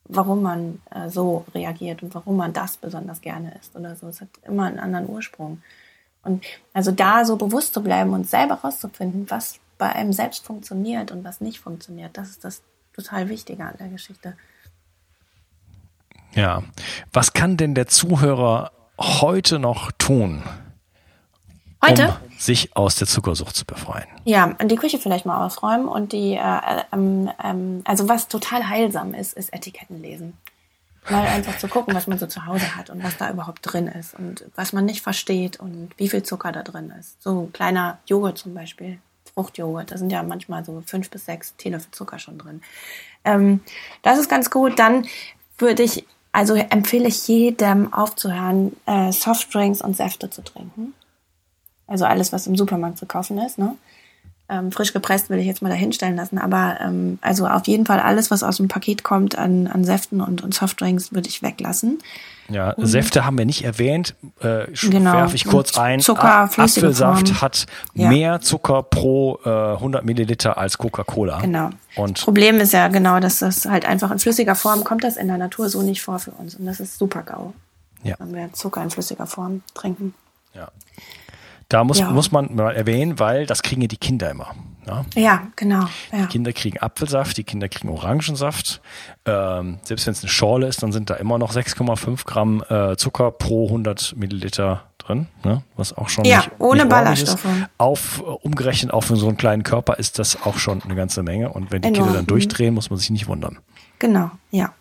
warum 0.05 0.42
man 0.42 0.81
äh, 0.90 1.11
so 1.11 1.45
reagiert 1.55 2.03
und 2.03 2.14
warum 2.14 2.37
man 2.37 2.53
das 2.53 2.79
besonders 2.79 3.21
gerne 3.21 3.55
isst 3.61 3.77
oder 3.77 3.95
so. 3.95 4.09
Es 4.09 4.21
hat 4.21 4.29
immer 4.47 4.64
einen 4.64 4.79
anderen 4.79 5.09
Ursprung. 5.09 5.62
Und 6.23 6.45
also 6.73 6.90
da 6.90 7.25
so 7.25 7.37
bewusst 7.37 7.75
zu 7.75 7.83
bleiben 7.83 8.12
und 8.12 8.29
selber 8.29 8.55
rauszufinden, 8.55 9.27
was 9.29 9.61
bei 9.78 9.92
einem 9.92 10.12
selbst 10.12 10.44
funktioniert 10.44 11.10
und 11.12 11.24
was 11.24 11.40
nicht 11.40 11.60
funktioniert. 11.60 12.16
Das 12.16 12.30
ist 12.30 12.44
das 12.44 12.62
total 12.94 13.28
Wichtige 13.28 13.64
an 13.64 13.74
der 13.78 13.88
Geschichte. 13.88 14.36
Ja. 16.34 16.62
Was 17.12 17.32
kann 17.32 17.56
denn 17.56 17.74
der 17.74 17.86
Zuhörer 17.86 18.72
heute 18.98 19.58
noch 19.58 19.90
tun? 19.92 20.42
Heute? 21.84 22.08
Um 22.08 22.38
sich 22.38 22.76
aus 22.76 22.96
der 22.96 23.06
Zuckersucht 23.06 23.56
zu 23.56 23.64
befreien. 23.64 24.06
Ja, 24.24 24.52
die 24.62 24.76
Küche 24.76 24.98
vielleicht 24.98 25.26
mal 25.26 25.44
ausräumen 25.44 25.88
und 25.88 26.12
die, 26.12 26.34
äh, 26.34 26.82
ähm, 26.92 27.30
ähm, 27.42 27.82
also 27.84 28.08
was 28.08 28.28
total 28.28 28.68
heilsam 28.68 29.14
ist, 29.14 29.32
ist 29.32 29.52
Etiketten 29.52 30.02
lesen. 30.02 30.34
Mal 31.08 31.26
einfach 31.26 31.56
zu 31.58 31.68
gucken, 31.68 31.94
was 31.94 32.08
man 32.08 32.18
so 32.18 32.26
zu 32.26 32.46
Hause 32.46 32.76
hat 32.76 32.90
und 32.90 33.02
was 33.02 33.16
da 33.16 33.30
überhaupt 33.30 33.60
drin 33.62 33.86
ist 33.86 34.14
und 34.14 34.44
was 34.56 34.72
man 34.72 34.84
nicht 34.84 35.02
versteht 35.02 35.60
und 35.60 35.90
wie 35.96 36.08
viel 36.08 36.24
Zucker 36.24 36.50
da 36.50 36.62
drin 36.62 36.92
ist. 36.98 37.22
So 37.22 37.42
ein 37.42 37.52
kleiner 37.52 37.98
Joghurt 38.06 38.38
zum 38.38 38.54
Beispiel. 38.54 38.98
Fruchtjoghurt. 39.37 39.92
Da 39.92 39.99
sind 39.99 40.11
ja 40.11 40.22
manchmal 40.22 40.64
so 40.64 40.83
fünf 40.87 41.11
bis 41.11 41.27
sechs 41.27 41.55
Teelöffel 41.57 41.90
Zucker 41.90 42.18
schon 42.18 42.38
drin. 42.38 42.62
Ähm, 43.25 43.61
das 44.03 44.18
ist 44.18 44.31
ganz 44.31 44.51
gut. 44.51 44.79
Dann 44.79 45.07
würde 45.59 45.83
ich, 45.83 46.07
also 46.33 46.55
empfehle 46.55 47.09
ich 47.09 47.29
jedem 47.29 47.92
aufzuhören, 47.92 48.75
äh, 48.87 49.12
Softdrinks 49.12 49.83
und 49.83 49.96
Säfte 49.96 50.31
zu 50.31 50.42
trinken. 50.42 50.94
Also 51.87 52.07
alles, 52.07 52.33
was 52.33 52.46
im 52.46 52.57
Supermarkt 52.57 52.99
zu 52.99 53.07
kaufen 53.07 53.38
ist, 53.38 53.59
ne? 53.59 53.77
Ähm, 54.48 54.70
frisch 54.70 54.92
gepresst 54.92 55.28
will 55.28 55.38
ich 55.38 55.46
jetzt 55.46 55.61
mal 55.61 55.70
dahinstellen 55.70 56.14
lassen, 56.14 56.38
aber 56.38 56.78
ähm, 56.80 57.18
also 57.20 57.48
auf 57.48 57.66
jeden 57.66 57.85
Fall 57.85 57.98
alles, 57.98 58.30
was 58.30 58.44
aus 58.44 58.59
dem 58.59 58.68
Paket 58.68 59.02
kommt 59.02 59.37
an, 59.37 59.66
an 59.66 59.82
Säften 59.82 60.20
und, 60.20 60.44
und 60.44 60.54
Softdrinks, 60.54 61.12
würde 61.12 61.28
ich 61.28 61.42
weglassen. 61.42 61.98
Ja, 62.48 62.70
und 62.70 62.87
Säfte 62.87 63.24
haben 63.24 63.37
wir 63.38 63.44
nicht 63.44 63.64
erwähnt. 63.64 64.14
Äh, 64.40 64.66
genau. 64.72 65.14
werfe 65.14 65.35
ich 65.35 65.46
kurz 65.46 65.76
ein. 65.76 66.00
Zucker, 66.00 66.48
Apfelsaft 66.56 67.28
Form. 67.28 67.40
hat 67.40 67.66
Ja. 67.94 68.09
mehr 68.09 68.40
Zucker 68.40 68.85
pro 68.85 69.40
äh, 69.44 69.48
100 69.48 70.04
Milliliter 70.04 70.56
als 70.56 70.78
Coca-Cola. 70.78 71.40
Genau. 71.40 71.70
Und 71.96 72.20
Problem 72.20 72.61
ist 72.61 72.72
ja 72.72 72.88
genau, 72.88 73.18
dass 73.20 73.40
das 73.40 73.64
halt 73.64 73.85
einfach 73.85 74.11
in 74.11 74.18
flüssiger 74.18 74.54
Form 74.54 74.85
kommt 74.85 75.02
das 75.02 75.16
in 75.16 75.26
der 75.28 75.38
Natur 75.38 75.68
so 75.68 75.82
nicht 75.82 76.02
vor 76.02 76.18
für 76.18 76.30
uns. 76.32 76.54
Und 76.54 76.66
das 76.66 76.78
ist 76.78 76.98
super 76.98 77.22
GAU, 77.22 77.52
ja, 78.04 78.14
wenn 78.18 78.35
wir 78.35 78.52
Zucker 78.52 78.82
in 78.82 78.90
flüssiger 78.90 79.26
Form 79.26 79.62
trinken. 79.74 80.14
ja. 80.54 80.68
Da 81.68 81.83
muss, 81.83 81.98
Ja. 81.98 82.11
muss 82.11 82.31
man 82.31 82.55
mal 82.55 82.74
erwähnen, 82.76 83.18
weil 83.18 83.46
das 83.46 83.62
kriegen 83.62 83.83
ja 83.83 83.88
die 83.88 83.96
Kinder 83.96 84.31
immer. 84.31 84.55
Ja? 84.87 85.05
Ja, 85.14 85.46
genau. 85.57 85.87
Ja. 86.12 86.22
Die 86.22 86.26
Kinder 86.26 86.52
kriegen 86.52 86.79
Apfelsaft, 86.79 87.37
die 87.37 87.42
Kinder 87.44 87.68
kriegen 87.68 87.88
Orangensaft. 87.88 88.81
Ähm, 89.24 89.79
selbst 89.83 90.07
wenn 90.07 90.12
es 90.12 90.22
eine 90.22 90.31
Schorle 90.31 90.68
ist, 90.68 90.83
dann 90.85 90.92
sind 90.92 91.11
da 91.11 91.14
immer 91.14 91.38
noch 91.38 91.52
6,5 91.52 92.24
Gramm 92.24 92.62
äh, 92.68 92.96
Zucker 92.96 93.33
pro 93.33 93.66
100 93.66 94.14
Milliliter 94.16 94.85
drin, 94.98 95.26
ne? 95.44 95.62
was 95.76 95.96
auch 95.96 96.09
schon 96.09 96.24
Ja, 96.24 96.38
nicht, 96.38 96.50
ohne 96.61 96.83
nicht. 96.85 96.90
Ballaststoffe. 96.90 97.46
Auf, 97.79 98.20
äh, 98.20 98.31
umgerechnet 98.31 98.92
auf 98.92 99.07
so 99.09 99.26
einen 99.26 99.37
kleinen 99.37 99.64
Körper 99.64 99.94
ist 99.98 100.20
das 100.20 100.40
auch 100.46 100.59
schon 100.59 100.81
eine 100.85 100.94
ganze 100.94 101.24
Menge. 101.24 101.50
Und 101.52 101.72
wenn 101.72 101.83
die 101.83 101.88
Enorm, 101.88 102.05
Kinder 102.05 102.18
dann 102.18 102.26
durchdrehen, 102.26 102.74
muss 102.74 102.90
man 102.90 102.98
sich 103.00 103.11
nicht 103.11 103.26
wundern. 103.26 103.59
Genau, 103.98 104.31
ja. 104.52 104.72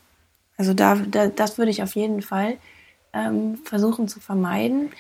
Also 0.58 0.76
da, 0.76 0.96
da 0.96 1.28
das 1.28 1.58
würde 1.58 1.72
ich 1.72 1.82
auf 1.82 1.96
jeden 1.96 2.22
Fall 2.22 2.58
ähm, 3.12 3.58
versuchen 3.66 4.08
zu 4.08 4.20
vermeiden 4.20 4.92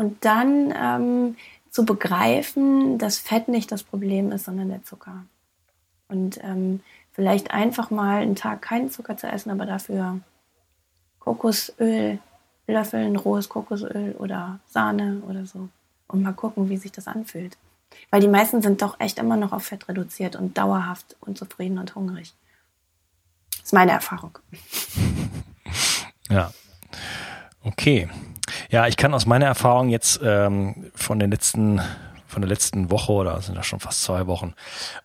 und 0.00 0.24
dann 0.24 0.72
ähm, 0.74 1.36
zu 1.68 1.84
begreifen, 1.84 2.96
dass 2.96 3.18
Fett 3.18 3.48
nicht 3.48 3.70
das 3.70 3.82
Problem 3.82 4.32
ist, 4.32 4.46
sondern 4.46 4.70
der 4.70 4.82
Zucker. 4.82 5.26
Und 6.08 6.42
ähm, 6.42 6.80
vielleicht 7.12 7.50
einfach 7.50 7.90
mal 7.90 8.22
einen 8.22 8.34
Tag 8.34 8.62
keinen 8.62 8.90
Zucker 8.90 9.18
zu 9.18 9.26
essen, 9.26 9.50
aber 9.50 9.66
dafür 9.66 10.18
Kokosöl 11.18 12.18
löffeln, 12.66 13.14
rohes 13.14 13.50
Kokosöl 13.50 14.16
oder 14.18 14.58
Sahne 14.66 15.20
oder 15.28 15.44
so. 15.44 15.68
Und 16.08 16.22
mal 16.22 16.32
gucken, 16.32 16.70
wie 16.70 16.78
sich 16.78 16.92
das 16.92 17.06
anfühlt. 17.06 17.58
Weil 18.08 18.22
die 18.22 18.28
meisten 18.28 18.62
sind 18.62 18.80
doch 18.80 18.98
echt 19.00 19.18
immer 19.18 19.36
noch 19.36 19.52
auf 19.52 19.64
Fett 19.64 19.86
reduziert 19.86 20.34
und 20.34 20.56
dauerhaft 20.56 21.14
unzufrieden 21.20 21.78
und 21.78 21.94
hungrig. 21.94 22.32
Das 23.50 23.66
ist 23.66 23.74
meine 23.74 23.92
Erfahrung. 23.92 24.38
Ja. 26.30 26.52
Okay. 27.62 28.08
Ja, 28.70 28.86
ich 28.86 28.96
kann 28.96 29.12
aus 29.14 29.26
meiner 29.26 29.46
Erfahrung 29.46 29.88
jetzt 29.88 30.20
ähm, 30.22 30.92
von 30.94 31.18
den 31.18 31.32
letzten, 31.32 31.80
von 32.28 32.40
der 32.40 32.48
letzten 32.48 32.90
Woche 32.90 33.12
oder 33.12 33.40
sind 33.42 33.56
das 33.56 33.66
schon 33.66 33.80
fast 33.80 34.02
zwei 34.04 34.28
Wochen 34.28 34.54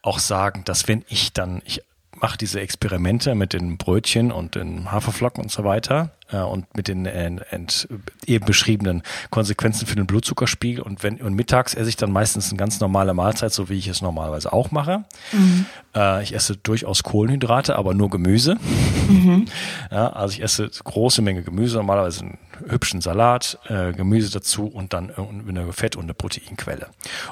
auch 0.04 0.19
sagen, 0.19 0.63
dass 0.65 0.88
wenn 0.88 1.04
ich 1.08 1.34
dann, 1.34 1.63
ich 1.65 1.82
mache 2.19 2.38
diese 2.38 2.60
Experimente 2.60 3.36
mit 3.36 3.54
den 3.54 3.78
Brötchen 3.78 4.32
und 4.32 4.56
den 4.56 4.91
Haferflocken 4.91 5.43
und 5.43 5.51
so 5.51 5.63
weiter 5.63 6.12
äh, 6.32 6.38
und 6.38 6.75
mit 6.75 6.88
den 6.88 7.06
äh, 7.06 7.36
ent, 7.49 7.88
eben 8.25 8.45
beschriebenen 8.45 9.04
Konsequenzen 9.30 9.86
für 9.86 9.95
den 9.95 10.08
Blutzuckerspiegel 10.08 10.82
und 10.82 11.04
wenn 11.04 11.17
und 11.21 11.34
mittags 11.34 11.73
esse 11.73 11.89
ich 11.89 11.97
dann 11.97 12.12
meistens 12.12 12.49
eine 12.49 12.58
ganz 12.58 12.80
normale 12.80 13.13
Mahlzeit, 13.13 13.51
so 13.54 13.69
wie 13.69 13.78
ich 13.78 13.88
es 13.88 14.01
normalerweise 14.01 14.54
auch 14.54 14.71
mache. 14.71 15.04
Äh, 15.95 16.23
ich 16.23 16.34
esse 16.34 16.58
durchaus 16.58 17.04
Kohlenhydrate, 17.04 17.75
aber 17.75 17.93
nur 17.93 18.10
Gemüse. 18.10 18.58
Ja, 19.91 20.10
also 20.13 20.34
ich 20.34 20.41
esse 20.41 20.67
große 20.67 21.21
Menge 21.21 21.43
Gemüse, 21.43 21.78
normalerweise 21.78 22.21
einen 22.21 22.38
hübschen 22.67 23.01
Salat, 23.01 23.60
äh, 23.67 23.93
Gemüse 23.93 24.32
dazu 24.32 24.65
und 24.65 24.93
dann 24.93 25.12
eine 25.47 25.73
Fett- 25.73 25.95
und 25.95 26.04
eine 26.04 26.15
Proteinquelle. 26.15 26.88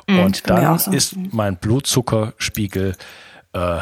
ist 0.06 0.20
und 0.20 0.50
dann 0.50 0.78
so. 0.78 0.92
ist 0.92 1.16
mein 1.32 1.58
Blutzuckerspiegel, 1.58 2.96
äh, 3.54 3.80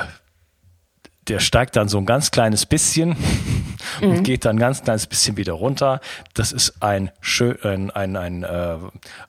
der 1.32 1.40
steigt 1.40 1.78
dann 1.78 1.88
so 1.88 1.98
ein 1.98 2.06
ganz 2.06 2.32
kleines 2.32 2.66
bisschen 2.66 3.16
und 4.02 4.24
geht 4.24 4.44
dann 4.44 4.58
ein 4.58 4.60
ganz 4.60 4.84
kleines 4.84 5.08
bisschen 5.08 5.38
wieder 5.38 5.54
runter. 5.54 6.02
Das 6.34 6.52
ist 6.52 6.84
ein 6.84 7.10
schön, 7.22 7.58
ein, 7.64 7.90
ein, 7.90 8.18
ein, 8.18 8.44
äh, 8.44 8.78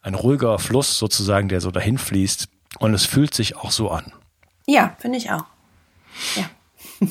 ein 0.03 0.15
ruhiger 0.17 0.59
Fluss 0.59 0.99
sozusagen, 0.99 1.49
der 1.49 1.61
so 1.61 1.71
dahin 1.71 1.99
fließt. 1.99 2.49
Und 2.81 2.93
es 2.93 3.07
fühlt 3.07 3.35
sich 3.35 3.57
auch 3.57 3.71
so 3.71 3.91
an. 3.91 4.13
Ja, 4.67 4.97
finde 4.99 5.19
ich 5.19 5.31
auch. 5.31 5.45
Ja. 6.35 6.51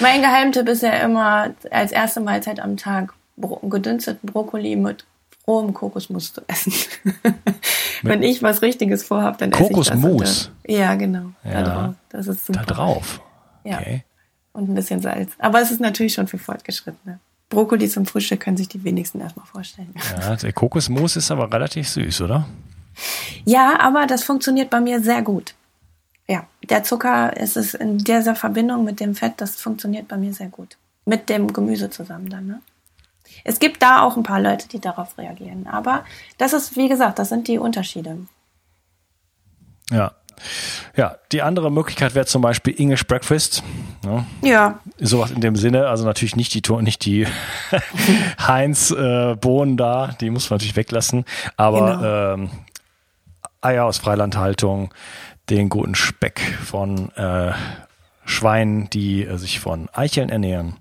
mein 0.00 0.20
Geheimtipp 0.20 0.68
ist 0.68 0.82
ja 0.82 0.92
immer 0.96 1.54
als 1.70 1.92
erste 1.92 2.20
Mahlzeit 2.20 2.60
am 2.60 2.76
Tag 2.76 3.14
gedünsteten 3.62 4.26
Brokkoli 4.26 4.76
mit 4.76 5.06
rohem 5.46 5.72
Kokosmus 5.72 6.34
zu 6.34 6.42
essen. 6.46 6.74
Wenn 8.02 8.22
ich 8.22 8.42
was 8.42 8.62
Richtiges 8.62 9.04
vorhabe, 9.04 9.38
dann 9.38 9.52
esse 9.52 9.62
ich 9.62 9.68
das. 9.68 9.90
Kokosmus? 9.90 10.50
Ja, 10.66 10.94
genau. 10.94 11.32
Ja. 11.44 11.62
Da 11.62 11.74
drauf. 11.74 11.94
Das 12.08 12.26
ist 12.26 12.46
super. 12.46 12.62
Da 12.66 12.74
drauf. 12.74 13.20
Ja. 13.64 13.78
Okay. 13.78 14.04
Und 14.52 14.68
ein 14.68 14.74
bisschen 14.74 15.00
Salz. 15.00 15.32
Aber 15.38 15.60
es 15.60 15.70
ist 15.70 15.80
natürlich 15.80 16.14
schon 16.14 16.28
für 16.28 16.38
Fortgeschrittene. 16.38 17.20
Brokkoli 17.48 17.88
zum 17.88 18.06
Frühstück 18.06 18.40
können 18.40 18.56
sich 18.56 18.68
die 18.68 18.82
wenigsten 18.82 19.20
erstmal 19.20 19.46
vorstellen. 19.46 19.94
Ja, 20.20 20.36
der 20.36 20.52
Kokosmus 20.52 21.16
ist 21.16 21.30
aber 21.30 21.52
relativ 21.52 21.88
süß, 21.88 22.22
oder? 22.22 22.46
Ja, 23.44 23.78
aber 23.80 24.06
das 24.06 24.24
funktioniert 24.24 24.70
bei 24.70 24.80
mir 24.80 25.00
sehr 25.02 25.22
gut. 25.22 25.54
Ja, 26.28 26.46
der 26.68 26.82
Zucker 26.82 27.36
ist 27.36 27.56
es 27.56 27.74
in 27.74 27.98
dieser 27.98 28.34
Verbindung 28.34 28.84
mit 28.84 29.00
dem 29.00 29.14
Fett, 29.14 29.34
das 29.36 29.56
funktioniert 29.56 30.08
bei 30.08 30.16
mir 30.16 30.32
sehr 30.32 30.48
gut. 30.48 30.76
Mit 31.04 31.28
dem 31.28 31.52
Gemüse 31.52 31.90
zusammen 31.90 32.30
dann, 32.30 32.46
ne? 32.46 32.60
Es 33.44 33.58
gibt 33.58 33.82
da 33.82 34.02
auch 34.02 34.16
ein 34.16 34.22
paar 34.22 34.40
Leute, 34.40 34.68
die 34.68 34.80
darauf 34.80 35.18
reagieren. 35.18 35.66
Aber 35.66 36.04
das 36.38 36.52
ist, 36.52 36.76
wie 36.76 36.88
gesagt, 36.88 37.18
das 37.18 37.28
sind 37.28 37.48
die 37.48 37.58
Unterschiede. 37.58 38.18
Ja. 39.90 40.12
Ja, 40.96 41.16
die 41.30 41.42
andere 41.42 41.70
Möglichkeit 41.70 42.14
wäre 42.14 42.26
zum 42.26 42.42
Beispiel 42.42 42.74
English 42.78 43.06
Breakfast. 43.06 43.62
Ja, 44.04 44.24
Ja, 44.42 44.78
sowas 44.98 45.30
in 45.30 45.40
dem 45.40 45.54
Sinne, 45.54 45.86
also 45.88 46.04
natürlich 46.04 46.34
nicht 46.34 46.54
die 46.54 46.72
nicht 46.82 47.04
die 47.04 47.26
Heinz 48.46 48.90
äh, 48.90 49.36
da, 49.36 50.16
die 50.20 50.30
muss 50.30 50.50
man 50.50 50.56
natürlich 50.56 50.74
weglassen, 50.76 51.24
aber 51.56 51.96
Genau. 51.96 52.34
ähm, 52.34 52.50
Eier 53.60 53.84
aus 53.84 53.98
Freilandhaltung, 53.98 54.92
den 55.48 55.68
guten 55.68 55.94
Speck 55.94 56.40
von 56.64 57.12
äh, 57.12 57.52
Schweinen, 58.24 58.90
die 58.90 59.24
äh, 59.24 59.36
sich 59.36 59.60
von 59.60 59.88
Eicheln 59.92 60.28
ernähren 60.30 60.76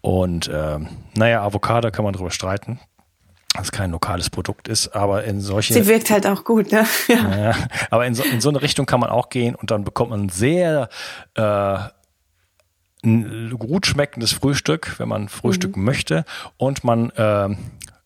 und 0.00 0.50
ähm, 0.52 0.88
naja, 1.14 1.42
Avocado 1.42 1.90
kann 1.90 2.04
man 2.04 2.12
drüber 2.14 2.30
streiten, 2.30 2.78
dass 3.54 3.66
es 3.66 3.72
kein 3.72 3.90
lokales 3.90 4.30
Produkt 4.30 4.68
ist, 4.68 4.88
aber 4.88 5.24
in 5.24 5.40
solche 5.40 5.74
sie 5.74 5.86
wirkt 5.86 6.10
halt 6.10 6.26
auch 6.26 6.44
gut, 6.44 6.70
ne? 6.72 6.86
Ja. 7.08 7.36
ja, 7.36 7.54
aber 7.90 8.06
in 8.06 8.14
so, 8.14 8.22
in 8.22 8.40
so 8.40 8.48
eine 8.48 8.62
Richtung 8.62 8.86
kann 8.86 9.00
man 9.00 9.10
auch 9.10 9.28
gehen 9.28 9.54
und 9.54 9.70
dann 9.70 9.84
bekommt 9.84 10.10
man 10.10 10.28
sehr 10.28 10.88
äh, 11.34 11.78
ein 13.04 13.50
gut 13.58 13.86
schmeckendes 13.86 14.32
Frühstück, 14.32 14.98
wenn 14.98 15.08
man 15.08 15.28
frühstücken 15.28 15.84
möchte 15.84 16.24
und 16.56 16.82
man 16.84 17.12
ähm, 17.16 17.58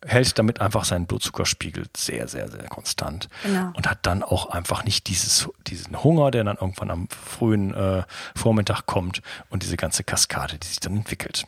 hält 0.04 0.38
damit 0.38 0.60
einfach 0.60 0.84
seinen 0.84 1.06
Blutzuckerspiegel 1.06 1.86
sehr, 1.96 2.28
sehr, 2.28 2.50
sehr 2.50 2.64
konstant 2.68 3.28
Genau. 3.42 3.70
und 3.74 3.88
hat 3.88 4.00
dann 4.02 4.22
auch 4.22 4.50
einfach 4.50 4.84
nicht 4.84 5.08
dieses, 5.08 5.48
diesen 5.66 6.02
Hunger, 6.04 6.30
der 6.30 6.44
dann 6.44 6.56
irgendwann 6.56 6.90
am 6.90 7.08
frühen 7.08 7.72
äh, 7.72 8.02
Vormittag 8.36 8.84
kommt 8.86 9.22
und 9.48 9.62
diese 9.62 9.76
ganze 9.76 10.04
Kaskade, 10.04 10.58
die 10.58 10.66
sich 10.66 10.80
dann 10.80 10.96
entwickelt. 10.96 11.46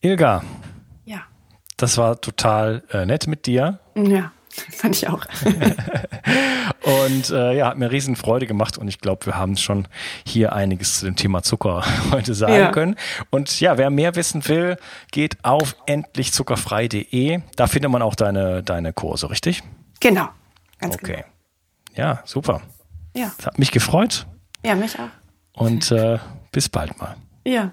Ilga, 0.00 0.42
Ja. 1.04 1.22
das 1.76 1.96
war 1.98 2.20
total 2.20 2.82
äh, 2.90 3.06
nett 3.06 3.26
mit 3.26 3.46
dir. 3.46 3.78
Ja, 3.96 4.32
fand 4.72 4.96
ich 4.96 5.08
auch. 5.08 5.24
Und 7.06 7.30
äh, 7.30 7.56
ja, 7.56 7.66
hat 7.68 7.78
mir 7.78 7.90
riesen 7.92 8.16
Freude 8.16 8.46
gemacht 8.46 8.78
und 8.78 8.88
ich 8.88 9.00
glaube, 9.00 9.26
wir 9.26 9.36
haben 9.36 9.56
schon 9.56 9.86
hier 10.26 10.54
einiges 10.54 10.98
zu 10.98 11.04
dem 11.04 11.14
Thema 11.14 11.42
Zucker 11.42 11.84
heute 12.10 12.34
sagen 12.34 12.54
Ja. 12.54 12.72
können. 12.72 12.96
Und 13.30 13.60
ja, 13.60 13.76
wer 13.76 13.90
mehr 13.90 14.16
wissen 14.16 14.46
will, 14.48 14.76
geht 15.12 15.36
auf 15.44 15.76
endlichzuckerfrei.de. 15.86 17.40
Da 17.56 17.66
findet 17.66 17.90
man 17.90 18.00
auch 18.02 18.14
deine, 18.14 18.62
deine 18.62 18.92
Kurse, 18.94 19.28
richtig? 19.30 19.62
Genau. 20.00 20.28
Ganz 20.78 20.94
Okay. 20.94 21.24
Ja, 21.94 22.22
super. 22.24 22.62
genau. 23.12 23.26
Ja. 23.26 23.32
Das 23.36 23.46
hat 23.46 23.58
mich 23.58 23.72
gefreut 23.72 24.26
ja, 24.64 24.74
mich 24.74 24.96
auch. 24.98 25.60
und 25.62 25.90
äh, 25.90 26.18
bis 26.52 26.68
bald 26.68 26.98
mal. 26.98 27.16
Ja, 27.46 27.72